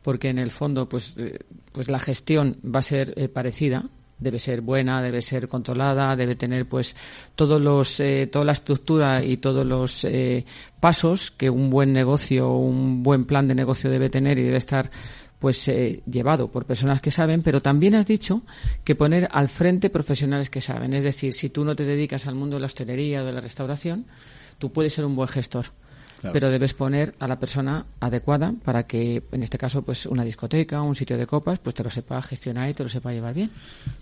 porque 0.03 0.29
en 0.29 0.38
el 0.38 0.51
fondo, 0.51 0.88
pues, 0.88 1.14
eh, 1.16 1.38
pues 1.73 1.88
la 1.88 1.99
gestión 1.99 2.57
va 2.62 2.81
a 2.81 2.83
ser 2.83 3.14
eh, 3.16 3.29
parecida, 3.29 3.85
debe 4.19 4.39
ser 4.39 4.61
buena, 4.61 5.03
debe 5.03 5.21
ser 5.23 5.49
controlada, 5.49 6.17
debe 6.17 6.37
tener 6.37 6.67
pues 6.67 6.97
todos 7.35 7.61
los 7.61 8.01
eh, 8.01 8.29
toda 8.31 8.45
la 8.45 8.53
estructura 8.53 9.23
y 9.23 9.37
todos 9.37 9.67
los 9.67 10.05
eh, 10.05 10.45
pasos 10.81 11.31
que 11.31 11.51
un 11.51 11.71
buen 11.71 11.93
negocio, 11.93 12.53
un 12.53 13.03
buen 13.03 13.25
plan 13.25 13.47
de 13.49 13.55
negocio 13.55 13.91
debe 13.91 14.09
tener 14.09 14.39
y 14.39 14.45
debe 14.45 14.57
estar 14.57 14.91
pues 15.39 15.69
eh, 15.69 16.03
llevado 16.11 16.51
por 16.51 16.65
personas 16.65 17.03
que 17.03 17.11
saben, 17.11 17.43
pero 17.43 17.61
también 17.61 17.95
has 17.95 18.07
dicho 18.07 18.43
que 18.85 18.95
poner 18.95 19.29
al 19.33 19.49
frente 19.49 19.91
profesionales 19.91 20.49
que 20.49 20.63
saben. 20.63 20.95
Es 20.95 21.05
decir, 21.05 21.35
si 21.35 21.51
tú 21.51 21.65
no 21.65 21.77
te 21.77 21.85
dedicas 21.85 22.27
al 22.27 22.35
mundo 22.35 22.57
de 22.57 22.61
la 22.61 22.67
hostelería 22.67 23.23
o 23.23 23.27
de 23.27 23.33
la 23.33 23.41
restauración, 23.41 24.07
tú 24.59 24.73
puedes 24.73 24.95
ser 24.95 25.05
un 25.05 25.15
buen 25.15 25.29
gestor, 25.29 25.67
Claro. 26.27 26.33
pero 26.33 26.51
debes 26.51 26.75
poner 26.75 27.15
a 27.19 27.27
la 27.29 27.39
persona 27.39 27.87
adecuada 28.01 28.55
para 28.65 28.87
que, 28.87 29.23
en 29.33 29.43
este 29.43 29.59
caso, 29.59 29.83
pues 29.83 30.07
una 30.07 30.25
discoteca, 30.25 30.83
un 30.83 30.95
sitio 30.95 31.17
de 31.17 31.27
copas, 31.27 31.59
pues 31.59 31.75
te 31.75 31.83
lo 31.83 31.91
sepa 31.91 32.21
gestionar 32.23 32.69
y 32.71 32.75
te 32.75 32.83
lo 32.83 32.89
sepa 32.89 33.12
llevar 33.12 33.35
bien. 33.35 33.51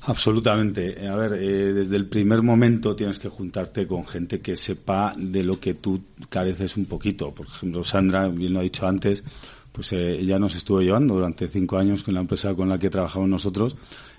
Absolutamente. 0.03 1.07
A 1.09 1.17
ver, 1.17 1.35
eh, 1.35 1.73
desde 1.73 1.97
el 1.97 2.07
primer 2.07 2.43
momento 2.43 2.95
tienes 2.95 3.19
que 3.19 3.29
juntarte 3.29 3.87
con 3.87 4.07
gente 4.07 4.41
que 4.41 4.57
sepa 4.57 5.15
de 5.19 5.43
lo 5.45 5.59
que 5.59 5.75
tú 5.75 6.03
careces 6.29 6.77
un 6.77 6.85
poquito. 6.87 7.33
Por 7.33 7.47
ejemplo, 7.47 7.83
Sandra, 7.83 8.29
bien 8.29 8.53
lo 8.55 8.61
ha 8.61 8.63
dicho 8.63 8.87
antes, 8.87 9.25
pues 9.73 9.93
eh, 9.93 10.19
ella 10.19 10.39
nos 10.39 10.55
estuvo 10.55 10.81
llevando 10.81 11.15
durante 11.15 11.49
cinco 11.49 11.77
años 11.79 12.05
con 12.05 12.15
la 12.15 12.21
empresa 12.21 12.55
con 12.55 12.69
la 12.69 12.79
que 12.79 12.91
trabajamos 12.91 13.29
nosotros 13.29 13.77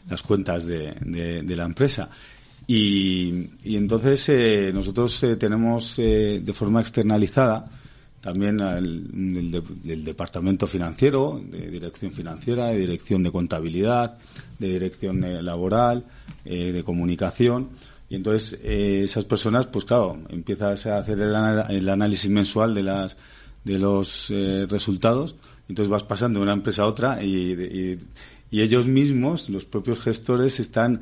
las 0.09 0.21
cuentas 0.21 0.65
de, 0.65 0.93
de- 1.01 1.41
de 1.43 1.55
la 1.55 1.65
empresa. 1.65 2.09
Y, 2.67 3.49
y 3.63 3.75
entonces 3.75 4.27
eh, 4.29 4.71
nosotros 4.73 5.21
eh, 5.23 5.35
tenemos 5.35 5.97
eh, 5.99 6.41
de 6.43 6.53
forma 6.53 6.81
externalizada 6.81 7.69
también 8.25 8.59
al- 8.59 9.05
el, 9.13 9.51
de- 9.51 9.93
el 9.93 10.03
departamento 10.03 10.65
financiero, 10.65 11.39
de 11.47 11.69
dirección 11.69 12.11
financiera, 12.11 12.67
de 12.69 12.79
dirección 12.79 13.21
de 13.21 13.31
contabilidad, 13.31 14.17
de 14.57 14.67
dirección 14.67 15.21
laboral, 15.45 16.05
eh, 16.43 16.71
de 16.71 16.83
comunicación. 16.83 17.69
Y 18.09 18.15
entonces 18.15 18.59
eh, 18.63 19.03
esas 19.05 19.25
personas, 19.25 19.67
pues 19.67 19.85
claro, 19.85 20.17
empiezas 20.29 20.87
a 20.87 20.97
hacer 20.97 21.19
el, 21.19 21.33
el 21.69 21.87
análisis 21.89 22.29
mensual 22.31 22.73
de 22.73 22.81
las 22.83 23.15
de 23.63 23.77
los 23.79 24.27
eh, 24.31 24.65
resultados. 24.69 25.35
Entonces 25.69 25.89
vas 25.89 26.03
pasando 26.03 26.39
de 26.39 26.43
una 26.43 26.53
empresa 26.53 26.81
a 26.83 26.87
otra 26.87 27.23
y, 27.23 27.53
y- 27.53 27.99
y 28.51 28.61
ellos 28.61 28.85
mismos, 28.87 29.49
los 29.49 29.65
propios 29.65 29.99
gestores, 29.99 30.59
están 30.59 31.01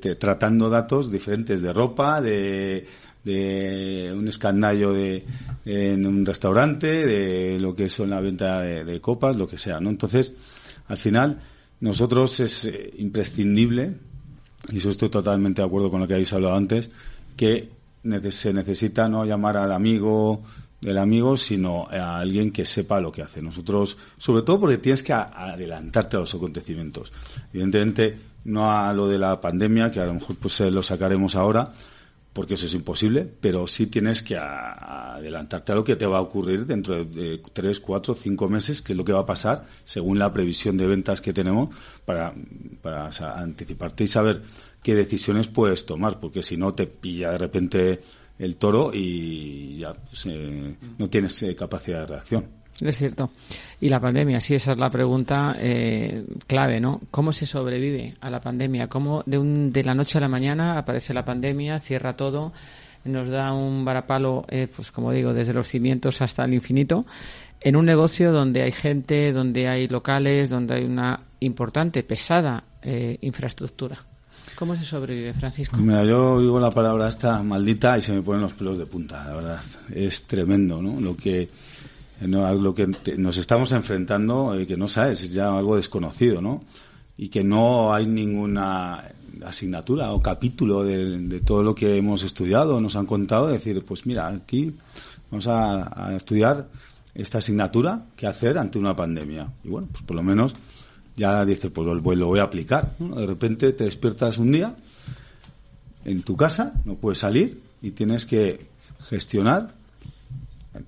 te- 0.00 0.14
tratando 0.16 0.70
datos 0.70 1.10
diferentes 1.10 1.60
de 1.60 1.72
ropa, 1.72 2.20
de, 2.20 2.86
de 3.26 4.14
un 4.16 4.28
escandallo 4.28 4.92
de, 4.92 5.26
en 5.64 6.06
un 6.06 6.24
restaurante, 6.24 6.86
de 7.04 7.58
lo 7.58 7.74
que 7.74 7.88
son 7.88 8.10
la 8.10 8.20
venta 8.20 8.60
de, 8.60 9.00
copas, 9.00 9.34
lo 9.34 9.48
que 9.48 9.58
sea, 9.58 9.80
¿no? 9.80 9.90
Entonces, 9.90 10.32
al 10.86 10.96
final, 10.96 11.40
nosotros 11.80 12.38
es 12.38 12.66
eh, 12.66 12.94
imprescindible, 12.98 13.94
y 14.70 14.78
eso 14.78 14.90
estoy 14.90 15.08
totalmente 15.08 15.60
de 15.60 15.66
acuerdo 15.66 15.90
con 15.90 16.00
lo 16.00 16.06
que 16.06 16.14
habéis 16.14 16.32
hablado 16.32 16.54
antes, 16.54 16.88
que 17.36 17.68
se 18.30 18.52
necesita 18.52 19.08
no 19.08 19.24
llamar 19.24 19.56
al 19.56 19.72
amigo 19.72 20.44
del 20.80 20.98
amigo, 20.98 21.36
sino 21.36 21.88
a 21.90 22.18
alguien 22.18 22.52
que 22.52 22.64
sepa 22.64 23.00
lo 23.00 23.10
que 23.10 23.22
hace. 23.22 23.42
Nosotros, 23.42 23.98
sobre 24.18 24.42
todo 24.42 24.60
porque 24.60 24.78
tienes 24.78 25.02
que 25.02 25.12
adelantarte 25.12 26.16
a 26.16 26.20
los 26.20 26.32
acontecimientos. 26.32 27.12
Evidentemente, 27.52 28.16
no 28.44 28.70
a 28.70 28.92
lo 28.94 29.08
de 29.08 29.18
la 29.18 29.40
pandemia, 29.40 29.90
que 29.90 29.98
a 29.98 30.04
lo 30.04 30.14
mejor 30.14 30.36
pues 30.36 30.60
lo 30.60 30.84
sacaremos 30.84 31.34
ahora, 31.34 31.72
porque 32.36 32.52
eso 32.52 32.66
es 32.66 32.74
imposible, 32.74 33.26
pero 33.40 33.66
sí 33.66 33.86
tienes 33.86 34.22
que 34.22 34.36
adelantarte 34.36 35.72
a 35.72 35.74
lo 35.74 35.82
que 35.82 35.96
te 35.96 36.04
va 36.04 36.18
a 36.18 36.20
ocurrir 36.20 36.66
dentro 36.66 37.02
de, 37.02 37.40
tres, 37.54 37.80
cuatro, 37.80 38.12
cinco 38.12 38.46
meses, 38.46 38.82
que 38.82 38.92
es 38.92 38.96
lo 38.98 39.06
que 39.06 39.14
va 39.14 39.20
a 39.20 39.26
pasar 39.26 39.64
según 39.84 40.18
la 40.18 40.30
previsión 40.30 40.76
de 40.76 40.86
ventas 40.86 41.22
que 41.22 41.32
tenemos 41.32 41.74
para, 42.04 42.34
anticiparte 43.38 44.04
y 44.04 44.06
saber 44.06 44.42
qué 44.82 44.94
decisiones 44.94 45.48
puedes 45.48 45.86
tomar, 45.86 46.20
porque 46.20 46.42
si 46.42 46.58
no 46.58 46.74
te 46.74 46.86
pilla 46.86 47.30
de 47.30 47.38
repente 47.38 48.02
el 48.38 48.58
toro 48.58 48.90
y 48.92 49.78
ya 49.78 49.94
no 50.98 51.08
tienes 51.08 51.42
eh, 51.42 51.56
capacidad 51.56 52.00
de 52.00 52.06
reacción. 52.06 52.55
Es 52.80 52.98
cierto. 52.98 53.30
Y 53.80 53.88
la 53.88 54.00
pandemia, 54.00 54.40
sí, 54.40 54.54
esa 54.54 54.72
es 54.72 54.78
la 54.78 54.90
pregunta 54.90 55.56
eh, 55.58 56.24
clave, 56.46 56.80
¿no? 56.80 57.00
¿Cómo 57.10 57.32
se 57.32 57.46
sobrevive 57.46 58.14
a 58.20 58.28
la 58.28 58.40
pandemia? 58.40 58.88
¿Cómo 58.88 59.22
de, 59.24 59.38
un, 59.38 59.72
de 59.72 59.82
la 59.82 59.94
noche 59.94 60.18
a 60.18 60.20
la 60.20 60.28
mañana 60.28 60.78
aparece 60.78 61.14
la 61.14 61.24
pandemia, 61.24 61.80
cierra 61.80 62.16
todo, 62.16 62.52
nos 63.04 63.28
da 63.28 63.52
un 63.52 63.84
varapalo, 63.84 64.44
eh, 64.48 64.68
pues 64.74 64.90
como 64.90 65.12
digo, 65.12 65.32
desde 65.32 65.54
los 65.54 65.68
cimientos 65.68 66.20
hasta 66.20 66.44
el 66.44 66.54
infinito, 66.54 67.06
en 67.60 67.76
un 67.76 67.86
negocio 67.86 68.32
donde 68.32 68.62
hay 68.62 68.72
gente, 68.72 69.32
donde 69.32 69.68
hay 69.68 69.88
locales, 69.88 70.50
donde 70.50 70.74
hay 70.74 70.84
una 70.84 71.20
importante, 71.40 72.02
pesada 72.02 72.64
eh, 72.82 73.18
infraestructura? 73.22 74.04
¿Cómo 74.56 74.74
se 74.74 74.84
sobrevive, 74.84 75.34
Francisco? 75.34 75.76
Mira, 75.76 76.04
yo 76.04 76.34
oigo 76.34 76.58
la 76.60 76.70
palabra 76.70 77.08
esta 77.08 77.42
maldita 77.42 77.98
y 77.98 78.02
se 78.02 78.12
me 78.12 78.22
ponen 78.22 78.42
los 78.42 78.52
pelos 78.52 78.78
de 78.78 78.86
punta, 78.86 79.24
la 79.24 79.34
verdad. 79.34 79.60
Es 79.94 80.26
tremendo, 80.26 80.80
¿no? 80.80 81.00
Lo 81.00 81.16
que 81.16 81.48
no, 82.20 82.54
lo 82.54 82.74
que 82.74 82.86
nos 83.18 83.36
estamos 83.36 83.72
enfrentando, 83.72 84.54
eh, 84.54 84.66
que 84.66 84.76
no 84.76 84.88
sabes, 84.88 85.22
es 85.22 85.32
ya 85.32 85.56
algo 85.56 85.76
desconocido, 85.76 86.40
¿no? 86.40 86.62
Y 87.16 87.28
que 87.28 87.44
no 87.44 87.92
hay 87.92 88.06
ninguna 88.06 89.04
asignatura 89.44 90.12
o 90.12 90.22
capítulo 90.22 90.84
de, 90.84 91.40
todo 91.40 91.62
lo 91.62 91.74
que 91.74 91.96
hemos 91.96 92.22
estudiado, 92.24 92.80
nos 92.80 92.96
han 92.96 93.06
contado, 93.06 93.48
decir, 93.48 93.84
pues 93.84 94.06
mira, 94.06 94.28
aquí 94.28 94.74
vamos 95.30 95.46
a, 95.48 96.14
estudiar 96.16 96.68
esta 97.14 97.38
asignatura, 97.38 98.06
qué 98.16 98.26
hacer 98.26 98.58
ante 98.58 98.78
una 98.78 98.94
pandemia. 98.94 99.48
Y 99.64 99.68
bueno, 99.68 99.88
pues 99.90 100.02
por 100.04 100.16
lo 100.16 100.22
menos 100.22 100.54
ya 101.16 101.44
dices, 101.44 101.70
pues 101.70 101.86
lo, 101.86 102.00
voy 102.00 102.38
a 102.38 102.44
aplicar. 102.44 102.96
De 102.98 103.26
repente 103.26 103.72
te 103.72 103.84
despiertas 103.84 104.38
un 104.38 104.52
día 104.52 104.74
en 106.04 106.22
tu 106.22 106.36
casa, 106.36 106.74
no 106.84 106.94
puedes 106.94 107.18
salir 107.18 107.60
y 107.82 107.90
tienes 107.90 108.24
que 108.24 108.66
gestionar 109.08 109.74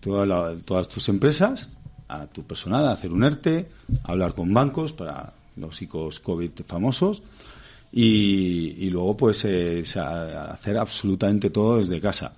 todas 0.01 0.89
tus 0.89 1.09
empresas, 1.09 1.69
a 2.09 2.27
tu 2.27 2.43
personal, 2.45 2.87
a 2.87 2.93
hacer 2.93 3.13
un 3.13 3.25
ERTE, 3.25 3.69
hablar 4.05 4.35
con 4.35 4.53
bancos 4.53 4.93
para 4.93 5.33
los 5.57 5.77
psicos 5.77 6.21
COVID 6.21 6.51
famosos 6.67 7.23
y, 7.93 8.89
luego 8.91 9.17
pues 9.17 9.45
eh, 9.45 9.83
hacer 9.97 10.77
absolutamente 10.77 11.51
todo 11.51 11.79
desde 11.79 12.01
casa. 12.01 12.35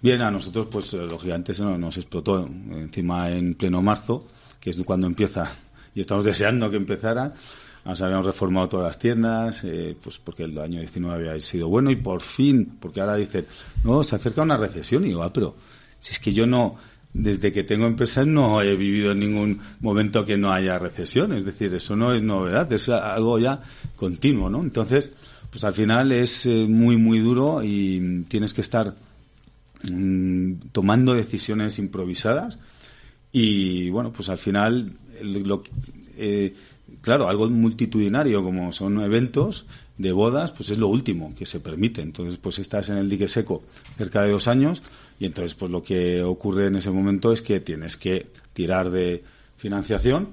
Bien, 0.00 0.22
a 0.22 0.30
nosotros 0.30 0.66
pues 0.70 0.92
lógicamente 0.92 1.52
se 1.52 1.64
nos, 1.64 1.96
explotó 1.96 2.46
encima 2.46 3.30
en 3.30 3.54
pleno 3.54 3.82
marzo, 3.82 4.28
que 4.60 4.70
es 4.70 4.78
cuando 4.84 5.06
empieza 5.06 5.50
y 5.94 6.00
estamos 6.00 6.24
deseando 6.24 6.70
que 6.70 6.76
empezara. 6.76 7.32
Nos 7.84 8.02
habíamos 8.02 8.26
reformado 8.26 8.68
todas 8.68 8.86
las 8.88 8.98
tiendas, 8.98 9.64
eh, 9.64 9.96
pues 10.02 10.18
porque 10.18 10.44
el 10.44 10.58
año 10.58 10.78
19 10.80 11.30
había 11.30 11.40
sido 11.40 11.68
bueno 11.68 11.90
y 11.90 11.96
por 11.96 12.20
fin, 12.20 12.76
porque 12.78 13.00
ahora 13.00 13.16
dicen, 13.16 13.46
no, 13.82 14.02
se 14.02 14.14
acerca 14.14 14.42
una 14.42 14.58
recesión 14.58 15.04
y 15.04 15.08
digo, 15.08 15.22
ah, 15.22 15.32
pero 15.32 15.56
si 15.98 16.12
es 16.12 16.18
que 16.18 16.32
yo 16.32 16.46
no, 16.46 16.76
desde 17.12 17.52
que 17.52 17.64
tengo 17.64 17.86
empresas 17.86 18.26
no 18.26 18.62
he 18.62 18.76
vivido 18.76 19.12
en 19.12 19.20
ningún 19.20 19.60
momento 19.80 20.24
que 20.24 20.36
no 20.36 20.52
haya 20.52 20.78
recesión, 20.78 21.32
es 21.32 21.44
decir, 21.44 21.74
eso 21.74 21.96
no 21.96 22.12
es 22.12 22.22
novedad, 22.22 22.72
es 22.72 22.88
algo 22.88 23.38
ya 23.38 23.62
continuo, 23.96 24.48
¿no? 24.48 24.60
Entonces, 24.60 25.10
pues 25.50 25.64
al 25.64 25.74
final 25.74 26.12
es 26.12 26.46
eh, 26.46 26.66
muy, 26.68 26.96
muy 26.96 27.18
duro 27.18 27.62
y 27.62 28.24
tienes 28.28 28.52
que 28.52 28.60
estar 28.60 28.94
mm, 29.88 30.52
tomando 30.72 31.14
decisiones 31.14 31.78
improvisadas 31.78 32.58
y, 33.32 33.90
bueno, 33.90 34.12
pues 34.12 34.28
al 34.28 34.38
final, 34.38 34.92
lo, 35.22 35.62
eh, 36.16 36.54
claro, 37.00 37.28
algo 37.28 37.48
multitudinario 37.48 38.42
como 38.42 38.72
son 38.72 39.00
eventos 39.00 39.66
de 39.98 40.12
bodas, 40.12 40.52
pues 40.52 40.70
es 40.70 40.78
lo 40.78 40.88
último 40.88 41.34
que 41.36 41.44
se 41.44 41.60
permite. 41.60 42.00
Entonces, 42.00 42.38
pues 42.38 42.58
estás 42.58 42.88
en 42.88 42.98
el 42.98 43.08
dique 43.08 43.28
seco 43.28 43.62
cerca 43.96 44.22
de 44.22 44.30
dos 44.30 44.48
años 44.48 44.82
y 45.20 45.26
entonces, 45.26 45.54
pues 45.54 45.70
lo 45.70 45.82
que 45.82 46.22
ocurre 46.22 46.66
en 46.66 46.76
ese 46.76 46.90
momento 46.90 47.32
es 47.32 47.42
que 47.42 47.60
tienes 47.60 47.96
que 47.96 48.26
tirar 48.52 48.90
de 48.90 49.24
financiación 49.56 50.28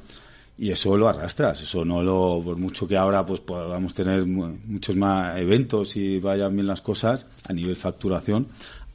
y 0.58 0.72
eso 0.72 0.96
lo 0.96 1.08
arrastras. 1.08 1.62
Eso 1.64 1.84
no 1.84 2.04
lo, 2.04 2.42
por 2.44 2.58
mucho 2.58 2.88
que 2.88 2.96
ahora 2.96 3.26
pues 3.26 3.40
podamos 3.40 3.94
tener 3.94 4.26
muchos 4.26 4.96
más 4.96 5.38
eventos 5.40 5.96
y 5.96 6.20
vayan 6.20 6.56
bien 6.56 6.68
las 6.68 6.82
cosas 6.82 7.28
a 7.48 7.54
nivel 7.54 7.76
facturación, 7.76 8.48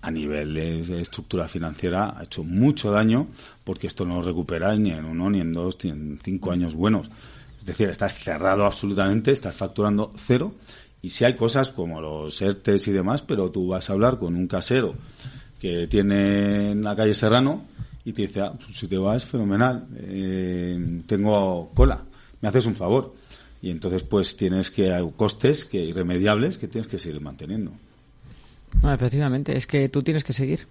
a 0.03 0.11
nivel 0.11 0.55
de 0.55 1.01
estructura 1.01 1.49
financiera 1.49 2.19
ha 2.19 2.23
hecho 2.23 2.43
mucho 2.43 2.91
daño 2.91 3.27
porque 3.65 3.87
esto 3.87 4.07
no 4.07 4.17
lo 4.17 4.23
recupera 4.23 4.75
ni 4.77 4.93
en 4.93 5.05
uno, 5.05 5.29
ni 5.29 5.41
en 5.41 5.53
dos, 5.53 5.77
ni 5.83 5.91
en 5.91 6.19
cinco 6.23 6.53
años 6.53 6.75
buenos. 6.75 7.11
Es 7.59 7.67
decir, 7.67 7.89
estás 7.91 8.15
cerrado 8.15 8.65
absolutamente, 8.65 9.33
estás 9.33 9.57
facturando 9.57 10.13
cero 10.17 10.55
y 11.03 11.11
si 11.11 11.25
hay 11.25 11.35
cosas 11.35 11.71
como 11.73 12.01
los 12.01 12.41
ERTES 12.41 12.89
y 12.89 12.93
demás, 12.93 13.23
pero 13.23 13.51
tú 13.51 13.69
vas 13.69 13.91
a 13.91 13.93
hablar 13.93 14.19
con 14.19 14.37
un 14.37 14.47
casero 14.47 14.95
que 15.61 15.87
tiene 15.87 16.73
en 16.73 16.83
la 16.83 16.97
calle 16.97 17.15
Serrano 17.15 17.65
y 18.05 18.13
te 18.13 18.23
dice, 18.23 18.41
ah, 18.41 18.53
pues 18.57 18.79
si 18.79 18.89
te 18.89 18.97
vas, 18.97 19.25
fenomenal, 19.27 19.87
eh, 19.99 21.03
tengo 21.07 21.71
cola, 21.75 22.03
me 22.41 22.49
haces 22.49 22.67
un 22.67 22.75
favor. 22.75 23.15
Y 23.63 23.71
entonces 23.71 24.03
pues 24.03 24.37
tienes 24.37 24.71
que, 24.71 24.93
hay 24.93 25.09
costes 25.17 25.67
que 25.67 25.85
irremediables 25.85 26.57
que 26.57 26.67
tienes 26.67 26.89
que 26.89 26.99
seguir 26.99 27.21
manteniendo. 27.21 27.73
No, 28.83 28.93
efectivamente, 28.93 29.57
es 29.57 29.67
que 29.67 29.89
tú 29.91 30.03
tienes 30.03 30.25
que 30.25 30.33
seguir. 30.33 30.67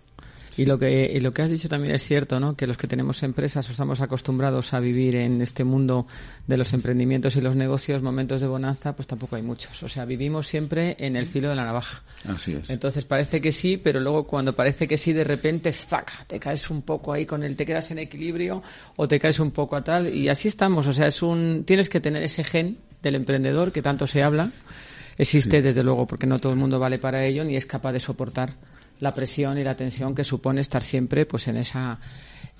Y 0.60 0.66
lo 0.66 0.78
que 0.78 1.10
y 1.14 1.22
lo 1.22 1.34
que 1.34 1.42
has 1.42 1.50
dicho 1.50 1.70
también 1.70 1.96
es 1.96 2.04
cierto, 2.04 2.38
¿no? 2.38 2.58
Que 2.58 2.68
los 2.68 2.76
que 2.76 2.86
tenemos 2.86 3.24
empresas 3.24 3.68
o 3.70 3.72
estamos 3.72 4.02
acostumbrados 4.02 4.74
a 4.74 4.82
vivir 4.82 5.16
en 5.16 5.42
este 5.42 5.64
mundo 5.64 6.06
de 6.48 6.58
los 6.58 6.74
emprendimientos 6.74 7.38
y 7.38 7.42
los 7.42 7.56
negocios, 7.56 8.02
momentos 8.02 8.42
de 8.42 8.48
bonanza, 8.48 8.94
pues 8.94 9.08
tampoco 9.08 9.38
hay 9.38 9.42
muchos. 9.42 9.82
O 9.84 9.88
sea, 9.88 10.04
vivimos 10.04 10.48
siempre 10.48 10.98
en 11.00 11.16
el 11.16 11.28
filo 11.28 11.48
de 11.48 11.56
la 11.56 11.64
navaja. 11.64 12.04
Así 12.28 12.56
es. 12.56 12.70
Entonces 12.70 13.06
parece 13.06 13.40
que 13.40 13.54
sí, 13.54 13.78
pero 13.78 14.02
luego 14.02 14.28
cuando 14.28 14.52
parece 14.52 14.86
que 14.86 14.98
sí, 14.98 15.14
de 15.14 15.24
repente, 15.24 15.72
¡zac! 15.72 16.26
te 16.28 16.42
caes 16.42 16.70
un 16.70 16.82
poco 16.82 17.14
ahí 17.14 17.26
con 17.26 17.44
el, 17.44 17.56
te 17.56 17.66
quedas 17.66 17.90
en 17.92 18.00
equilibrio 18.00 18.62
o 18.98 19.08
te 19.08 19.18
caes 19.18 19.40
un 19.40 19.52
poco 19.52 19.78
a 19.78 19.82
tal 19.82 20.14
y 20.14 20.28
así 20.28 20.50
estamos. 20.50 20.88
O 20.88 20.92
sea, 20.92 21.08
es 21.08 21.22
un, 21.22 21.64
tienes 21.66 21.88
que 21.88 22.02
tener 22.02 22.22
ese 22.22 22.44
gen 22.44 22.80
del 23.02 23.16
emprendedor 23.16 23.72
que 23.72 23.82
tanto 23.82 24.08
se 24.08 24.24
habla. 24.24 24.52
Existe 25.18 25.62
desde 25.62 25.84
luego 25.84 26.06
porque 26.06 26.28
no 26.28 26.40
todo 26.40 26.52
el 26.52 26.60
mundo 26.60 26.80
vale 26.80 27.00
para 27.00 27.24
ello 27.26 27.46
ni 27.46 27.56
es 27.56 27.66
capaz 27.66 27.94
de 27.94 28.02
soportar 28.02 28.56
la 29.00 29.12
presión 29.14 29.58
y 29.58 29.64
la 29.64 29.76
tensión 29.76 30.14
que 30.14 30.24
supone 30.24 30.62
estar 30.62 30.84
siempre 30.84 31.26
pues 31.26 31.48
en 31.48 31.58
esa 31.58 32.00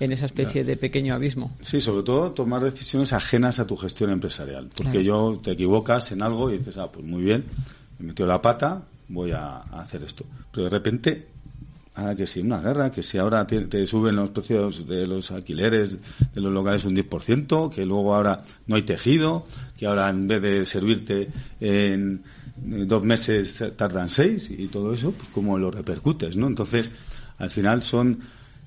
en 0.00 0.12
esa 0.12 0.24
especie 0.24 0.64
de 0.64 0.78
pequeño 0.78 1.14
abismo. 1.14 1.56
Sí, 1.60 1.78
sobre 1.78 2.02
todo 2.02 2.32
tomar 2.32 2.64
decisiones 2.64 3.12
ajenas 3.12 3.58
a 3.58 3.66
tu 3.66 3.76
gestión 3.76 4.10
empresarial, 4.10 4.70
porque 4.74 5.04
yo 5.04 5.38
te 5.42 5.52
equivocas 5.52 6.10
en 6.12 6.22
algo 6.22 6.50
y 6.50 6.56
dices, 6.56 6.78
ah, 6.78 6.90
pues 6.90 7.04
muy 7.04 7.22
bien, 7.22 7.44
me 7.98 8.06
metió 8.06 8.24
la 8.24 8.40
pata, 8.40 8.82
voy 9.08 9.32
a, 9.32 9.58
hacer 9.58 10.02
esto. 10.02 10.24
Pero 10.50 10.64
de 10.64 10.70
repente, 10.70 11.28
ah, 11.96 12.14
que 12.16 12.26
si 12.26 12.40
una 12.40 12.62
guerra, 12.62 12.90
que 12.90 13.02
si 13.02 13.18
ahora 13.18 13.46
te, 13.46 13.66
te, 13.66 13.86
suben 13.86 14.16
los 14.16 14.30
precios 14.30 14.88
de 14.88 15.06
los 15.06 15.30
alquileres 15.32 15.98
de 16.32 16.40
los 16.40 16.50
locales 16.50 16.86
un 16.86 16.96
10%, 16.96 17.68
que 17.68 17.84
luego 17.84 18.14
ahora 18.14 18.42
no 18.68 18.76
hay 18.76 18.82
tejido, 18.82 19.44
que 19.76 19.86
ahora 19.86 20.08
en 20.08 20.26
vez 20.26 20.40
de 20.40 20.64
servirte 20.64 21.28
en 21.60 22.22
dos 22.62 23.02
meses 23.02 23.62
tardan 23.76 24.10
seis 24.10 24.50
y 24.50 24.66
todo 24.68 24.92
eso, 24.92 25.12
pues 25.12 25.28
cómo 25.30 25.58
lo 25.58 25.70
repercutes, 25.70 26.36
¿no? 26.36 26.46
Entonces, 26.46 26.90
al 27.38 27.50
final 27.50 27.82
son 27.82 28.18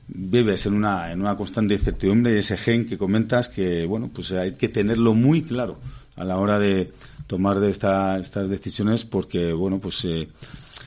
vives 0.07 0.65
en 0.65 0.73
una, 0.73 1.11
en 1.11 1.21
una 1.21 1.37
constante 1.37 1.73
incertidumbre 1.75 2.35
y 2.35 2.39
ese 2.39 2.57
gen 2.57 2.85
que 2.85 2.97
comentas 2.97 3.49
que, 3.49 3.85
bueno, 3.85 4.09
pues 4.13 4.31
hay 4.31 4.53
que 4.53 4.69
tenerlo 4.69 5.13
muy 5.13 5.43
claro 5.43 5.79
a 6.15 6.23
la 6.23 6.37
hora 6.37 6.59
de 6.59 6.91
tomar 7.27 7.59
de 7.59 7.69
esta, 7.69 8.19
estas 8.19 8.49
decisiones 8.49 9.05
porque, 9.05 9.53
bueno, 9.53 9.79
pues 9.79 10.03
eh, 10.05 10.27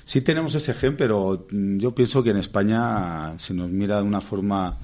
sí 0.05 0.21
tenemos 0.21 0.55
ese 0.55 0.75
gen, 0.75 0.97
pero 0.97 1.47
yo 1.51 1.95
pienso 1.95 2.23
que 2.23 2.31
en 2.31 2.37
España 2.37 3.39
se 3.39 3.55
nos 3.55 3.71
mira 3.71 3.97
de 3.97 4.03
una 4.03 4.21
forma 4.21 4.77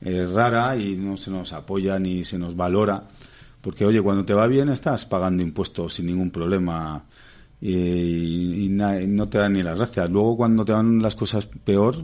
eh, 0.00 0.26
rara 0.26 0.76
y 0.76 0.96
no 0.96 1.16
se 1.16 1.30
nos 1.30 1.52
apoya 1.52 1.98
ni 1.98 2.24
se 2.24 2.38
nos 2.38 2.56
valora 2.56 3.04
porque, 3.64 3.86
oye, 3.86 4.02
cuando 4.02 4.26
te 4.26 4.34
va 4.34 4.46
bien 4.46 4.68
estás 4.68 5.06
pagando 5.06 5.42
impuestos 5.42 5.94
sin 5.94 6.06
ningún 6.06 6.30
problema 6.30 7.02
y, 7.60 8.68
no 8.70 9.28
te 9.28 9.38
dan 9.38 9.54
ni 9.54 9.62
las 9.62 9.78
gracias. 9.78 10.10
Luego 10.10 10.36
cuando 10.36 10.64
te 10.64 10.72
van 10.72 11.00
las 11.00 11.14
cosas 11.14 11.46
peor, 11.46 11.96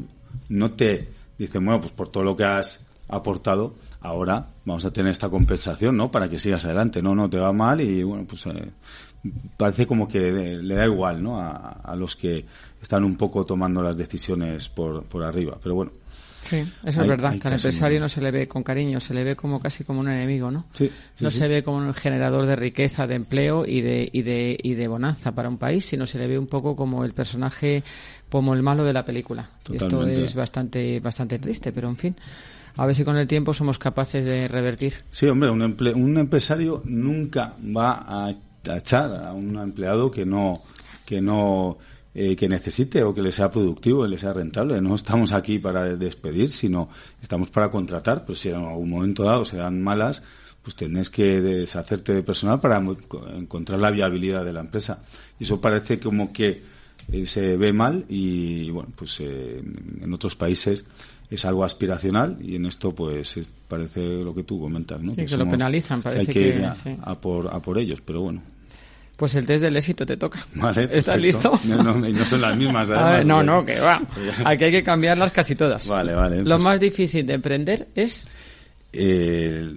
no 0.49 0.73
te 0.73 1.09
dicen, 1.39 1.65
bueno, 1.65 1.81
pues 1.81 1.93
por 1.93 2.09
todo 2.09 2.25
lo 2.25 2.37
que 2.37 2.45
has 2.45 2.87
aportado, 3.09 3.75
ahora 4.01 4.47
vamos 4.65 4.85
a 4.85 4.93
tener 4.93 5.11
esta 5.11 5.29
compensación, 5.29 5.97
¿no? 5.97 6.11
Para 6.11 6.29
que 6.29 6.39
sigas 6.39 6.65
adelante. 6.65 7.03
No, 7.03 7.15
no, 7.15 7.29
te 7.29 7.39
va 7.39 7.53
mal 7.53 7.81
y 7.81 8.03
bueno, 8.03 8.25
pues 8.27 8.47
eh, 8.47 8.71
parece 9.57 9.87
como 9.87 10.09
que 10.09 10.31
le 10.31 10.75
da 10.75 10.87
igual, 10.87 11.23
¿no? 11.23 11.41
A, 11.41 11.95
los 11.97 12.17
que 12.17 12.47
están 12.81 13.05
un 13.05 13.17
poco 13.17 13.45
tomando 13.45 13.83
las 13.83 13.97
decisiones 13.97 14.69
por, 14.69 15.05
por 15.05 15.23
arriba. 15.23 15.59
Pero 15.63 15.75
bueno, 15.75 15.93
Sí, 16.43 16.57
eso 16.85 17.01
Hay- 17.01 17.05
es 17.05 17.09
verdad, 17.09 17.39
que 17.39 17.47
al 17.49 17.55
empresario 17.55 17.99
un- 17.99 18.03
no 18.03 18.09
se 18.09 18.21
le 18.21 18.31
ve 18.31 18.49
con 18.49 18.63
cariño, 18.63 18.99
se 19.01 19.15
le 19.15 19.23
ve 19.25 19.37
como 19.37 19.61
casi 19.61 19.85
como 19.85 20.01
un 20.01 20.09
enemigo, 20.09 20.51
¿no? 20.51 20.67
Sí, 20.73 20.89
sí, 21.15 21.25
no 21.25 21.31
sí. 21.31 21.39
se 21.39 21.49
ve 21.49 21.63
como 21.63 21.77
un 21.79 21.93
generador 21.95 22.47
de 22.47 22.57
riqueza, 22.57 23.07
de 23.07 23.15
empleo 23.17 23.65
y 23.67 23.83
de, 23.83 24.09
y 24.13 24.23
de, 24.23 24.59
y 24.63 24.75
de 24.75 24.89
bonanza 24.89 25.33
para 25.33 25.49
un 25.49 25.59
país, 25.59 25.85
sino 25.85 26.07
se 26.07 26.19
le 26.19 26.27
ve 26.27 26.39
un 26.39 26.47
poco 26.47 26.75
como 26.75 27.05
el 27.05 27.13
personaje, 27.13 27.83
como 28.31 28.55
el 28.55 28.63
malo 28.63 28.85
de 28.85 28.93
la 28.93 29.05
película. 29.05 29.49
Y 29.71 29.77
esto 29.77 30.07
es 30.07 30.35
bastante, 30.35 30.99
bastante 31.01 31.39
triste, 31.39 31.73
pero 31.73 31.89
en 31.89 31.97
fin, 31.97 32.17
a 32.77 32.87
ver 32.87 32.95
si 32.95 33.05
con 33.05 33.17
el 33.17 33.27
tiempo 33.27 33.53
somos 33.53 33.79
capaces 33.79 34.25
de 34.25 34.49
revertir. 34.49 34.95
Sí, 35.11 35.27
hombre, 35.27 35.51
un, 35.51 35.61
emple- 35.61 35.95
un 35.95 36.17
empresario 36.19 36.83
nunca 36.87 37.55
va 37.77 37.93
a, 38.07 38.27
a 38.29 38.77
echar 38.77 39.25
a 39.25 39.33
un 39.33 39.57
empleado 39.59 40.11
que 40.11 40.25
no 40.25 40.63
que 41.05 41.21
no 41.21 41.77
eh, 42.15 42.35
que 42.37 42.49
necesite 42.49 43.03
o 43.05 43.15
que 43.15 43.23
le 43.23 43.33
sea 43.33 43.51
productivo, 43.51 44.03
que 44.03 44.09
le 44.09 44.19
sea 44.19 44.33
rentable. 44.33 44.81
No 44.81 44.95
estamos 44.95 45.33
aquí 45.33 45.59
para 45.59 45.85
despedir, 45.97 46.51
sino 46.51 46.89
estamos 47.23 47.51
para 47.51 47.71
contratar. 47.71 48.25
Pero 48.25 48.35
si 48.37 48.49
en 48.49 48.57
algún 48.57 48.91
momento 48.91 49.23
dado 49.25 49.45
se 49.45 49.57
dan 49.59 49.81
malas, 49.83 50.23
pues 50.63 50.77
tenés 50.77 51.09
que 51.09 51.41
deshacerte 51.41 52.13
de 52.13 52.23
personal 52.23 52.61
para 52.61 52.83
encontrar 53.37 53.81
la 53.81 53.91
viabilidad 53.91 54.45
de 54.45 54.53
la 54.53 54.61
empresa. 54.61 55.03
Y 55.39 55.45
eso 55.45 55.61
parece 55.61 55.99
como 55.99 56.33
que 56.33 56.63
eh, 57.13 57.27
se 57.27 57.57
ve 57.57 57.73
mal 57.73 58.05
y 58.09 58.71
bueno, 58.71 58.91
pues 58.95 59.19
eh, 59.21 59.63
en 60.03 60.13
otros 60.13 60.37
países 60.37 60.85
es 61.31 61.45
algo 61.45 61.65
aspiracional 61.65 62.37
y 62.43 62.57
en 62.57 62.67
esto 62.67 62.93
pues 62.95 63.37
es- 63.37 63.49
parece 63.69 64.01
lo 64.23 64.35
que 64.35 64.43
tú 64.43 64.61
comentas, 64.61 65.01
¿no? 65.01 65.15
Sí, 65.15 65.25
que 65.25 65.37
lo 65.37 65.49
penalizan, 65.49 66.03
que 66.03 66.09
hay 66.09 66.15
parece 66.17 66.33
que, 66.33 66.41
que 66.53 66.59
ir 66.59 66.65
a, 66.65 66.75
sí. 66.75 66.97
a 67.01 67.15
por, 67.21 67.49
a 67.55 67.63
por 67.63 67.79
ellos, 67.79 68.01
pero 68.05 68.21
bueno. 68.23 68.43
Pues 69.21 69.35
el 69.35 69.45
test 69.45 69.63
del 69.63 69.77
éxito 69.77 70.07
te 70.07 70.17
toca. 70.17 70.47
Vale, 70.55 70.85
¿Estás 70.85 71.17
perfecto. 71.17 71.53
listo? 71.53 71.61
No, 71.65 71.83
no, 71.83 71.95
no 71.95 72.25
son 72.25 72.41
las 72.41 72.57
mismas, 72.57 72.89
A 72.91 72.95
ver, 72.95 73.03
además, 73.03 73.27
no, 73.27 73.43
no, 73.43 73.67
que 73.67 73.79
va. 73.79 74.01
Aquí 74.47 74.65
hay 74.65 74.71
que 74.71 74.83
cambiarlas 74.83 75.31
casi 75.31 75.55
todas. 75.55 75.87
Vale, 75.87 76.15
vale. 76.15 76.39
Lo 76.39 76.57
pues, 76.57 76.65
más 76.65 76.81
difícil 76.81 77.27
de 77.27 77.35
emprender 77.35 77.89
es 77.95 78.27
eh, 78.95 79.77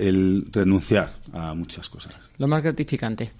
el 0.00 0.48
renunciar 0.50 1.12
a 1.32 1.54
muchas 1.54 1.88
cosas. 1.88 2.12
lo 2.38 2.48
más 2.48 2.60
gratificante. 2.60 3.30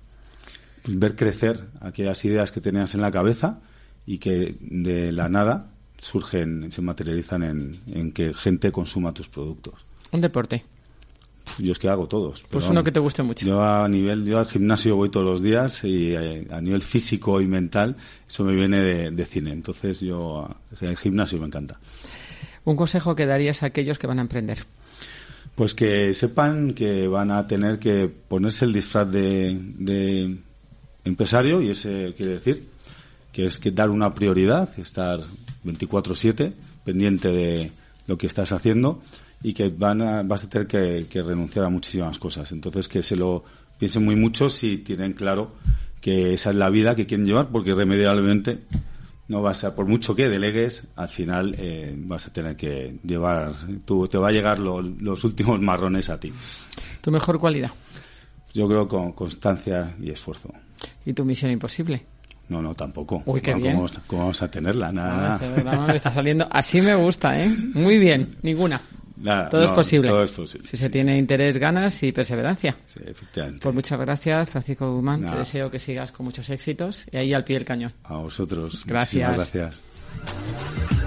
Pues 0.80 0.96
ver 0.96 1.16
crecer 1.16 1.58
aquellas 1.80 2.24
ideas 2.24 2.52
que 2.52 2.60
tenías 2.60 2.94
en 2.94 3.00
la 3.00 3.10
cabeza 3.10 3.58
y 4.06 4.18
que 4.18 4.54
de 4.60 5.10
la 5.10 5.28
nada 5.28 5.72
surgen, 5.98 6.70
se 6.70 6.82
materializan 6.82 7.42
en, 7.42 7.80
en 7.92 8.12
que 8.12 8.32
gente 8.32 8.70
consuma 8.70 9.12
tus 9.12 9.28
productos. 9.28 9.74
Un 10.12 10.20
deporte. 10.20 10.62
Yo 11.58 11.72
es 11.72 11.78
que 11.78 11.88
hago 11.88 12.06
todos. 12.06 12.40
pero 12.40 12.50
Pues 12.50 12.64
uno 12.66 12.74
vamos, 12.74 12.84
que 12.84 12.92
te 12.92 13.00
guste 13.00 13.22
mucho. 13.22 13.46
Yo 13.46 13.62
a 13.62 13.88
nivel, 13.88 14.24
yo 14.24 14.38
al 14.38 14.46
gimnasio 14.46 14.96
voy 14.96 15.10
todos 15.10 15.26
los 15.26 15.42
días 15.42 15.84
y 15.84 16.14
eh, 16.14 16.46
a 16.50 16.60
nivel 16.60 16.82
físico 16.82 17.40
y 17.40 17.46
mental 17.46 17.96
eso 18.26 18.44
me 18.44 18.54
viene 18.54 18.80
de, 18.80 19.10
de 19.10 19.26
cine. 19.26 19.52
Entonces 19.52 20.00
yo 20.00 20.48
el 20.80 20.96
gimnasio 20.96 21.38
me 21.38 21.46
encanta. 21.46 21.78
Un 22.64 22.76
consejo 22.76 23.14
que 23.14 23.26
darías 23.26 23.62
a 23.62 23.66
aquellos 23.66 23.98
que 23.98 24.06
van 24.06 24.18
a 24.18 24.22
emprender. 24.22 24.64
Pues 25.54 25.74
que 25.74 26.14
sepan 26.14 26.72
que 26.72 27.08
van 27.08 27.30
a 27.30 27.46
tener 27.46 27.78
que 27.78 28.08
ponerse 28.08 28.64
el 28.64 28.72
disfraz 28.72 29.10
de, 29.10 29.58
de 29.78 30.38
empresario 31.04 31.60
y 31.60 31.70
ese 31.70 32.14
quiere 32.16 32.32
decir 32.32 32.68
que 33.32 33.46
es 33.46 33.58
que 33.58 33.70
dar 33.70 33.90
una 33.90 34.14
prioridad, 34.14 34.68
estar 34.78 35.20
24/7 35.64 36.52
pendiente 36.84 37.28
de 37.28 37.72
lo 38.06 38.18
que 38.18 38.26
estás 38.26 38.52
haciendo 38.52 39.02
y 39.42 39.52
que 39.52 39.68
van 39.70 40.02
a, 40.02 40.22
vas 40.22 40.44
a 40.44 40.48
tener 40.48 40.66
que, 40.66 41.06
que 41.10 41.22
renunciar 41.22 41.64
a 41.64 41.68
muchísimas 41.68 42.18
cosas. 42.18 42.50
Entonces 42.52 42.88
que 42.88 43.02
se 43.02 43.16
lo 43.16 43.44
piensen 43.78 44.04
muy 44.04 44.14
mucho 44.16 44.48
si 44.50 44.78
tienen 44.78 45.12
claro 45.12 45.52
que 46.00 46.34
esa 46.34 46.50
es 46.50 46.56
la 46.56 46.70
vida 46.70 46.94
que 46.94 47.06
quieren 47.06 47.26
llevar 47.26 47.48
porque 47.48 47.70
irremediablemente 47.70 48.60
no 49.28 49.40
vas 49.40 49.64
a, 49.64 49.74
por 49.74 49.86
mucho 49.86 50.14
que 50.14 50.28
delegues, 50.28 50.84
al 50.96 51.08
final 51.08 51.54
eh, 51.58 51.94
vas 51.96 52.26
a 52.26 52.32
tener 52.32 52.56
que 52.56 52.98
llevar, 53.04 53.52
tú, 53.84 54.06
te 54.08 54.18
va 54.18 54.28
a 54.28 54.32
llegar 54.32 54.58
lo- 54.58 54.82
los 54.82 55.24
últimos 55.24 55.60
marrones 55.60 56.10
a 56.10 56.18
ti. 56.20 56.32
Tu 57.00 57.10
mejor 57.10 57.38
cualidad 57.38 57.70
Yo 58.52 58.68
creo 58.68 58.86
con 58.88 59.12
constancia 59.12 59.94
y 60.02 60.10
esfuerzo. 60.10 60.50
y 61.06 61.12
tu 61.14 61.24
misión 61.24 61.50
imposible. 61.50 62.04
No, 62.48 62.60
no, 62.60 62.74
tampoco. 62.74 63.22
Uy, 63.24 63.40
qué 63.40 63.52
No, 63.52 63.58
bien. 63.58 63.72
¿cómo, 63.72 63.84
vamos- 63.84 64.00
cómo 64.06 64.22
vamos 64.22 64.42
a 64.42 64.50
tenerla? 64.50 64.92
Nada, 64.92 65.38
nada. 65.64 65.86
este 65.86 65.96
está 65.96 66.10
saliendo. 66.12 66.46
Así 66.50 66.82
me 66.82 66.94
gusta, 66.94 67.40
¿eh? 67.42 67.48
Muy 67.74 67.96
bien. 67.98 68.36
Ninguna. 68.42 68.82
Nada, 69.22 69.48
Todo 69.48 69.62
es 69.62 69.70
no, 69.70 69.76
posible. 69.76 70.08
Todo 70.08 70.22
es 70.24 70.32
posible. 70.32 70.68
Si 70.68 70.76
se 70.76 70.90
tiene 70.90 71.16
interés, 71.16 71.56
ganas 71.56 72.02
y 72.02 72.12
perseverancia. 72.12 72.76
Sí, 72.86 73.00
efectivamente. 73.06 73.60
Pues 73.62 73.74
muchas 73.74 73.98
gracias, 74.00 74.50
Francisco 74.50 74.92
Guzmán. 74.92 75.20
Te 75.20 75.26
Nada. 75.26 75.38
deseo 75.38 75.70
que 75.70 75.78
sigas 75.78 76.12
con 76.12 76.26
muchos 76.26 76.50
éxitos 76.50 77.06
y 77.10 77.16
ahí 77.16 77.32
al 77.32 77.44
pie 77.44 77.56
del 77.56 77.64
cañón. 77.64 77.92
A 78.04 78.16
vosotros. 78.16 78.84
Gracias. 78.84 79.30
Muchísimas 79.30 79.52
gracias. 79.52 81.01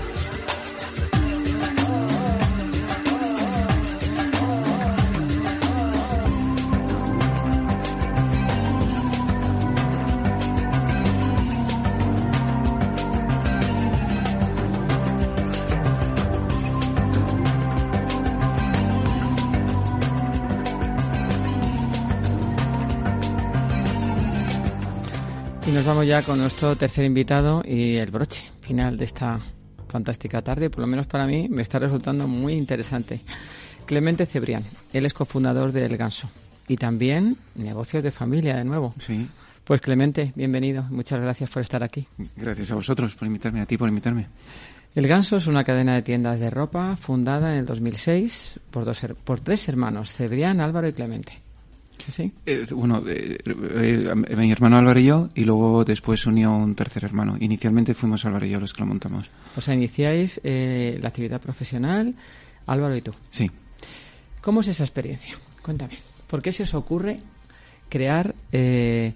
Nos 25.86 25.94
vamos 25.94 26.08
ya 26.08 26.24
con 26.24 26.40
nuestro 26.40 26.76
tercer 26.76 27.06
invitado 27.06 27.62
y 27.64 27.98
el 27.98 28.10
broche 28.10 28.44
final 28.60 28.98
de 28.98 29.06
esta 29.06 29.40
fantástica 29.88 30.42
tarde. 30.42 30.72
Por 30.72 30.80
lo 30.80 30.88
menos 30.88 31.06
para 31.06 31.28
mí 31.28 31.48
me 31.48 31.62
está 31.62 31.78
resultando 31.78 32.28
muy 32.28 32.54
interesante. 32.54 33.22
Clemente 33.86 34.26
Cebrián, 34.26 34.64
él 34.94 35.06
es 35.06 35.14
cofundador 35.14 35.72
de 35.72 35.86
El 35.86 35.96
Ganso 35.96 36.28
y 36.68 36.78
también 36.78 37.38
negocios 37.54 38.02
de 38.02 38.10
familia 38.10 38.56
de 38.56 38.64
nuevo. 38.64 38.96
Sí. 38.98 39.28
Pues 39.64 39.80
Clemente, 39.80 40.34
bienvenido. 40.36 40.86
Muchas 40.90 41.20
gracias 41.20 41.52
por 41.52 41.62
estar 41.62 41.84
aquí. 41.84 42.08
Gracias 42.36 42.72
a 42.72 42.76
vosotros 42.76 43.14
por 43.14 43.28
invitarme, 43.28 43.62
a 43.62 43.68
ti 43.68 43.78
por 43.78 43.88
invitarme. 43.88 44.28
El 44.96 45.08
Ganso 45.08 45.38
es 45.38 45.46
una 45.46 45.64
cadena 45.64 45.94
de 45.94 46.02
tiendas 46.02 46.40
de 46.40 46.50
ropa 46.50 46.96
fundada 46.96 47.54
en 47.54 47.60
el 47.60 47.66
2006 47.68 48.60
por, 48.72 48.86
dos, 48.86 49.06
por 49.24 49.40
tres 49.40 49.70
hermanos, 49.70 50.12
Cebrián, 50.12 50.62
Álvaro 50.62 50.88
y 50.88 50.94
Clemente. 50.94 51.45
¿Que 52.06 52.12
¿Sí? 52.12 52.32
Eh, 52.46 52.68
bueno, 52.70 53.04
eh, 53.08 53.38
eh, 53.46 54.36
mi 54.36 54.52
hermano 54.52 54.78
Álvaro 54.78 55.00
y 55.00 55.06
yo, 55.06 55.30
y 55.34 55.44
luego 55.44 55.84
después 55.84 56.20
se 56.20 56.30
unió 56.30 56.56
un 56.56 56.76
tercer 56.76 57.04
hermano. 57.04 57.36
Inicialmente 57.40 57.96
fuimos 57.96 58.26
Álvaro 58.26 58.46
y 58.46 58.52
yo 58.52 58.60
los 58.60 58.74
que 58.74 58.82
lo 58.82 58.88
montamos. 58.88 59.30
O 59.56 59.62
sea, 59.62 59.74
iniciáis 59.74 60.40
la 60.44 61.08
actividad 61.08 61.42
profesional, 61.42 62.14
Álvaro 62.68 62.96
y 62.96 63.02
tú. 63.02 63.12
Sí. 63.32 63.50
¿Cómo 64.42 64.62
es 64.62 64.68
esa 64.68 64.84
experiencia? 64.84 65.36
Cuéntame. 65.64 65.96
¿Por 66.28 66.44
qué 66.44 66.52
se 66.52 66.64
os 66.64 66.76
ocurre 66.76 67.20
crear 67.90 68.36
eh, 68.52 69.14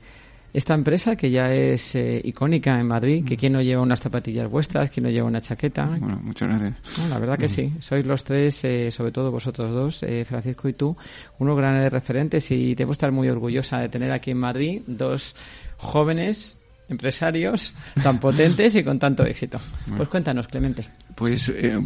esta 0.53 0.73
empresa 0.73 1.15
que 1.15 1.29
ya 1.29 1.53
es 1.53 1.95
eh, 1.95 2.21
icónica 2.23 2.79
en 2.79 2.87
Madrid? 2.87 3.25
Que 3.25 3.37
quién 3.37 3.53
no 3.53 3.61
lleva 3.61 3.81
unas 3.81 3.99
zapatillas 3.99 4.49
vuestras, 4.49 4.89
quién 4.89 5.03
no 5.03 5.09
lleva 5.09 5.27
una 5.27 5.41
chaqueta. 5.41 5.85
Bueno, 5.85 6.19
muchas 6.23 6.49
gracias. 6.49 6.97
No, 6.97 7.07
la 7.07 7.19
verdad 7.19 7.37
que 7.37 7.47
sí. 7.47 7.73
Sois 7.79 8.05
los 8.05 8.23
tres, 8.23 8.63
eh, 8.63 8.91
sobre 8.91 9.11
todo 9.11 9.31
vosotros 9.31 9.71
dos, 9.73 10.03
eh, 10.03 10.25
Francisco 10.25 10.67
y 10.67 10.73
tú, 10.73 10.95
unos 11.37 11.57
grandes 11.57 11.91
referentes 11.91 12.49
y 12.51 12.75
debo 12.75 12.93
estar 12.93 13.11
muy 13.11 13.29
orgullosa 13.29 13.79
de 13.79 13.89
tener 13.89 14.11
aquí 14.11 14.31
en 14.31 14.37
Madrid 14.37 14.81
dos 14.87 15.35
jóvenes 15.77 16.57
empresarios 16.89 17.73
tan 18.01 18.19
potentes 18.19 18.75
y 18.75 18.83
con 18.83 18.99
tanto 18.99 19.23
éxito. 19.23 19.59
Pues 19.95 20.09
cuéntanos, 20.09 20.47
Clemente. 20.47 20.87
Pues 21.19 21.49
eh, 21.49 21.77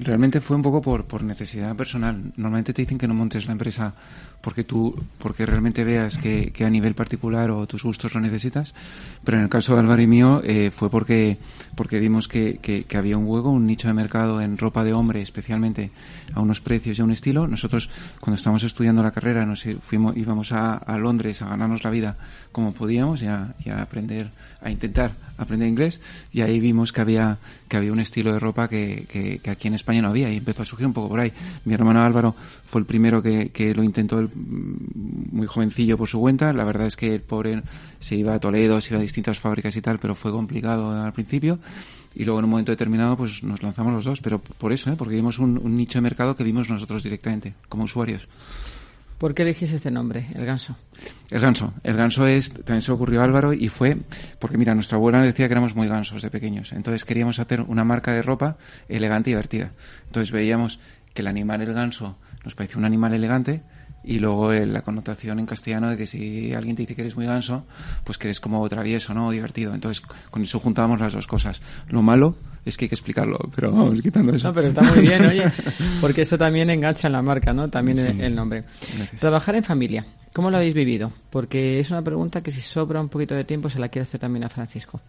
realmente 0.00 0.40
fue 0.40 0.56
un 0.56 0.62
poco 0.62 0.80
por, 0.80 1.04
por 1.04 1.22
necesidad 1.22 1.76
personal. 1.76 2.32
Normalmente 2.38 2.72
te 2.72 2.80
dicen 2.80 2.96
que 2.96 3.06
no 3.06 3.12
montes 3.12 3.44
la 3.44 3.52
empresa 3.52 3.92
porque 4.40 4.64
tú, 4.64 4.94
porque 5.18 5.44
realmente 5.44 5.84
veas 5.84 6.16
que, 6.16 6.52
que 6.52 6.64
a 6.64 6.70
nivel 6.70 6.94
particular 6.94 7.50
o 7.50 7.66
tus 7.66 7.82
gustos 7.82 8.14
lo 8.14 8.20
necesitas. 8.22 8.72
Pero 9.24 9.36
en 9.36 9.42
el 9.42 9.50
caso 9.50 9.74
de 9.74 9.80
Álvaro 9.80 10.00
y 10.00 10.06
mío 10.06 10.40
eh, 10.42 10.70
fue 10.70 10.88
porque, 10.88 11.36
porque 11.74 12.00
vimos 12.00 12.28
que, 12.28 12.60
que, 12.62 12.96
había 12.96 13.18
un 13.18 13.26
hueco, 13.26 13.50
un 13.50 13.66
nicho 13.66 13.88
de 13.88 13.94
mercado 13.94 14.40
en 14.40 14.56
ropa 14.56 14.82
de 14.84 14.94
hombre, 14.94 15.20
especialmente 15.20 15.90
a 16.32 16.40
unos 16.40 16.62
precios 16.62 16.98
y 16.98 17.02
a 17.02 17.04
un 17.04 17.10
estilo. 17.10 17.46
Nosotros, 17.46 17.90
cuando 18.20 18.36
estábamos 18.36 18.62
estudiando 18.62 19.02
la 19.02 19.10
carrera, 19.10 19.44
nos 19.44 19.66
fuimos, 19.82 20.16
íbamos 20.16 20.52
a, 20.52 20.76
a 20.76 20.96
Londres 20.96 21.42
a 21.42 21.48
ganarnos 21.48 21.84
la 21.84 21.90
vida 21.90 22.16
como 22.52 22.72
podíamos 22.72 23.20
y 23.20 23.26
a, 23.26 23.54
y 23.62 23.68
a 23.68 23.82
aprender, 23.82 24.30
a 24.62 24.70
intentar 24.70 25.12
aprender 25.36 25.68
inglés. 25.68 26.00
Y 26.32 26.40
ahí 26.40 26.60
vimos 26.60 26.92
que 26.92 27.00
había, 27.00 27.38
que 27.68 27.76
había 27.76 27.92
un 27.92 28.00
estilo 28.00 28.32
de 28.32 28.38
ropa 28.38 28.68
que, 28.68 28.77
que, 29.08 29.40
aquí 29.50 29.68
en 29.68 29.74
España 29.74 30.02
no 30.02 30.08
había 30.08 30.30
y 30.32 30.36
empezó 30.36 30.62
a 30.62 30.64
surgir 30.64 30.86
un 30.86 30.92
poco 30.92 31.08
por 31.08 31.20
ahí. 31.20 31.32
Mi 31.64 31.74
hermano 31.74 32.02
Álvaro 32.02 32.34
fue 32.66 32.80
el 32.80 32.86
primero 32.86 33.22
que, 33.22 33.50
que 33.50 33.74
lo 33.74 33.82
intentó 33.82 34.18
él, 34.18 34.28
mm, 34.34 35.36
muy 35.36 35.46
jovencillo 35.46 35.96
por 35.96 36.08
su 36.08 36.20
cuenta. 36.20 36.52
La 36.52 36.64
verdad 36.64 36.86
es 36.86 36.96
que 36.96 37.14
el 37.14 37.22
pobre 37.22 37.62
se 38.00 38.16
iba 38.16 38.34
a 38.34 38.40
Toledo, 38.40 38.80
se 38.80 38.94
iba 38.94 39.00
a 39.00 39.02
distintas 39.02 39.38
fábricas 39.38 39.76
y 39.76 39.82
tal, 39.82 39.98
pero 39.98 40.14
fue 40.14 40.30
complicado 40.30 40.90
al 40.90 41.12
principio. 41.12 41.58
Y 42.14 42.24
luego 42.24 42.40
en 42.40 42.46
un 42.46 42.50
momento 42.50 42.72
determinado 42.72 43.16
pues 43.16 43.42
nos 43.42 43.62
lanzamos 43.62 43.92
los 43.92 44.04
dos, 44.04 44.20
pero 44.20 44.40
por 44.40 44.72
eso, 44.72 44.90
¿eh? 44.90 44.96
porque 44.96 45.14
vimos 45.14 45.38
un 45.38 45.76
nicho 45.76 45.98
de 45.98 46.02
mercado 46.02 46.34
que 46.34 46.42
vimos 46.42 46.68
nosotros 46.68 47.02
directamente, 47.02 47.54
como 47.68 47.84
usuarios. 47.84 48.26
¿Por 49.18 49.34
qué 49.34 49.42
elegís 49.42 49.72
este 49.72 49.90
nombre, 49.90 50.28
el 50.34 50.46
ganso? 50.46 50.76
El 51.30 51.40
ganso. 51.40 51.74
El 51.82 51.96
ganso 51.96 52.26
es, 52.26 52.52
también 52.52 52.82
se 52.82 52.92
ocurrió 52.92 53.20
a 53.20 53.24
Álvaro 53.24 53.52
y 53.52 53.68
fue, 53.68 53.98
porque 54.38 54.56
mira, 54.56 54.74
nuestra 54.74 54.96
abuela 54.96 55.20
decía 55.20 55.48
que 55.48 55.52
éramos 55.52 55.74
muy 55.74 55.88
gansos 55.88 56.22
de 56.22 56.30
pequeños. 56.30 56.72
Entonces 56.72 57.04
queríamos 57.04 57.40
hacer 57.40 57.62
una 57.62 57.82
marca 57.82 58.12
de 58.12 58.22
ropa 58.22 58.58
elegante 58.88 59.30
y 59.30 59.32
divertida. 59.32 59.72
Entonces 60.06 60.30
veíamos 60.30 60.78
que 61.14 61.22
el 61.22 61.28
animal, 61.28 61.62
el 61.62 61.74
ganso, 61.74 62.16
nos 62.44 62.54
parecía 62.54 62.78
un 62.78 62.84
animal 62.84 63.12
elegante 63.12 63.62
y 64.04 64.18
luego 64.18 64.52
eh, 64.52 64.66
la 64.66 64.82
connotación 64.82 65.38
en 65.38 65.46
castellano 65.46 65.90
de 65.90 65.96
que 65.96 66.06
si 66.06 66.52
alguien 66.54 66.76
te 66.76 66.82
dice 66.82 66.94
que 66.94 67.02
eres 67.02 67.16
muy 67.16 67.26
ganso, 67.26 67.66
pues 68.04 68.18
que 68.18 68.28
eres 68.28 68.40
como 68.40 68.66
travieso, 68.68 69.14
¿no? 69.14 69.30
Divertido. 69.30 69.74
Entonces, 69.74 70.02
con 70.30 70.42
eso 70.42 70.58
juntábamos 70.58 71.00
las 71.00 71.12
dos 71.12 71.26
cosas. 71.26 71.60
Lo 71.88 72.02
malo 72.02 72.36
es 72.64 72.76
que 72.76 72.84
hay 72.84 72.88
que 72.88 72.94
explicarlo, 72.94 73.38
pero 73.54 73.72
vamos 73.72 74.00
quitando 74.00 74.34
eso. 74.34 74.48
No, 74.48 74.54
pero 74.54 74.68
está 74.68 74.82
muy 74.82 75.00
bien, 75.00 75.24
oye, 75.24 75.50
porque 76.00 76.22
eso 76.22 76.38
también 76.38 76.70
engancha 76.70 77.08
en 77.08 77.12
la 77.12 77.22
marca, 77.22 77.52
¿no? 77.52 77.68
También 77.68 77.98
el, 77.98 78.20
el 78.20 78.34
nombre. 78.34 78.64
Gracias. 78.96 79.20
Trabajar 79.20 79.56
en 79.56 79.64
familia, 79.64 80.06
¿cómo 80.32 80.50
lo 80.50 80.58
habéis 80.58 80.74
vivido? 80.74 81.12
Porque 81.30 81.80
es 81.80 81.90
una 81.90 82.02
pregunta 82.02 82.42
que 82.42 82.50
si 82.50 82.60
sobra 82.60 83.00
un 83.00 83.08
poquito 83.08 83.34
de 83.34 83.44
tiempo 83.44 83.70
se 83.70 83.78
la 83.78 83.88
quiero 83.88 84.04
hacer 84.04 84.20
también 84.20 84.44
a 84.44 84.48
Francisco. 84.48 85.00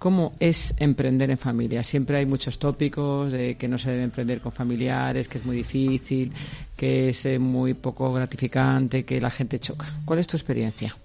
¿Cómo 0.00 0.32
es 0.40 0.74
emprender 0.78 1.30
en 1.30 1.36
familia? 1.36 1.84
Siempre 1.84 2.16
hay 2.16 2.24
muchos 2.24 2.58
tópicos 2.58 3.30
de 3.30 3.56
que 3.56 3.68
no 3.68 3.76
se 3.76 3.90
debe 3.90 4.04
emprender 4.04 4.40
con 4.40 4.50
familiares, 4.50 5.28
que 5.28 5.36
es 5.36 5.44
muy 5.44 5.56
difícil, 5.56 6.32
que 6.74 7.10
es 7.10 7.26
eh, 7.26 7.38
muy 7.38 7.74
poco 7.74 8.10
gratificante, 8.10 9.04
que 9.04 9.20
la 9.20 9.30
gente 9.30 9.60
choca. 9.60 9.92
¿Cuál 10.06 10.20
es 10.20 10.26
tu 10.26 10.38
experiencia? 10.38 10.96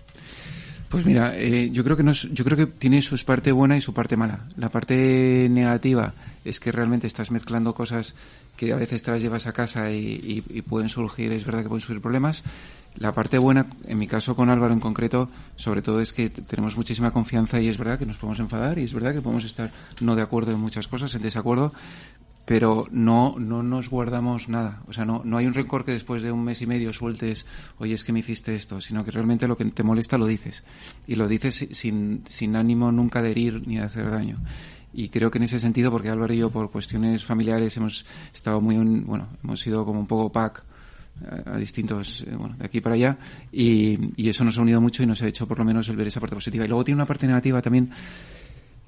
Pues 0.89 1.05
mira, 1.05 1.35
eh, 1.35 1.69
yo 1.71 1.83
creo 1.83 1.97
que 1.97 2.03
no 2.03 2.11
yo 2.11 2.45
creo 2.45 2.57
que 2.57 2.67
tiene 2.67 3.01
su 3.01 3.17
parte 3.25 3.51
buena 3.51 3.75
y 3.75 3.81
su 3.81 3.93
parte 3.93 4.15
mala. 4.15 4.41
La 4.55 4.69
parte 4.69 5.47
negativa 5.49 6.13
es 6.45 6.59
que 6.59 6.71
realmente 6.71 7.07
estás 7.07 7.31
mezclando 7.31 7.73
cosas 7.73 8.13
que 8.55 8.71
a 8.71 8.75
veces 8.77 9.01
te 9.03 9.11
las 9.11 9.21
llevas 9.21 9.47
a 9.47 9.51
casa 9.53 9.91
y, 9.91 9.97
y- 10.47 10.57
y 10.57 10.61
pueden 10.61 10.87
surgir, 10.89 11.31
es 11.31 11.45
verdad 11.45 11.63
que 11.63 11.69
pueden 11.69 11.81
surgir 11.81 12.01
problemas. 12.01 12.43
La 12.97 13.11
parte 13.11 13.37
buena, 13.37 13.65
en 13.87 13.97
mi 13.97 14.07
caso 14.07 14.37
con 14.37 14.49
Álvaro 14.49 14.71
en 14.73 14.79
concreto, 14.79 15.29
sobre 15.57 15.81
todo 15.81 15.99
es 15.99 16.13
que 16.13 16.29
tenemos 16.29 16.77
muchísima 16.77 17.11
confianza 17.11 17.59
y 17.59 17.67
es 17.67 17.77
verdad 17.77 17.99
que 17.99 18.05
nos 18.05 18.15
podemos 18.15 18.39
enfadar 18.39 18.79
y 18.79 18.83
es 18.83 18.93
verdad 18.93 19.13
que 19.13 19.21
podemos 19.21 19.43
estar 19.43 19.69
no 19.99 20.15
de 20.15 20.21
acuerdo 20.21 20.53
en 20.53 20.61
muchas 20.61 20.87
cosas, 20.87 21.13
en 21.15 21.21
desacuerdo, 21.23 21.73
pero 22.45 22.87
no, 22.91 23.35
no 23.39 23.63
nos 23.63 23.89
guardamos 23.89 24.49
nada. 24.49 24.81
O 24.87 24.93
sea, 24.93 25.03
no, 25.05 25.21
no 25.25 25.37
hay 25.37 25.45
un 25.47 25.53
rencor 25.53 25.83
que 25.83 25.91
después 25.91 26.21
de 26.21 26.31
un 26.31 26.43
mes 26.43 26.61
y 26.61 26.67
medio 26.67 26.93
sueltes, 26.93 27.45
oye, 27.79 27.93
es 27.95 28.03
que 28.03 28.13
me 28.13 28.19
hiciste 28.19 28.55
esto, 28.55 28.79
sino 28.81 29.03
que 29.03 29.11
realmente 29.11 29.47
lo 29.47 29.57
que 29.57 29.65
te 29.65 29.81
molesta 29.83 30.17
lo 30.17 30.27
dices. 30.27 30.63
Y 31.07 31.15
lo 31.15 31.27
dices 31.27 31.55
si- 31.55 31.73
sin, 31.73 32.23
sin 32.27 32.55
ánimo 32.55 32.91
nunca 32.91 33.21
de 33.21 33.31
herir 33.31 33.67
ni 33.67 33.77
de 33.77 33.83
hacer 33.83 34.09
daño. 34.11 34.37
Y 34.93 35.09
creo 35.09 35.29
que 35.31 35.39
en 35.39 35.43
ese 35.45 35.59
sentido, 35.59 35.91
porque 35.91 36.09
Álvaro 36.09 36.33
y 36.33 36.37
yo, 36.37 36.49
por 36.51 36.71
cuestiones 36.71 37.25
familiares, 37.25 37.75
hemos 37.77 38.05
estado 38.33 38.61
muy, 38.61 38.77
un- 38.77 39.05
bueno, 39.05 39.27
hemos 39.43 39.59
sido 39.59 39.83
como 39.83 39.99
un 39.99 40.07
poco 40.07 40.31
pack 40.31 40.63
a, 41.47 41.55
a 41.55 41.57
distintos, 41.57 42.21
eh, 42.27 42.35
bueno, 42.37 42.55
de 42.57 42.65
aquí 42.65 42.79
para 42.79 42.95
allá, 42.95 43.17
y, 43.51 43.97
y 44.21 44.29
eso 44.29 44.43
nos 44.45 44.57
ha 44.57 44.61
unido 44.61 44.79
mucho 44.81 45.01
y 45.01 45.05
nos 45.05 45.21
ha 45.21 45.27
hecho 45.27 45.47
por 45.47 45.57
lo 45.57 45.65
menos 45.65 45.89
el 45.89 45.95
ver 45.97 46.07
esa 46.07 46.19
parte 46.19 46.35
positiva. 46.35 46.63
Y 46.63 46.67
luego 46.67 46.83
tiene 46.83 46.95
una 46.97 47.05
parte 47.05 47.25
negativa 47.27 47.61
también, 47.61 47.89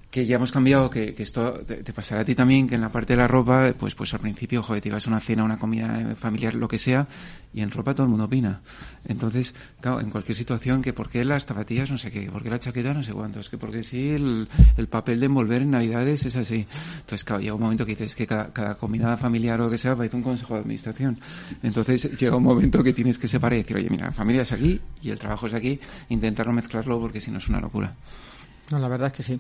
que 0.10 0.26
ya 0.26 0.38
hemos 0.38 0.52
cambiado, 0.52 0.90
que, 0.90 1.14
esto 1.18 1.54
te, 1.66 1.94
pasará 1.94 2.22
a 2.22 2.26
ti 2.26 2.34
también, 2.34 2.68
que 2.68 2.76
en 2.76 2.82
la 2.82 2.92
parte 2.92 3.14
de 3.14 3.18
la 3.18 3.28
ropa, 3.28 3.74
pues 3.78 3.94
pues 3.94 4.14
al 4.14 4.22
principio, 4.22 4.64
joder, 4.64 4.82
te 4.82 4.90
ibas 4.90 5.06
a 5.06 5.10
una 5.10 5.20
cena, 5.20 5.44
una 5.44 5.58
comida 5.60 6.16
familiar, 6.16 6.54
lo 6.54 6.68
que 6.68 6.78
sea, 6.78 7.08
y 7.54 7.62
en 7.62 7.72
ropa 7.72 7.94
todo 7.94 8.04
el 8.04 8.10
mundo 8.10 8.26
opina. 8.26 8.62
Entonces, 9.06 9.54
claro, 9.82 10.00
en 10.00 10.10
cualquier 10.10 10.38
situación, 10.38 10.82
que 10.82 10.94
por 10.94 11.10
qué 11.10 11.26
las 11.26 11.46
zapatillas 11.46 11.92
no 11.92 11.98
sé 11.98 12.10
qué, 12.10 12.32
por 12.32 12.42
qué 12.42 12.50
la 12.50 12.60
chaqueta 12.60 12.94
no 12.94 13.04
sé 13.04 13.12
cuántos, 13.14 13.50
que 13.50 13.58
porque 13.58 13.84
sí 13.84 14.10
el, 14.10 14.48
el 14.78 14.88
papel 14.88 15.20
de 15.20 15.26
envolver 15.26 15.62
en 15.62 15.72
Navidades 15.72 16.26
es 16.26 16.36
así. 16.38 16.66
Entonces, 17.00 17.24
claro, 17.26 17.42
llega 17.42 17.56
un 17.56 17.62
momento 17.62 17.86
que 17.86 17.92
dices 17.92 18.16
que 18.16 18.26
cada, 18.26 18.54
cada 18.54 18.76
comida 18.76 19.18
familiar 19.18 19.60
o 19.60 19.66
lo 19.66 19.70
que 19.70 19.78
sea 19.78 19.96
parece 19.96 20.16
un 20.16 20.24
consejo 20.24 20.54
de 20.54 20.62
administración. 20.62 21.20
Entonces, 21.64 22.12
llega 22.20 22.36
un 22.36 22.44
momento 22.44 22.82
que 22.82 22.94
tienes 22.94 23.20
que 23.20 23.28
separar 23.28 23.60
y 23.60 23.64
decir, 23.64 23.76
oye, 23.76 23.90
mira, 23.90 24.06
la 24.06 24.12
familia 24.14 24.44
es 24.44 24.54
aquí 24.54 24.80
y 25.02 25.10
el 25.10 25.20
trabajo 25.20 25.48
es 25.48 25.54
aquí, 25.54 25.80
intentar 26.10 26.48
no 26.48 26.54
mezclarlo 26.54 27.00
porque 27.00 27.20
si 27.20 27.30
no 27.30 27.40
es 27.40 27.50
una 27.50 27.60
locura. 27.60 27.94
No, 28.72 28.80
la 28.80 28.88
verdad 28.88 29.08
es 29.08 29.14
que 29.14 29.24
sí. 29.24 29.40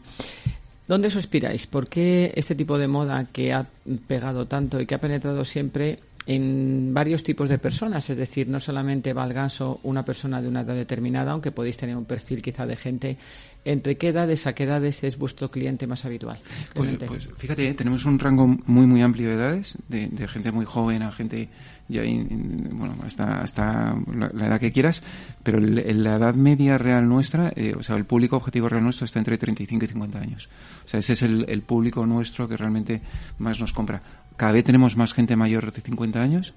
¿Dónde 0.88 1.10
os 1.10 1.16
inspiráis? 1.16 1.68
¿Por 1.68 1.90
qué 1.90 2.32
este 2.36 2.56
tipo 2.56 2.78
de 2.78 2.88
moda 2.88 3.28
que 3.32 3.52
ha 3.54 3.68
pegado 4.08 4.48
tanto 4.48 4.80
y 4.80 4.86
que 4.86 4.96
ha 4.96 5.02
penetrado 5.02 5.44
siempre 5.44 6.00
en 6.26 6.94
varios 6.94 7.24
tipos 7.24 7.50
de 7.50 7.58
personas? 7.58 8.10
Es 8.10 8.16
decir, 8.16 8.48
no 8.48 8.62
solamente 8.62 9.12
va 9.12 9.24
al 9.24 9.34
ganso 9.34 9.82
una 9.84 10.06
persona 10.06 10.42
de 10.42 10.48
una 10.48 10.62
edad 10.62 10.76
determinada, 10.76 11.34
aunque 11.34 11.52
podéis 11.52 11.76
tener 11.76 11.98
un 11.98 12.06
perfil 12.06 12.42
quizá 12.42 12.66
de 12.66 12.78
gente. 12.78 13.18
¿Entre 13.66 13.98
qué 13.98 14.10
edades 14.10 14.48
a 14.48 14.54
qué 14.54 14.64
edades 14.64 15.04
es 15.04 15.18
vuestro 15.18 15.52
cliente 15.52 15.88
más 15.88 16.06
habitual? 16.06 16.40
Pues, 16.74 16.96
pues 17.06 17.28
fíjate, 17.38 17.68
¿eh? 17.68 17.74
tenemos 17.74 18.06
un 18.06 18.18
rango 18.18 18.48
muy 18.48 18.88
muy 18.88 19.02
amplio 19.02 19.28
de 19.28 19.36
edades, 19.36 19.76
de, 19.90 20.08
de 20.08 20.28
gente 20.30 20.54
muy 20.54 20.64
joven 20.64 21.04
a 21.04 21.12
gente 21.12 21.50
in- 21.90 22.28
in- 22.30 22.70
bueno, 22.78 22.96
hasta, 23.04 23.42
hasta 23.42 23.96
la, 24.14 24.28
edad 24.48 24.60
que 24.60 24.72
quieras, 24.72 25.04
pero 25.44 25.58
el- 25.58 26.04
la 26.04 26.16
edad 26.18 26.36
media 26.36 26.78
real 26.78 27.08
nuestra, 27.08 27.52
eh, 27.56 27.74
o 27.78 27.84
sea, 27.84 27.96
el 27.96 28.06
público 28.06 28.36
objetivo 28.38 28.70
real 28.70 28.84
nuestro 28.84 29.06
está 29.06 29.20
entre 29.20 29.38
35 29.38 29.86
y 29.86 29.88
50 29.88 30.20
años. 30.20 30.50
Sea, 30.88 31.00
ese 31.00 31.14
es 31.14 31.22
el, 31.24 31.46
el 31.50 31.62
público 31.62 32.06
nuestro 32.06 32.48
que 32.48 32.58
realmente 32.58 33.02
más 33.38 33.60
nos 33.60 33.74
compra. 33.74 34.02
Cada 34.38 34.52
vez 34.52 34.64
tenemos 34.64 34.96
más 34.96 35.14
gente 35.14 35.36
mayor 35.36 35.72
de 35.72 35.82
50 35.82 36.22
años 36.22 36.54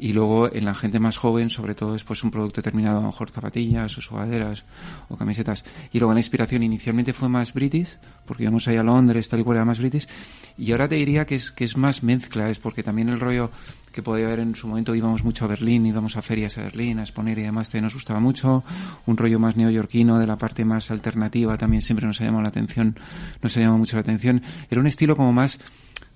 y 0.00 0.14
luego 0.14 0.50
en 0.50 0.64
la 0.64 0.74
gente 0.74 0.98
más 0.98 1.18
joven, 1.18 1.50
sobre 1.50 1.74
todo, 1.74 1.94
es 1.94 2.04
pues 2.04 2.24
un 2.24 2.30
producto 2.30 2.62
terminado, 2.62 2.98
a 2.98 3.00
lo 3.02 3.08
mejor 3.08 3.30
zapatillas 3.30 3.98
o 3.98 4.00
sudaderas 4.00 4.64
o 5.10 5.16
camisetas. 5.16 5.62
Y 5.92 5.98
luego 5.98 6.14
la 6.14 6.20
inspiración 6.20 6.62
inicialmente 6.62 7.12
fue 7.12 7.28
más 7.28 7.52
british, 7.52 7.98
porque 8.24 8.44
íbamos 8.44 8.66
ahí 8.66 8.76
a 8.76 8.82
Londres, 8.82 9.28
tal 9.28 9.40
y 9.40 9.44
cual 9.44 9.58
era 9.58 9.66
más 9.66 9.78
british. 9.78 10.08
Y 10.56 10.72
ahora 10.72 10.88
te 10.88 10.94
diría 10.94 11.26
que 11.26 11.34
es, 11.34 11.52
que 11.52 11.64
es 11.64 11.76
más 11.76 12.02
mezcla, 12.02 12.48
es 12.48 12.58
porque 12.58 12.82
también 12.82 13.10
el 13.10 13.20
rollo 13.20 13.50
que 13.92 14.02
podía 14.02 14.26
haber 14.26 14.40
en 14.40 14.54
su 14.54 14.68
momento, 14.68 14.94
íbamos 14.94 15.22
mucho 15.22 15.44
a 15.44 15.48
Berlín, 15.48 15.84
íbamos 15.84 16.16
a 16.16 16.22
ferias 16.22 16.56
a 16.56 16.62
Berlín 16.62 16.98
a 16.98 17.02
exponer 17.02 17.38
y 17.38 17.42
además 17.42 17.68
te 17.68 17.80
nos 17.82 17.92
gustaba 17.92 18.20
mucho. 18.20 18.64
Un 19.04 19.18
rollo 19.18 19.38
más 19.38 19.56
neoyorquino 19.56 20.18
de 20.18 20.26
la 20.26 20.38
parte 20.38 20.64
más 20.64 20.90
alternativa 20.90 21.58
también 21.58 21.82
siempre 21.82 22.06
nos 22.06 22.20
ha 22.20 22.24
llamado 22.24 22.44
la 22.44 22.48
atención, 22.48 22.98
nos 23.42 23.54
ha 23.56 23.60
mucho 23.78 23.96
la 23.96 24.00
atención. 24.00 24.42
Era 24.70 24.80
un 24.80 24.86
estilo 24.86 25.16
como 25.16 25.32
más 25.32 25.58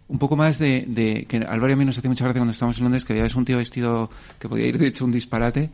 un 0.09 0.19
poco 0.19 0.37
más 0.37 0.59
de, 0.59 0.85
de 0.87 1.25
que 1.27 1.39
Álvaro 1.39 1.71
y 1.71 1.73
a 1.73 1.77
mí 1.77 1.85
nos 1.85 1.97
hacía 1.97 2.11
mucha 2.11 2.25
gracia 2.25 2.41
cuando 2.41 2.53
estábamos 2.53 2.77
en 2.79 2.85
Londres 2.85 3.05
que 3.05 3.15
veías 3.15 3.35
un 3.35 3.45
tío 3.45 3.57
vestido 3.57 4.11
que 4.39 4.49
podía 4.49 4.67
ir 4.67 4.79
de 4.79 4.89
hecho 4.89 5.05
un 5.05 5.13
disparate 5.13 5.71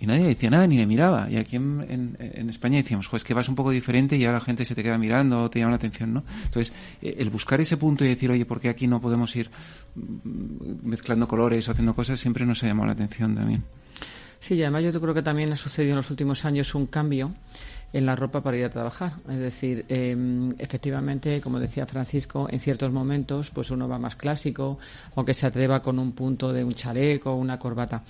y 0.00 0.06
nadie 0.06 0.24
decía 0.24 0.50
nada 0.50 0.66
ni 0.66 0.76
le 0.76 0.84
miraba 0.84 1.30
y 1.30 1.36
aquí 1.36 1.56
en, 1.56 1.86
en, 1.88 2.16
en 2.18 2.50
España 2.50 2.78
decíamos 2.78 3.08
pues 3.08 3.22
que 3.22 3.34
vas 3.34 3.48
un 3.48 3.54
poco 3.54 3.70
diferente 3.70 4.16
y 4.16 4.24
ahora 4.24 4.38
la 4.38 4.44
gente 4.44 4.64
se 4.64 4.74
te 4.74 4.82
queda 4.82 4.98
mirando 4.98 5.48
te 5.48 5.60
llama 5.60 5.70
la 5.70 5.76
atención 5.76 6.12
¿no? 6.12 6.24
entonces 6.44 6.74
eh, 7.00 7.14
el 7.18 7.30
buscar 7.30 7.60
ese 7.60 7.76
punto 7.76 8.04
y 8.04 8.08
decir 8.08 8.30
oye 8.32 8.44
¿por 8.44 8.60
qué 8.60 8.68
aquí 8.68 8.88
no 8.88 9.00
podemos 9.00 9.34
ir 9.36 9.48
mm, 9.94 10.88
mezclando 10.88 11.28
colores 11.28 11.68
o 11.68 11.72
haciendo 11.72 11.94
cosas 11.94 12.18
siempre 12.18 12.44
nos 12.44 12.64
ha 12.64 12.66
llamado 12.66 12.86
la 12.86 12.92
atención 12.92 13.34
también 13.34 13.62
Sí, 14.40 14.54
y 14.54 14.62
además 14.62 14.82
yo 14.82 15.00
creo 15.00 15.14
que 15.14 15.22
también 15.22 15.52
ha 15.52 15.56
sucedido 15.56 15.92
en 15.92 15.98
los 15.98 16.10
últimos 16.10 16.44
años 16.44 16.74
un 16.74 16.86
cambio 16.86 17.32
en 17.92 18.06
la 18.06 18.16
ropa 18.16 18.42
para 18.42 18.56
ir 18.56 18.64
a 18.64 18.70
trabajar. 18.70 19.14
Es 19.28 19.38
decir, 19.38 19.84
eh, 19.88 20.16
efectivamente, 20.58 21.40
como 21.40 21.60
decía 21.60 21.86
Francisco, 21.86 22.48
en 22.50 22.60
ciertos 22.60 22.92
momentos 22.92 23.50
pues 23.50 23.70
uno 23.70 23.88
va 23.88 23.98
más 23.98 24.16
clásico, 24.16 24.78
aunque 25.14 25.34
se 25.34 25.46
atreva 25.46 25.82
con 25.82 25.98
un 25.98 26.12
punto 26.12 26.52
de 26.52 26.64
un 26.64 26.74
chaleco 26.74 27.32
o 27.32 27.36
una 27.36 27.58
corbata. 27.58 28.02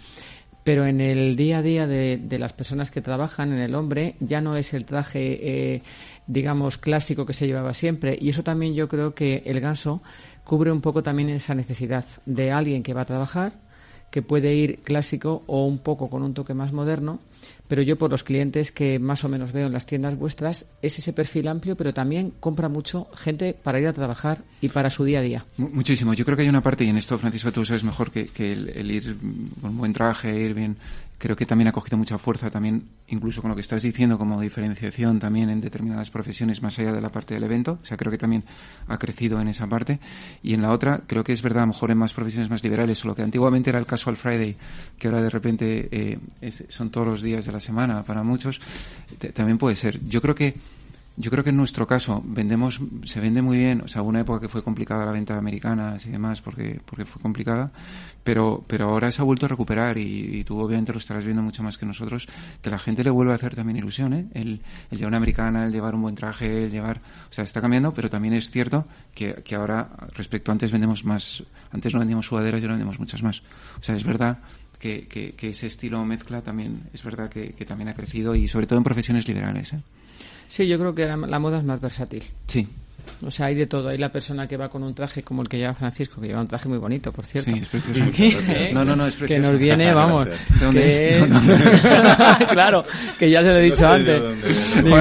Pero 0.64 0.86
en 0.86 1.00
el 1.00 1.34
día 1.34 1.58
a 1.58 1.62
día 1.62 1.86
de, 1.88 2.18
de 2.18 2.38
las 2.38 2.52
personas 2.52 2.92
que 2.92 3.00
trabajan, 3.00 3.52
en 3.52 3.58
el 3.58 3.74
hombre, 3.74 4.14
ya 4.20 4.40
no 4.40 4.56
es 4.56 4.74
el 4.74 4.84
traje, 4.84 5.74
eh, 5.74 5.82
digamos, 6.28 6.78
clásico 6.78 7.26
que 7.26 7.32
se 7.32 7.48
llevaba 7.48 7.74
siempre. 7.74 8.16
Y 8.20 8.28
eso 8.28 8.44
también 8.44 8.72
yo 8.74 8.86
creo 8.86 9.12
que 9.12 9.42
el 9.44 9.60
ganso 9.60 10.02
cubre 10.44 10.70
un 10.70 10.80
poco 10.80 11.02
también 11.02 11.30
esa 11.30 11.56
necesidad 11.56 12.04
de 12.26 12.52
alguien 12.52 12.84
que 12.84 12.94
va 12.94 13.00
a 13.00 13.06
trabajar, 13.06 13.54
que 14.12 14.22
puede 14.22 14.54
ir 14.54 14.78
clásico 14.80 15.42
o 15.48 15.66
un 15.66 15.78
poco 15.78 16.08
con 16.08 16.22
un 16.22 16.32
toque 16.32 16.54
más 16.54 16.72
moderno, 16.72 17.18
pero 17.72 17.80
yo 17.80 17.96
por 17.96 18.10
los 18.10 18.22
clientes 18.22 18.70
que 18.70 18.98
más 18.98 19.24
o 19.24 19.30
menos 19.30 19.50
veo 19.50 19.66
en 19.66 19.72
las 19.72 19.86
tiendas 19.86 20.14
vuestras 20.18 20.66
es 20.82 20.98
ese 20.98 21.14
perfil 21.14 21.48
amplio, 21.48 21.74
pero 21.74 21.94
también 21.94 22.30
compra 22.38 22.68
mucho 22.68 23.08
gente 23.16 23.54
para 23.54 23.80
ir 23.80 23.86
a 23.86 23.94
trabajar 23.94 24.42
y 24.60 24.68
para 24.68 24.90
su 24.90 25.04
día 25.04 25.20
a 25.20 25.22
día. 25.22 25.46
Mu- 25.56 25.70
Muchísimo. 25.70 26.12
Yo 26.12 26.26
creo 26.26 26.36
que 26.36 26.42
hay 26.42 26.50
una 26.50 26.60
parte, 26.62 26.84
y 26.84 26.90
en 26.90 26.98
esto, 26.98 27.16
Francisco, 27.16 27.50
tú 27.50 27.64
sabes 27.64 27.82
mejor 27.82 28.10
que, 28.10 28.26
que 28.26 28.52
el, 28.52 28.68
el 28.68 28.90
ir 28.90 29.16
con 29.62 29.78
buen 29.78 29.94
traje, 29.94 30.38
ir 30.38 30.52
bien, 30.52 30.76
creo 31.22 31.36
que 31.36 31.46
también 31.46 31.68
ha 31.68 31.72
cogido 31.72 31.96
mucha 31.96 32.18
fuerza, 32.18 32.50
también 32.50 32.88
incluso 33.06 33.42
con 33.42 33.50
lo 33.50 33.54
que 33.54 33.60
estás 33.60 33.80
diciendo 33.80 34.18
como 34.18 34.40
diferenciación 34.40 35.20
también 35.20 35.50
en 35.50 35.60
determinadas 35.60 36.10
profesiones 36.10 36.62
más 36.62 36.76
allá 36.80 36.90
de 36.90 37.00
la 37.00 37.10
parte 37.10 37.34
del 37.34 37.44
evento. 37.44 37.78
O 37.80 37.84
sea, 37.84 37.96
creo 37.96 38.10
que 38.10 38.18
también 38.18 38.42
ha 38.88 38.98
crecido 38.98 39.40
en 39.40 39.46
esa 39.46 39.68
parte. 39.68 40.00
Y 40.42 40.52
en 40.54 40.62
la 40.62 40.72
otra, 40.72 41.02
creo 41.06 41.22
que 41.22 41.32
es 41.32 41.40
verdad, 41.40 41.62
a 41.62 41.66
lo 41.66 41.74
mejor 41.74 41.92
en 41.92 41.98
más 41.98 42.12
profesiones 42.12 42.50
más 42.50 42.64
liberales, 42.64 43.04
o 43.04 43.06
lo 43.06 43.14
que 43.14 43.22
antiguamente 43.22 43.70
era 43.70 43.78
el 43.78 43.86
casual 43.86 44.16
Friday, 44.16 44.56
que 44.98 45.06
ahora 45.06 45.22
de 45.22 45.30
repente 45.30 45.88
eh, 45.92 46.18
son 46.68 46.90
todos 46.90 47.06
los 47.06 47.22
días 47.22 47.46
de 47.46 47.52
la 47.52 47.60
semana 47.60 48.02
para 48.02 48.24
muchos, 48.24 48.60
también 49.32 49.58
puede 49.58 49.76
ser. 49.76 50.04
Yo 50.04 50.20
creo 50.20 50.34
que 50.34 50.56
yo 51.16 51.30
creo 51.30 51.44
que 51.44 51.50
en 51.50 51.56
nuestro 51.56 51.86
caso 51.86 52.22
vendemos, 52.24 52.80
se 53.04 53.20
vende 53.20 53.42
muy 53.42 53.58
bien, 53.58 53.82
o 53.82 53.88
sea, 53.88 54.02
una 54.02 54.20
época 54.20 54.40
que 54.40 54.48
fue 54.48 54.62
complicada 54.62 55.04
la 55.04 55.12
venta 55.12 55.34
de 55.34 55.40
americanas 55.40 56.06
y 56.06 56.10
demás 56.10 56.40
porque, 56.40 56.80
porque 56.86 57.04
fue 57.04 57.20
complicada, 57.20 57.70
pero, 58.24 58.64
pero 58.66 58.88
ahora 58.88 59.12
se 59.12 59.20
ha 59.20 59.24
vuelto 59.24 59.46
a 59.46 59.48
recuperar 59.48 59.98
y, 59.98 60.38
y 60.38 60.44
tú 60.44 60.58
obviamente 60.58 60.92
lo 60.92 60.98
estarás 60.98 61.24
viendo 61.24 61.42
mucho 61.42 61.62
más 61.62 61.76
que 61.76 61.84
nosotros, 61.84 62.28
que 62.62 62.70
la 62.70 62.78
gente 62.78 63.04
le 63.04 63.10
vuelve 63.10 63.32
a 63.32 63.34
hacer 63.34 63.54
también 63.54 63.76
ilusión, 63.76 64.12
¿eh? 64.14 64.26
El, 64.32 64.62
el 64.90 64.98
llevar 64.98 65.08
una 65.08 65.16
americana, 65.18 65.66
el 65.66 65.72
llevar 65.72 65.94
un 65.94 66.02
buen 66.02 66.14
traje, 66.14 66.64
el 66.64 66.70
llevar, 66.70 66.98
o 66.98 67.32
sea, 67.32 67.44
está 67.44 67.60
cambiando, 67.60 67.92
pero 67.92 68.08
también 68.08 68.34
es 68.34 68.50
cierto 68.50 68.86
que, 69.14 69.34
que 69.44 69.54
ahora 69.54 69.90
respecto 70.14 70.50
a 70.50 70.52
antes 70.52 70.72
vendemos 70.72 71.04
más, 71.04 71.44
antes 71.72 71.92
no 71.92 71.98
vendíamos 71.98 72.26
sudaderas 72.26 72.60
y 72.60 72.64
ahora 72.64 72.74
vendemos 72.74 72.98
muchas 72.98 73.22
más. 73.22 73.42
O 73.78 73.82
sea, 73.82 73.96
es 73.96 74.04
verdad 74.04 74.38
que, 74.78 75.06
que, 75.06 75.48
ese 75.48 75.66
estilo 75.66 76.04
mezcla 76.04 76.42
también 76.42 76.84
es 76.92 77.04
verdad 77.04 77.28
que, 77.28 77.52
que, 77.52 77.64
también 77.64 77.88
ha 77.88 77.94
crecido 77.94 78.34
y 78.34 78.48
sobre 78.48 78.66
todo 78.66 78.78
en 78.78 78.84
profesiones 78.84 79.28
liberales. 79.28 79.74
¿eh? 79.74 79.80
Sí, 80.52 80.68
yo 80.68 80.78
creo 80.78 80.94
que 80.94 81.06
la 81.06 81.38
moda 81.38 81.56
es 81.56 81.64
más 81.64 81.80
versátil. 81.80 82.24
Sí. 82.46 82.68
O 83.24 83.30
sea, 83.30 83.46
hay 83.46 83.54
de 83.54 83.66
todo. 83.66 83.88
Hay 83.88 83.98
la 83.98 84.10
persona 84.10 84.48
que 84.48 84.56
va 84.56 84.68
con 84.68 84.82
un 84.82 84.94
traje 84.94 85.22
como 85.22 85.42
el 85.42 85.48
que 85.48 85.58
lleva 85.58 85.74
Francisco, 85.74 86.20
que 86.20 86.28
lleva 86.28 86.40
un 86.40 86.48
traje 86.48 86.68
muy 86.68 86.78
bonito, 86.78 87.12
por 87.12 87.24
cierto. 87.24 87.50
Sí, 87.50 87.58
es 87.60 87.68
precioso. 87.68 88.04
no, 88.72 88.84
no, 88.84 88.96
no, 88.96 89.06
es 89.06 89.16
precioso. 89.16 89.42
Que 89.42 89.48
nos 89.50 89.58
viene, 89.58 89.92
vamos. 89.94 90.26
¿De 90.26 90.36
dónde 90.60 91.18
es? 91.18 91.24
claro, 92.50 92.84
que 93.18 93.30
ya 93.30 93.42
se 93.42 93.48
lo 93.48 93.56
he 93.56 93.62
dicho 93.62 93.88
antes. 93.88 94.22
Digo, 94.82 94.96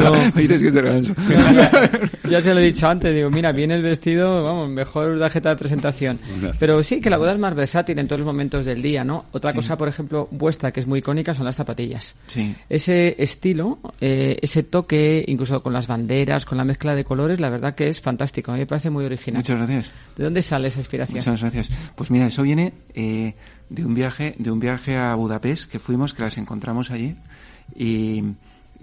ya 2.30 2.42
se 2.42 2.54
lo 2.54 2.60
he 2.60 2.64
dicho 2.64 2.88
antes. 2.88 3.14
Digo, 3.14 3.30
mira, 3.30 3.52
viene 3.52 3.76
el 3.76 3.82
vestido, 3.82 4.44
vamos, 4.44 4.70
mejor 4.70 5.20
tarjeta 5.20 5.50
de 5.50 5.56
presentación. 5.56 6.20
Pero 6.60 6.82
sí, 6.84 7.02
que 7.02 7.10
la 7.10 7.18
boda 7.18 7.34
es 7.34 7.40
más 7.40 7.56
versátil 7.56 7.98
en 8.00 8.08
todos 8.08 8.20
los 8.20 8.28
momentos 8.28 8.66
del 8.66 8.82
día, 8.82 9.04
¿no? 9.04 9.26
Otra 9.32 9.54
cosa, 9.54 9.78
por 9.78 9.88
ejemplo, 9.88 10.28
vuestra, 10.32 10.72
que 10.72 10.80
es 10.80 10.88
muy 10.88 11.00
icónica, 11.00 11.34
son 11.34 11.46
las 11.46 11.56
zapatillas. 11.56 12.16
Sí. 12.28 12.56
Ese 12.70 13.16
estilo, 13.18 13.80
eh, 14.00 14.38
ese 14.42 14.64
toque, 14.64 15.24
incluso 15.28 15.62
con 15.64 15.74
las 15.74 15.88
banderas, 15.88 16.46
con 16.46 16.58
la 16.58 16.64
mezcla 16.64 16.96
de 16.96 17.04
colores, 17.04 17.40
la 17.40 17.50
verdad 17.50 17.76
que 17.76 17.91
es 17.92 18.02
fantástico. 18.02 18.52
A 18.52 18.56
mí 18.56 18.62
me 18.62 18.66
parece 18.66 18.90
muy 18.90 19.06
original. 19.06 19.40
Muchas 19.40 19.58
gracias. 19.58 19.92
¿De 20.16 20.24
dónde 20.24 20.42
sale 20.42 20.68
esa 20.68 20.80
inspiración? 20.80 21.18
Muchas 21.20 21.42
gracias. 21.42 21.70
Pues 21.96 22.12
mira, 22.12 22.28
eso 22.28 22.44
viene 22.44 22.74
eh, 22.94 23.36
de 23.70 23.86
un 23.86 23.94
viaje, 23.94 24.36
de 24.38 24.52
un 24.52 24.60
viaje 24.60 24.98
a 24.98 25.14
Budapest 25.16 25.72
que 25.72 25.80
fuimos, 25.80 26.14
que 26.14 26.24
las 26.24 26.38
encontramos 26.38 26.92
allí 26.92 27.16
y 27.76 28.24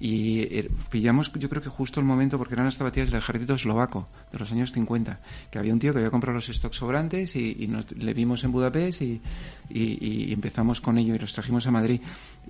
y 0.01 0.41
eh, 0.43 0.71
pillamos 0.91 1.33
yo 1.33 1.49
creo 1.49 1.61
que 1.61 1.69
justo 1.69 1.99
el 1.99 2.07
momento 2.07 2.39
porque 2.39 2.55
eran 2.55 2.67
las 2.67 2.77
zapatillas 2.77 3.11
del 3.11 3.19
ejército 3.19 3.55
eslovaco 3.55 4.09
de 4.31 4.39
los 4.39 4.53
años 4.53 4.73
50 4.73 5.19
que 5.51 5.59
había 5.59 5.73
un 5.73 5.81
tío 5.81 5.93
que 5.93 5.99
había 5.99 6.11
comprado 6.11 6.37
los 6.37 6.47
stocks 6.47 6.77
sobrantes 6.77 7.35
y, 7.35 7.67
nos, 7.69 7.91
le 7.93 8.15
vimos 8.15 8.45
en 8.45 8.53
Budapest 8.53 9.03
y, 9.03 9.21
y, 9.69 10.33
empezamos 10.33 10.81
con 10.81 10.99
ello 10.99 11.15
y 11.15 11.19
los 11.19 11.33
trajimos 11.33 11.67
a 11.67 11.71
Madrid. 11.71 12.01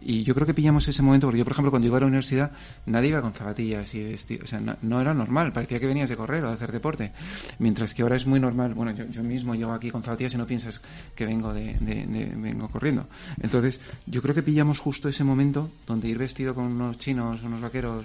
Y 0.01 0.23
yo 0.23 0.35
creo 0.35 0.47
que 0.47 0.55
pillamos 0.55 0.87
ese 0.87 1.03
momento 1.03 1.27
porque 1.27 1.39
yo 1.39 1.45
por 1.45 1.53
ejemplo 1.53 1.71
cuando 1.71 1.89
iba 1.89 1.97
a 1.97 2.01
la 2.01 2.07
universidad 2.07 2.53
nadie 2.87 3.09
iba 3.09 3.23
con 3.23 3.33
zapatillas 3.33 3.93
y 3.95 4.05
vestido 4.05 4.45
o 4.45 4.47
sea 4.47 4.61
no, 4.61 5.01
era 5.01 5.15
normal 5.15 5.53
parecía 5.53 5.81
que 5.81 5.87
venías 5.87 6.09
de 6.09 6.17
correr 6.17 6.45
o 6.45 6.49
de 6.49 6.55
hacer 6.55 6.71
deporte. 6.71 7.13
Mientras 7.59 7.95
que 7.95 8.03
ahora 8.03 8.17
es 8.17 8.27
muy 8.27 8.41
normal 8.41 8.75
bueno 8.75 8.93
yo, 8.93 9.07
yo 9.07 9.23
mismo 9.23 9.55
llevo 9.55 9.73
aquí 9.73 9.91
con 9.91 10.03
zapatillas 10.03 10.35
y 10.35 10.37
no 10.37 10.47
piensas 10.47 10.83
que 11.15 11.25
vengo 11.25 11.55
de, 11.55 11.79
de, 11.81 12.35
vengo 12.37 12.69
corriendo. 12.69 13.09
Entonces 13.41 13.81
yo 14.07 14.21
creo 14.21 14.35
que 14.35 14.43
pillamos 14.43 14.81
justo 14.81 15.09
ese 15.09 15.25
momento 15.25 15.71
donde 15.87 16.09
ir 16.09 16.19
vestido 16.19 16.55
con 16.55 16.67
unos 16.67 16.99
chinos 16.99 17.38
unos 17.43 17.61
vaqueros 17.61 18.05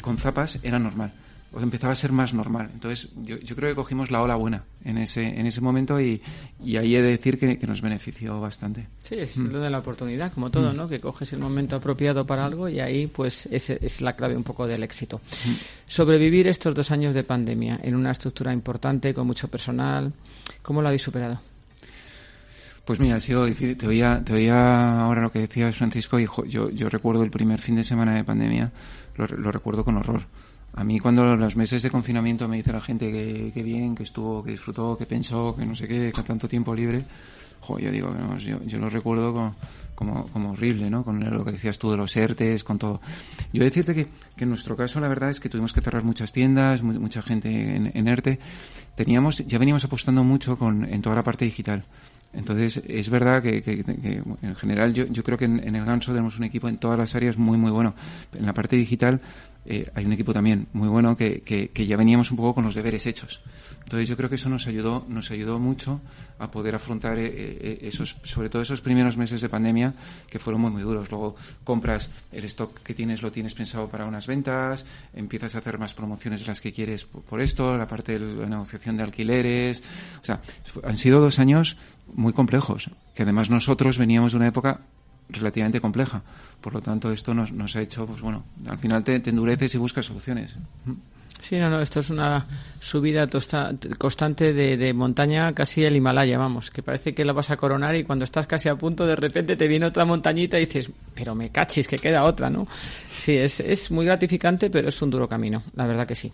con 0.00 0.18
zapas, 0.18 0.58
era 0.62 0.78
normal. 0.78 1.12
O 1.52 1.60
empezaba 1.60 1.92
a 1.92 1.96
ser 1.96 2.12
más 2.12 2.34
normal. 2.34 2.70
Entonces, 2.74 3.08
yo, 3.22 3.38
creo 3.56 3.70
que 3.70 3.76
cogimos 3.76 4.10
la 4.10 4.20
ola 4.20 4.34
buena 4.34 4.64
en 4.84 4.98
ese, 4.98 5.22
en 5.22 5.46
ese 5.46 5.60
momento 5.60 5.98
y, 6.00 6.20
ahí 6.76 6.96
he 6.96 7.00
de 7.00 7.10
decir 7.10 7.38
que, 7.38 7.56
nos 7.66 7.80
benefició 7.80 8.40
bastante. 8.40 8.88
Sí, 9.04 9.14
es 9.14 9.36
lo 9.36 9.60
de 9.60 9.70
la 9.70 9.78
oportunidad, 9.78 10.32
como 10.32 10.50
todo, 10.50 10.72
mm. 10.72 10.76
¿no? 10.76 10.88
Que 10.88 11.00
coges 11.00 11.32
el 11.32 11.38
momento 11.38 11.76
apropiado 11.76 12.26
para 12.26 12.44
algo 12.44 12.68
y 12.68 12.80
ahí, 12.80 13.06
pues, 13.06 13.46
ese 13.46 13.78
es 13.80 14.00
la 14.00 14.14
clave 14.16 14.36
un 14.36 14.42
poco 14.42 14.66
del 14.66 14.82
éxito. 14.82 15.18
Mm. 15.18 15.52
Sobrevivir 15.86 16.48
estos 16.48 16.74
dos 16.74 16.90
años 16.90 17.14
de 17.14 17.22
pandemia 17.22 17.80
en 17.82 17.94
una 17.94 18.10
estructura 18.10 18.52
importante, 18.52 19.14
con 19.14 19.26
mucho 19.26 19.48
personal, 19.48 20.12
¿cómo 20.62 20.82
lo 20.82 20.88
habéis 20.88 21.02
superado? 21.02 21.40
Pues 22.86 23.00
mira, 23.00 23.16
ha 23.16 23.20
sido 23.20 23.52
Te 23.52 23.86
oía, 23.88 24.22
te 24.24 24.32
oía 24.32 25.00
ahora 25.00 25.20
lo 25.20 25.32
que 25.32 25.40
decías, 25.40 25.74
Francisco, 25.74 26.20
y 26.20 26.28
yo, 26.46 26.70
yo 26.70 26.88
recuerdo 26.88 27.24
el 27.24 27.32
primer 27.32 27.60
fin 27.60 27.74
de 27.74 27.82
semana 27.82 28.14
de 28.14 28.22
pandemia, 28.22 28.70
lo, 29.16 29.50
recuerdo 29.50 29.84
con 29.84 29.96
horror. 29.96 30.22
A 30.72 30.84
mí 30.84 31.00
cuando 31.00 31.34
los 31.34 31.56
meses 31.56 31.82
de 31.82 31.90
confinamiento 31.90 32.46
me 32.46 32.58
dice 32.58 32.72
la 32.72 32.80
gente 32.80 33.10
que, 33.52 33.62
bien, 33.64 33.96
que 33.96 34.04
estuvo, 34.04 34.44
que 34.44 34.52
disfrutó, 34.52 34.96
que 34.96 35.04
pensó, 35.04 35.56
que 35.56 35.66
no 35.66 35.74
sé 35.74 35.88
qué, 35.88 36.12
con 36.12 36.22
tanto 36.22 36.46
tiempo 36.48 36.76
libre, 36.76 37.04
yo 37.68 37.90
digo, 37.90 38.14
yo, 38.38 38.62
yo 38.62 38.78
lo 38.78 38.88
recuerdo 38.88 39.56
como, 39.96 40.28
como, 40.28 40.52
horrible, 40.52 40.88
¿no? 40.88 41.02
Con 41.02 41.18
lo 41.28 41.44
que 41.44 41.50
decías 41.50 41.80
tú 41.80 41.90
de 41.90 41.96
los 41.96 42.16
ERTES, 42.16 42.62
con 42.62 42.78
todo. 42.78 43.00
Yo 43.52 43.64
decirte 43.64 43.96
que, 43.96 44.06
que 44.36 44.44
en 44.44 44.50
nuestro 44.50 44.76
caso 44.76 45.00
la 45.00 45.08
verdad 45.08 45.30
es 45.30 45.40
que 45.40 45.48
tuvimos 45.48 45.72
que 45.72 45.80
cerrar 45.80 46.04
muchas 46.04 46.32
tiendas, 46.32 46.84
mucha 46.84 47.20
gente 47.22 47.48
en, 47.50 47.90
en 47.92 48.06
ERTE. 48.06 48.38
Teníamos, 48.94 49.38
ya 49.38 49.58
veníamos 49.58 49.84
apostando 49.84 50.22
mucho 50.22 50.56
con, 50.56 50.84
en 50.84 51.02
toda 51.02 51.16
la 51.16 51.24
parte 51.24 51.44
digital. 51.44 51.84
Entonces, 52.36 52.82
es 52.86 53.08
verdad 53.08 53.42
que, 53.42 53.62
en 54.42 54.56
general 54.56 54.92
yo, 54.92 55.06
yo 55.06 55.24
creo 55.24 55.38
que 55.38 55.46
en, 55.46 55.74
el 55.74 55.84
Ganso 55.84 56.12
tenemos 56.12 56.36
un 56.36 56.44
equipo 56.44 56.68
en 56.68 56.76
todas 56.76 56.98
las 56.98 57.14
áreas 57.14 57.38
muy, 57.38 57.56
muy 57.56 57.70
bueno. 57.70 57.94
En 58.34 58.44
la 58.44 58.52
parte 58.52 58.76
digital 58.76 59.20
eh, 59.68 59.90
hay 59.94 60.04
un 60.04 60.12
equipo 60.12 60.32
también 60.32 60.68
muy 60.74 60.86
bueno 60.88 61.16
que, 61.16 61.70
ya 61.74 61.96
veníamos 61.96 62.30
un 62.30 62.36
poco 62.36 62.54
con 62.54 62.64
los 62.64 62.74
deberes 62.74 63.06
hechos. 63.06 63.40
Entonces, 63.82 64.08
yo 64.08 64.16
creo 64.16 64.28
que 64.28 64.34
eso 64.34 64.48
nos 64.48 64.66
ayudó, 64.66 65.06
nos 65.08 65.30
ayudó 65.30 65.58
mucho 65.58 66.00
a 66.38 66.50
poder 66.50 66.74
afrontar 66.74 67.18
eh, 67.18 67.26
eh, 67.26 67.78
esos, 67.82 68.16
sobre 68.24 68.48
todo 68.48 68.60
esos 68.60 68.80
primeros 68.80 69.16
meses 69.16 69.40
de 69.40 69.48
pandemia 69.48 69.94
que 70.28 70.38
fueron 70.38 70.60
muy, 70.60 70.70
muy 70.70 70.82
duros. 70.82 71.10
Luego 71.10 71.36
compras 71.64 72.10
el 72.32 72.44
stock 72.44 72.82
que 72.82 72.94
tienes, 72.94 73.22
lo 73.22 73.32
tienes 73.32 73.54
pensado 73.54 73.88
para 73.88 74.04
unas 74.04 74.26
ventas, 74.26 74.84
empiezas 75.14 75.54
a 75.54 75.58
hacer 75.58 75.78
más 75.78 75.94
promociones 75.94 76.40
de 76.40 76.46
las 76.46 76.60
que 76.60 76.72
quieres 76.72 77.04
por, 77.04 77.40
esto, 77.40 77.76
la 77.76 77.88
parte 77.88 78.18
de 78.18 78.36
la 78.36 78.46
negociación 78.46 78.96
de 78.96 79.04
alquileres. 79.04 79.82
O 80.20 80.24
sea, 80.24 80.40
han 80.82 80.96
sido 80.96 81.20
dos 81.20 81.38
años 81.38 81.76
muy 82.14 82.32
complejos, 82.32 82.90
que 83.14 83.22
además 83.22 83.50
nosotros 83.50 83.98
veníamos 83.98 84.32
de 84.32 84.38
una 84.38 84.48
época 84.48 84.80
relativamente 85.28 85.80
compleja. 85.80 86.22
Por 86.60 86.74
lo 86.74 86.80
tanto, 86.80 87.10
esto 87.12 87.34
nos, 87.34 87.52
nos 87.52 87.74
ha 87.76 87.82
hecho, 87.82 88.06
pues 88.06 88.20
bueno, 88.20 88.44
al 88.68 88.78
final 88.78 89.04
te, 89.04 89.16
endureces 89.28 89.74
y 89.74 89.78
buscas 89.78 90.06
soluciones. 90.06 90.56
Sí, 91.40 91.58
no, 91.58 91.68
no, 91.68 91.80
esto 91.80 92.00
es 92.00 92.10
una 92.10 92.46
subida 92.80 93.28
constante 93.98 94.52
de, 94.52 94.76
de, 94.76 94.94
montaña, 94.94 95.52
casi 95.52 95.84
el 95.84 95.96
Himalaya, 95.96 96.38
vamos, 96.38 96.70
que 96.70 96.82
parece 96.82 97.14
que 97.14 97.24
la 97.24 97.32
vas 97.32 97.50
a 97.50 97.56
coronar 97.56 97.94
y 97.94 98.04
cuando 98.04 98.24
estás 98.24 98.46
casi 98.46 98.68
a 98.68 98.74
punto, 98.74 99.06
de 99.06 99.16
repente 99.16 99.54
te 99.54 99.68
viene 99.68 99.86
otra 99.86 100.04
montañita 100.04 100.58
y 100.58 100.66
dices, 100.66 100.90
pero 101.14 101.34
me 101.34 101.50
cachis, 101.50 101.86
que 101.86 101.98
queda 101.98 102.24
otra, 102.24 102.48
¿no? 102.48 102.66
Sí, 103.06 103.36
es, 103.36 103.60
es 103.60 103.90
muy 103.90 104.06
gratificante, 104.06 104.70
pero 104.70 104.88
es 104.88 105.02
un 105.02 105.10
duro 105.10 105.28
camino, 105.28 105.62
la 105.74 105.86
verdad 105.86 106.06
que 106.06 106.14
sí. 106.14 106.32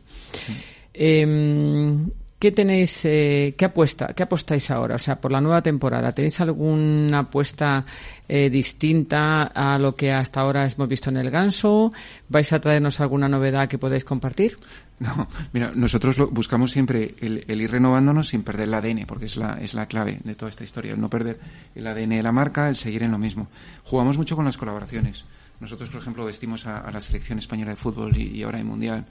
Em, 0.94 2.08
¿Qué 2.42 2.50
tenéis, 2.50 3.04
eh, 3.04 3.54
qué 3.56 3.66
apuesta, 3.66 4.14
qué 4.16 4.24
apostáis 4.24 4.68
ahora? 4.72 4.96
O 4.96 4.98
sea, 4.98 5.20
por 5.20 5.30
la 5.30 5.40
nueva 5.40 5.62
temporada, 5.62 6.10
¿tenéis 6.10 6.40
alguna 6.40 7.20
apuesta 7.20 7.86
eh, 8.26 8.50
distinta 8.50 9.44
a 9.44 9.78
lo 9.78 9.94
que 9.94 10.10
hasta 10.10 10.40
ahora 10.40 10.66
hemos 10.66 10.88
visto 10.88 11.10
en 11.10 11.18
el 11.18 11.30
Ganso? 11.30 11.92
¿Vais 12.28 12.52
a 12.52 12.60
traernos 12.60 12.98
alguna 12.98 13.28
novedad 13.28 13.68
que 13.68 13.78
podáis 13.78 14.04
compartir? 14.04 14.56
No, 14.98 15.28
mira, 15.52 15.70
nosotros 15.76 16.18
lo, 16.18 16.30
buscamos 16.30 16.72
siempre 16.72 17.14
el, 17.20 17.44
ir 17.48 17.70
renovándonos 17.70 18.30
sin 18.30 18.42
perder 18.42 18.66
el 18.66 18.74
ADN, 18.74 19.06
porque 19.06 19.26
es 19.26 19.36
la, 19.36 19.58
es 19.60 19.72
la 19.72 19.86
clave 19.86 20.18
de 20.24 20.34
toda 20.34 20.48
esta 20.48 20.64
historia, 20.64 20.94
el 20.94 21.00
no 21.00 21.08
perder 21.08 21.38
el 21.76 21.86
ADN 21.86 22.10
de 22.10 22.22
la 22.24 22.32
marca, 22.32 22.68
el 22.68 22.74
seguir 22.74 23.04
en 23.04 23.12
lo 23.12 23.18
mismo. 23.18 23.46
Jugamos 23.84 24.18
mucho 24.18 24.34
con 24.34 24.44
las 24.44 24.58
colaboraciones. 24.58 25.26
Nosotros, 25.60 25.90
por 25.90 26.00
ejemplo, 26.00 26.24
vestimos 26.24 26.66
a, 26.66 26.90
la 26.90 27.00
selección 27.00 27.38
española 27.38 27.70
de 27.70 27.76
fútbol 27.76 28.16
y, 28.16 28.36
y 28.36 28.42
ahora 28.42 28.58
en 28.58 28.66
mundial. 28.66 29.06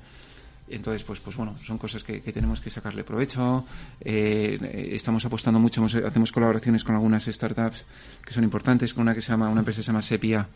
Entonces, 0.71 1.03
pues, 1.03 1.19
pues 1.19 1.35
bueno, 1.35 1.55
son 1.63 1.77
cosas 1.77 2.03
que, 2.03 2.19
tenemos 2.19 2.61
que 2.61 2.69
sacarle 2.69 3.03
provecho. 3.03 3.65
Eh, 3.99 4.89
estamos 4.93 5.25
apostando 5.25 5.59
mucho, 5.59 5.83
hacemos 5.85 6.31
colaboraciones 6.31 6.83
con 6.83 6.95
algunas 6.95 7.25
startups 7.25 7.85
que 8.25 8.33
son 8.33 8.43
importantes, 8.43 8.93
con 8.93 9.03
una 9.03 9.15
que 9.15 9.21
se 9.21 9.31
llama, 9.31 9.49
una 9.49 9.61
empresa 9.61 9.79
que 9.79 9.83
se 9.83 9.87
llama 9.87 10.01
Sepia, 10.01 10.47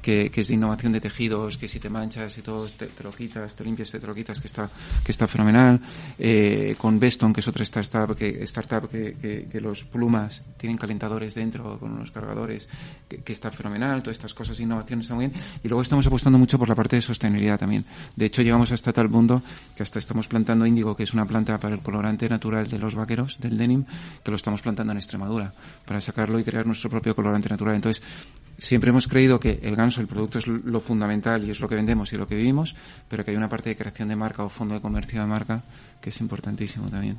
que, 0.00 0.30
es 0.34 0.48
de 0.48 0.54
innovación 0.54 0.92
de 0.92 1.00
tejidos, 1.00 1.58
que 1.58 1.68
si 1.68 1.78
te 1.78 1.90
manchas 1.90 2.36
y 2.38 2.42
todo, 2.42 2.66
te, 2.68 2.88
lo 3.02 3.10
quitas, 3.10 3.54
te 3.54 3.64
limpias, 3.64 3.90
te 3.90 3.98
lo 3.98 4.14
quitas, 4.14 4.40
que 4.40 4.46
está, 4.46 4.68
que 5.04 5.12
está 5.12 5.26
fenomenal. 5.26 5.80
Eh, 6.18 6.74
con 6.78 6.98
Beston, 6.98 7.32
que 7.32 7.40
es 7.40 7.48
otra 7.48 7.62
startup, 7.62 8.16
que, 8.16 8.42
startup 8.44 8.88
que, 8.88 9.46
que, 9.50 9.60
los 9.60 9.84
plumas 9.84 10.42
tienen 10.56 10.78
calentadores 10.78 11.34
dentro 11.34 11.78
con 11.78 11.92
unos 11.92 12.10
cargadores, 12.10 12.68
que, 13.08 13.32
está 13.32 13.50
fenomenal. 13.50 14.02
Todas 14.02 14.16
estas 14.16 14.34
cosas 14.34 14.58
muy 15.10 15.26
bien. 15.26 15.32
Y 15.62 15.68
luego 15.68 15.82
estamos 15.82 16.06
apostando 16.06 16.38
mucho 16.38 16.58
por 16.58 16.68
la 16.68 16.74
parte 16.74 16.96
de 16.96 17.02
sostenibilidad 17.02 17.58
también. 17.58 17.84
De 18.16 18.26
hecho, 18.26 18.42
llegamos 18.42 18.72
hasta 18.72 18.92
tal 18.92 19.08
punto 19.08 19.42
que 19.76 19.82
hasta 19.82 19.98
estamos 19.98 20.28
plantando 20.28 20.66
índigo, 20.66 20.96
que 20.96 21.04
es 21.04 21.14
una 21.14 21.26
planta 21.26 21.58
para 21.58 21.74
el 21.74 21.80
colorante 21.80 22.28
natural 22.28 22.68
de 22.68 22.78
los 22.78 22.94
vaqueros, 22.94 23.40
del 23.40 23.56
denim, 23.56 23.84
que 24.22 24.30
lo 24.30 24.36
estamos 24.36 24.62
plantando 24.62 24.92
en 24.92 24.98
Extremadura, 24.98 25.52
para 25.84 26.00
sacarlo 26.00 26.38
y 26.38 26.44
crear 26.44 26.66
nuestro 26.66 26.90
propio 26.90 27.14
colorante 27.14 27.48
natural. 27.48 27.76
Entonces, 27.76 28.02
siempre 28.58 28.90
hemos 28.90 29.08
creído 29.08 29.40
que 29.40 29.60
el 29.62 29.76
ganso, 29.76 30.00
el 30.00 30.06
producto 30.06 30.38
es 30.38 30.46
lo 30.46 30.80
fundamental 30.80 31.44
y 31.44 31.50
es 31.50 31.60
lo 31.60 31.68
que 31.68 31.74
vendemos 31.74 32.12
y 32.12 32.16
lo 32.16 32.26
que 32.26 32.34
vivimos, 32.34 32.74
pero 33.08 33.24
que 33.24 33.30
hay 33.30 33.36
una 33.36 33.48
parte 33.48 33.70
de 33.70 33.76
creación 33.76 34.08
de 34.08 34.16
marca 34.16 34.44
o 34.44 34.48
fondo 34.48 34.74
de 34.74 34.80
comercio 34.80 35.20
de 35.20 35.26
marca 35.26 35.62
que 36.00 36.10
es 36.10 36.20
importantísimo 36.20 36.88
también. 36.88 37.16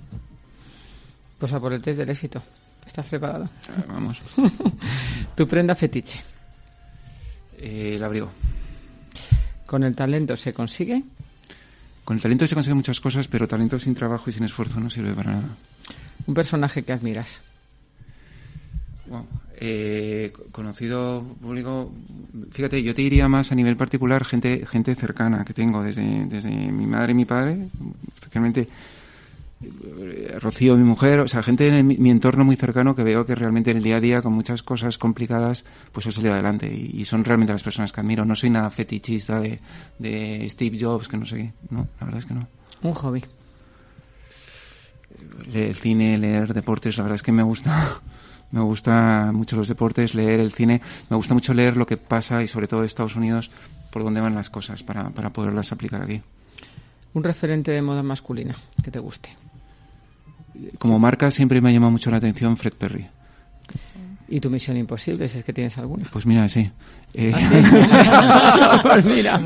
Pues 1.38 1.52
a 1.54 1.60
por 1.60 1.74
el 1.74 1.82
test 1.82 2.00
del 2.00 2.10
éxito. 2.10 2.42
¿Estás 2.86 3.06
preparado? 3.08 3.50
Ah, 3.70 3.84
vamos. 3.88 4.20
¿Tu 5.36 5.48
prenda 5.48 5.76
fetiche? 5.76 6.20
Eh, 7.58 7.94
el 7.96 8.04
abrigo. 8.04 8.30
¿Con 9.66 9.84
el 9.84 9.96
talento 9.96 10.36
se 10.36 10.54
consigue? 10.54 11.04
Con 12.04 12.18
el 12.18 12.22
talento 12.22 12.48
se 12.48 12.56
consiguen 12.56 12.78
muchas 12.78 13.00
cosas, 13.00 13.28
pero 13.28 13.48
talento 13.48 13.78
sin 13.80 13.96
trabajo 13.96 14.30
y 14.30 14.34
sin 14.34 14.44
esfuerzo 14.44 14.80
no 14.80 14.90
sirve 14.90 15.14
para 15.14 15.32
nada. 15.34 15.58
Un 16.26 16.34
personaje 16.34 16.84
que 16.84 16.94
admiras. 16.94 17.42
Eh, 19.58 20.32
conocido 20.52 21.22
público, 21.42 21.92
fíjate, 22.52 22.82
yo 22.82 22.96
te 22.96 23.02
diría 23.02 23.28
más 23.28 23.52
a 23.52 23.56
nivel 23.56 23.76
particular 23.76 24.24
gente 24.26 24.66
gente 24.66 24.96
cercana 24.96 25.44
que 25.44 25.54
tengo 25.54 25.84
desde, 25.84 26.26
desde 26.26 26.50
mi 26.50 26.88
madre 26.88 27.12
y 27.12 27.16
mi 27.16 27.26
padre, 27.26 27.68
especialmente 28.16 28.68
Rocío, 30.40 30.76
mi 30.76 30.84
mujer, 30.84 31.20
o 31.20 31.28
sea, 31.28 31.44
gente 31.44 31.68
en 31.68 31.86
mi, 31.86 31.98
mi, 31.98 32.10
entorno 32.10 32.44
muy 32.44 32.56
cercano 32.56 32.96
que 32.96 33.04
veo 33.04 33.26
que 33.26 33.36
realmente 33.36 33.70
en 33.70 33.78
el 33.78 33.84
día 33.84 33.98
a 33.98 34.00
día, 34.00 34.22
con 34.22 34.34
muchas 34.34 34.64
cosas 34.64 34.98
complicadas, 34.98 35.64
pues 35.92 36.08
he 36.08 36.12
salido 36.12 36.34
adelante. 36.34 36.74
Y, 36.74 37.02
y 37.02 37.06
son 37.06 37.24
realmente 37.24 37.54
las 37.54 37.62
personas 37.62 37.92
que 37.92 38.02
admiro. 38.02 38.26
No 38.26 38.36
soy 38.36 38.50
nada 38.50 38.70
fetichista 38.72 39.40
de, 39.40 39.60
de 40.00 40.48
Steve 40.50 40.78
Jobs, 40.80 41.08
que 41.08 41.18
no 41.18 41.26
sé 41.26 41.38
qué. 41.38 41.54
No, 41.70 41.88
la 42.00 42.06
verdad 42.06 42.20
es 42.20 42.26
que 42.26 42.34
no. 42.34 42.48
Un 42.82 42.94
hobby. 42.94 43.24
Leer 45.48 45.76
cine, 45.76 46.18
leer 46.18 46.54
deportes, 46.54 46.98
la 46.98 47.04
verdad 47.04 47.16
es 47.16 47.24
que 47.24 47.32
me 47.32 47.44
gusta. 47.44 48.02
Me 48.52 48.60
gusta 48.60 49.32
mucho 49.32 49.56
los 49.56 49.70
deportes, 49.70 50.14
leer 50.14 50.42
el 50.42 50.52
cine. 50.52 50.82
Me 51.10 51.16
gusta 51.16 51.34
mucho 51.34 51.54
leer 51.54 51.78
lo 51.78 51.86
que 51.86 51.96
pasa 51.96 52.44
y 52.44 52.50
sobre 52.50 52.68
todo 52.68 52.82
de 52.82 52.88
Estados 52.88 53.16
Unidos, 53.16 53.50
por 53.94 54.04
dónde 54.04 54.20
van 54.20 54.36
las 54.36 54.50
cosas 54.50 54.84
para, 54.84 55.10
para 55.12 55.30
poderlas 55.30 55.72
aplicar 55.72 56.02
aquí. 56.02 56.22
Un 57.14 57.24
referente 57.24 57.72
de 57.72 57.82
moda 57.82 58.04
masculina 58.04 58.54
que 58.84 58.92
te 58.92 59.00
guste. 59.00 59.30
Como 60.80 61.00
marca 61.00 61.32
siempre 61.32 61.62
me 61.62 61.70
ha 61.70 61.72
llamado 61.72 61.92
mucho 61.92 62.12
la 62.12 62.18
atención 62.18 62.58
Fred 62.58 62.74
Perry. 62.74 63.08
¿Y 64.32 64.40
tu 64.40 64.50
misión 64.50 64.78
imposible, 64.78 65.28
si 65.28 65.40
es 65.40 65.44
que 65.44 65.52
tienes 65.52 65.78
alguna? 65.78 66.08
Pues 66.10 66.26
mira, 66.26 66.48
sí. 66.48 66.72
Eh... 67.14 67.34
pues 68.82 69.04
mira, 69.04 69.38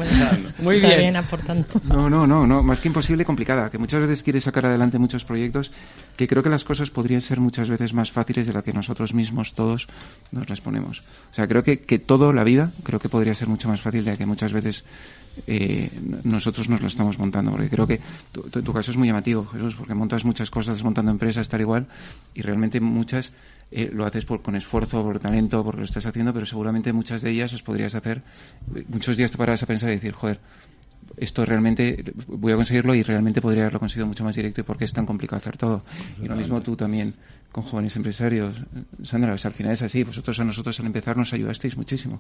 muy 0.60 0.80
bien. 0.80 1.00
bien 1.00 1.16
aportando. 1.16 1.66
No, 1.86 2.08
no, 2.08 2.28
no, 2.28 2.46
no, 2.46 2.62
más 2.62 2.80
que 2.82 2.90
imposible, 2.90 3.26
complicada. 3.26 3.72
Que 3.72 3.80
muchas 3.80 4.02
veces 4.02 4.22
quieres 4.22 4.44
sacar 4.44 4.68
adelante 4.68 5.00
muchos 5.00 5.26
proyectos 5.26 5.72
que 6.16 6.28
creo 6.28 6.44
que 6.44 6.52
las 6.52 6.64
cosas 6.64 6.92
podrían 6.92 7.22
ser 7.22 7.40
muchas 7.40 7.68
veces 7.68 7.96
más 7.96 8.12
fáciles 8.12 8.46
de 8.46 8.54
las 8.54 8.64
que 8.64 8.74
nosotros 8.74 9.16
mismos 9.16 9.56
todos 9.56 9.88
nos 10.32 10.48
las 10.48 10.62
ponemos. 10.62 11.00
O 11.00 11.34
sea, 11.34 11.48
creo 11.48 11.64
que, 11.64 11.80
que 11.80 11.98
todo, 11.98 12.32
la 12.32 12.44
vida, 12.44 12.72
creo 12.84 13.00
que 13.00 13.10
podría 13.10 13.34
ser 13.34 13.48
mucho 13.48 13.68
más 13.68 13.82
fácil 13.82 14.06
de 14.06 14.12
la 14.12 14.18
que 14.18 14.28
muchas 14.28 14.54
veces 14.54 14.84
eh, 15.48 15.90
nosotros 16.24 16.70
nos 16.70 16.82
lo 16.82 16.88
estamos 16.88 17.18
montando. 17.18 17.50
Porque 17.50 17.70
creo 17.70 17.88
que 17.88 18.00
tu, 18.32 18.44
tu, 18.44 18.62
tu, 18.62 18.72
caso 18.72 18.92
es 18.92 18.98
muy 18.98 19.08
llamativo, 19.08 19.48
Jesús, 19.48 19.76
porque 19.76 19.96
montas 19.96 20.26
muchas 20.26 20.52
cosas, 20.52 20.84
montando 20.84 21.10
empresas, 21.10 21.50
tal 21.50 21.62
igual, 21.62 21.88
y 22.36 22.44
realmente 22.44 22.80
muchas 22.80 23.34
eh, 23.72 23.90
lo 23.92 24.06
haces 24.06 24.26
por, 24.26 24.42
con 24.42 24.56
esfuerzo, 24.56 25.04
por 25.04 25.20
talento, 25.20 25.64
porque 25.64 25.80
lo 25.80 25.86
estás 25.86 26.06
haciendo, 26.06 26.34
pero 26.34 26.46
seguramente 26.46 26.94
muchas 26.94 27.22
de 27.22 27.32
ellas 27.32 27.54
os 27.54 27.64
podrías 27.64 27.96
hacer. 27.96 28.22
Muchos 28.88 29.18
días 29.18 29.32
te 29.32 29.38
paras 29.38 29.64
a 29.64 29.66
pensar 29.66 29.90
y 29.90 29.94
decir, 29.94 30.14
joder, 30.14 30.40
esto 31.18 31.46
realmente 31.46 32.04
voy 32.28 32.54
a 32.54 32.56
conseguirlo 32.56 32.94
y 32.96 33.04
realmente 33.04 33.42
podría 33.42 33.64
haberlo 33.64 33.80
conseguido 33.80 34.08
mucho 34.08 34.24
más 34.24 34.36
directo 34.36 34.62
y 34.62 34.64
por 34.64 34.78
qué 34.78 34.86
es 34.86 34.94
tan 34.94 35.06
complicado 35.06 35.38
hacer 35.38 35.58
todo. 35.58 35.84
Y 36.22 36.28
lo 36.28 36.36
mismo 36.36 36.62
tú 36.62 36.76
también 36.76 37.14
con 37.56 37.64
jóvenes 37.64 37.96
empresarios. 37.96 38.54
Sandra, 39.02 39.32
al 39.32 39.54
final 39.54 39.72
es 39.72 39.82
así. 39.82 40.04
Vosotros 40.04 40.38
a 40.42 40.44
nosotros 40.44 40.78
al 40.82 40.88
empezar 40.88 41.16
nos 41.16 41.32
ayudasteis 41.32 41.78
muchísimo. 41.78 42.20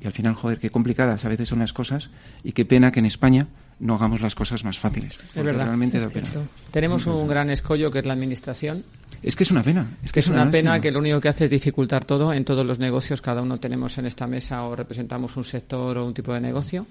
Y 0.00 0.06
al 0.06 0.12
final, 0.12 0.36
joder, 0.36 0.60
qué 0.60 0.70
complicadas 0.70 1.24
a 1.24 1.28
veces 1.28 1.48
son 1.48 1.58
las 1.58 1.72
cosas 1.72 2.10
y 2.44 2.52
qué 2.52 2.64
pena 2.64 2.92
que 2.92 3.00
en 3.00 3.06
España 3.06 3.48
no 3.80 3.96
hagamos 3.96 4.20
las 4.20 4.36
cosas 4.36 4.62
más 4.62 4.78
fáciles. 4.78 5.18
Es 5.34 5.42
verdad. 5.42 5.64
Realmente 5.64 5.98
da 5.98 6.08
pena. 6.10 6.28
Tenemos 6.70 7.06
un 7.06 7.26
gran 7.26 7.50
escollo 7.50 7.90
que 7.90 7.98
es 7.98 8.06
la 8.06 8.12
administración. 8.12 8.84
Es 9.20 9.34
que 9.34 9.42
es 9.42 9.50
una 9.50 9.64
pena. 9.64 9.84
Es 10.04 10.12
que 10.12 10.20
es, 10.20 10.26
es 10.26 10.30
una, 10.30 10.42
una 10.42 10.50
pena 10.52 10.80
que 10.80 10.92
lo 10.92 11.00
único 11.00 11.20
que 11.20 11.28
hace 11.28 11.46
es 11.46 11.50
dificultar 11.50 12.04
todo 12.04 12.32
en 12.32 12.44
todos 12.44 12.64
los 12.64 12.78
negocios. 12.78 13.20
Cada 13.20 13.42
uno 13.42 13.58
tenemos 13.58 13.98
en 13.98 14.06
esta 14.06 14.28
mesa 14.28 14.62
o 14.62 14.76
representamos 14.76 15.36
un 15.36 15.42
sector 15.42 15.98
o 15.98 16.06
un 16.06 16.14
tipo 16.14 16.32
de 16.32 16.40
negocio 16.40 16.86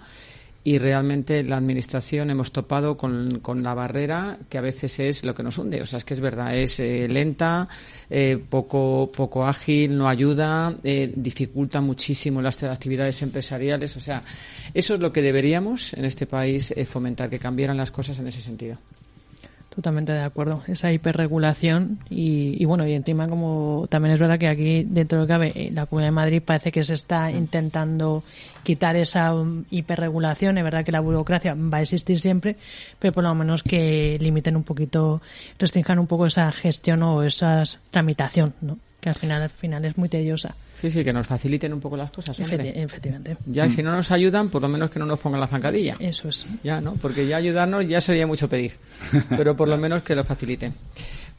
y 0.64 0.78
realmente 0.80 1.44
la 1.44 1.58
administración 1.58 2.30
hemos 2.30 2.52
topado 2.52 2.98
con, 2.98 3.40
con, 3.40 3.64
la 3.64 3.74
barrera 3.74 4.38
que 4.50 4.58
a 4.58 4.62
veces 4.62 5.00
es 5.00 5.24
lo 5.24 5.34
que 5.34 5.44
nos 5.44 5.58
hunde. 5.58 5.82
O 5.82 5.86
sea, 5.86 5.98
es 5.98 6.06
que 6.06 6.14
es 6.14 6.20
verdad, 6.20 6.56
es 6.56 6.80
eh, 6.80 7.08
lenta, 7.08 7.68
eh, 8.10 8.38
poco, 8.50 9.10
poco 9.16 9.46
ágil, 9.46 9.98
no 9.98 10.10
ayuda, 10.10 10.76
eh, 10.84 11.12
dificulta 11.16 11.80
muchísimo 11.80 12.42
las 12.42 12.62
actividades 12.64 13.22
empresariales. 13.22 13.96
O 13.96 14.00
sea, 14.00 14.22
eso 14.74 14.96
es 14.96 15.00
lo 15.00 15.14
que 15.14 15.22
deberíamos 15.22 15.94
en 15.94 16.06
este 16.06 16.26
país 16.26 16.74
fomentar, 16.88 17.30
que 17.30 17.40
cambiaran 17.40 17.78
las 17.78 17.92
cosas 17.92 18.20
en 18.20 18.28
ese 18.28 18.42
sentido. 18.42 18.78
Totalmente 19.78 20.12
de 20.12 20.22
acuerdo. 20.22 20.64
Esa 20.66 20.92
hiperregulación 20.92 22.00
y, 22.10 22.60
y, 22.60 22.66
bueno, 22.66 22.88
y 22.88 22.94
encima 22.94 23.30
como 23.30 23.86
también 23.92 24.16
es 24.16 24.20
verdad 24.20 24.40
que 24.40 24.48
aquí 24.48 24.84
dentro 24.84 25.22
de 25.22 25.28
cabe 25.28 25.70
la 25.72 25.86
Comunidad 25.86 26.08
de 26.08 26.16
Madrid 26.16 26.42
parece 26.44 26.72
que 26.72 26.84
se 26.84 26.96
está 26.96 27.30
intentando 27.30 28.24
quitar 28.64 28.96
esa 28.96 29.36
hiperregulación. 29.70 30.58
Es 30.58 30.64
verdad 30.64 30.84
que 30.84 30.92
la 30.92 31.00
burocracia 31.00 31.54
va 31.54 31.78
a 31.78 31.82
existir 31.82 32.20
siempre, 32.20 32.56
pero 32.98 33.14
por 33.14 33.24
lo 33.24 33.36
menos 33.36 33.62
que 33.62 34.18
limiten 34.20 34.56
un 34.56 34.64
poquito, 34.64 35.22
restrinjan 35.60 36.00
un 36.00 36.08
poco 36.08 36.26
esa 36.26 36.52
gestión 36.52 37.04
o 37.04 37.22
esa 37.22 37.62
tramitación, 37.92 38.56
¿no? 38.62 38.80
Que 39.00 39.10
al 39.10 39.16
final, 39.16 39.44
al 39.44 39.50
final 39.50 39.86
es 39.86 39.98
muy 39.98 40.10
tediosa. 40.10 40.56
Sí, 40.76 40.92
sí, 40.92 41.04
que 41.04 41.14
nos 41.14 41.28
faciliten 41.28 41.74
un 41.74 41.80
poco 41.80 41.98
las 41.98 42.12
cosas. 42.12 42.40
Efecti 42.40 42.70
efectivamente. 42.70 43.38
Ya, 43.46 43.66
mm. 43.66 43.70
si 43.70 43.84
no 43.84 43.92
nos 43.92 44.12
ayudan, 44.12 44.50
por 44.50 44.62
lo 44.62 44.68
menos 44.68 44.90
que 44.90 45.00
no 45.00 45.06
nos 45.06 45.20
pongan 45.20 45.40
la 45.40 45.48
zancadilla. 45.48 45.96
Eso 46.00 46.30
es. 46.30 46.46
Ya, 46.64 46.82
¿no? 46.82 46.94
Porque 46.96 47.28
ya 47.28 47.38
ayudarnos 47.38 47.88
ya 47.88 48.02
sería 48.02 48.28
mucho 48.28 48.48
pedir. 48.50 48.74
Pero 49.30 49.56
por 49.56 49.68
lo 49.68 49.78
menos 49.78 50.04
que 50.04 50.16
lo 50.16 50.24
faciliten. 50.24 50.74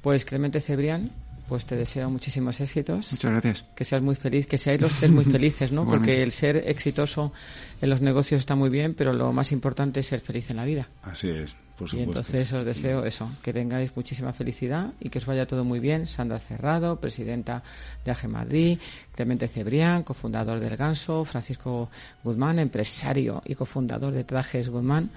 Pues 0.02 0.24
Clemente 0.24 0.60
Cebrián, 0.60 1.10
pues 1.48 1.66
te 1.66 1.76
deseo 1.76 2.10
muchísimos 2.10 2.60
éxitos. 2.60 3.12
Muchas 3.12 3.30
gracias. 3.30 3.64
Que 3.74 3.84
seas 3.84 4.02
muy 4.02 4.14
feliz, 4.14 4.46
que 4.46 4.58
seáis 4.58 4.80
los 4.80 4.92
tres 4.92 5.10
muy 5.10 5.24
felices, 5.24 5.72
¿no? 5.72 5.84
Porque 5.84 6.22
el 6.22 6.30
ser 6.30 6.56
exitoso 6.68 7.32
en 7.80 7.90
los 7.90 8.00
negocios 8.00 8.40
está 8.40 8.54
muy 8.54 8.70
bien, 8.70 8.94
pero 8.94 9.12
lo 9.12 9.32
más 9.32 9.50
importante 9.52 10.00
es 10.00 10.06
ser 10.06 10.20
feliz 10.20 10.50
en 10.50 10.56
la 10.56 10.64
vida. 10.64 10.88
Así 11.02 11.28
es. 11.28 11.56
Por 11.78 11.94
y 11.94 12.02
entonces 12.02 12.52
os 12.52 12.64
deseo 12.64 13.04
eso, 13.04 13.30
que 13.40 13.52
tengáis 13.52 13.94
muchísima 13.94 14.32
felicidad 14.32 14.92
y 14.98 15.10
que 15.10 15.18
os 15.18 15.26
vaya 15.26 15.46
todo 15.46 15.64
muy 15.64 15.78
bien. 15.78 16.06
Sandra 16.06 16.40
Cerrado, 16.40 16.98
presidenta 16.98 17.62
de 18.04 18.10
AG 18.10 18.28
Madrid, 18.28 18.78
Clemente 19.14 19.46
Cebrián, 19.46 20.02
cofundador 20.02 20.58
del 20.58 20.76
Ganso, 20.76 21.24
Francisco 21.24 21.88
Guzmán, 22.24 22.58
empresario 22.58 23.42
y 23.44 23.54
cofundador 23.54 24.12
de 24.12 24.24
Trajes 24.24 24.68
Guzmán. 24.68 25.10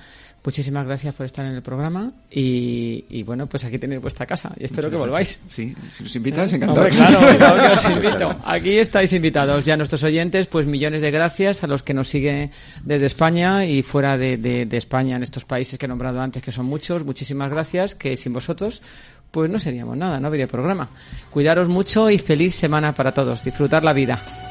Muchísimas 0.43 0.87
gracias 0.87 1.13
por 1.13 1.27
estar 1.27 1.45
en 1.45 1.53
el 1.53 1.61
programa 1.61 2.11
y, 2.31 3.05
y 3.09 3.21
bueno, 3.21 3.45
pues 3.45 3.63
aquí 3.63 3.77
tenéis 3.77 4.01
vuestra 4.01 4.25
casa 4.25 4.51
y 4.57 4.63
espero 4.63 4.87
Muchas 4.87 4.91
que 4.91 4.97
volváis. 4.97 5.39
Sí, 5.47 5.75
si 5.91 6.03
os 6.03 6.15
invitas, 6.15 6.51
encantado. 6.53 6.81
Hombre, 6.81 6.95
claro, 6.95 7.37
claro 7.37 7.61
que 7.61 7.73
os 7.73 7.85
invito. 7.91 8.35
Aquí 8.45 8.79
estáis 8.79 9.13
invitados 9.13 9.65
ya 9.65 9.77
nuestros 9.77 10.03
oyentes, 10.03 10.47
pues 10.47 10.65
millones 10.65 11.03
de 11.03 11.11
gracias 11.11 11.63
a 11.63 11.67
los 11.67 11.83
que 11.83 11.93
nos 11.93 12.07
siguen 12.07 12.49
desde 12.83 13.05
España 13.05 13.65
y 13.65 13.83
fuera 13.83 14.17
de, 14.17 14.37
de, 14.37 14.65
de 14.65 14.77
España 14.77 15.15
en 15.15 15.23
estos 15.23 15.45
países 15.45 15.77
que 15.77 15.85
he 15.85 15.89
nombrado 15.89 16.19
antes, 16.21 16.41
que 16.41 16.51
son 16.51 16.65
muchos. 16.65 17.05
Muchísimas 17.05 17.51
gracias, 17.51 17.93
que 17.93 18.17
sin 18.17 18.33
vosotros 18.33 18.81
pues 19.29 19.49
no 19.49 19.59
seríamos 19.59 19.95
nada, 19.95 20.19
no 20.19 20.27
habría 20.27 20.47
programa. 20.47 20.89
Cuidaros 21.29 21.69
mucho 21.69 22.09
y 22.09 22.17
feliz 22.17 22.53
semana 22.55 22.93
para 22.93 23.13
todos. 23.13 23.43
Disfrutar 23.43 23.83
la 23.83 23.93
vida. 23.93 24.50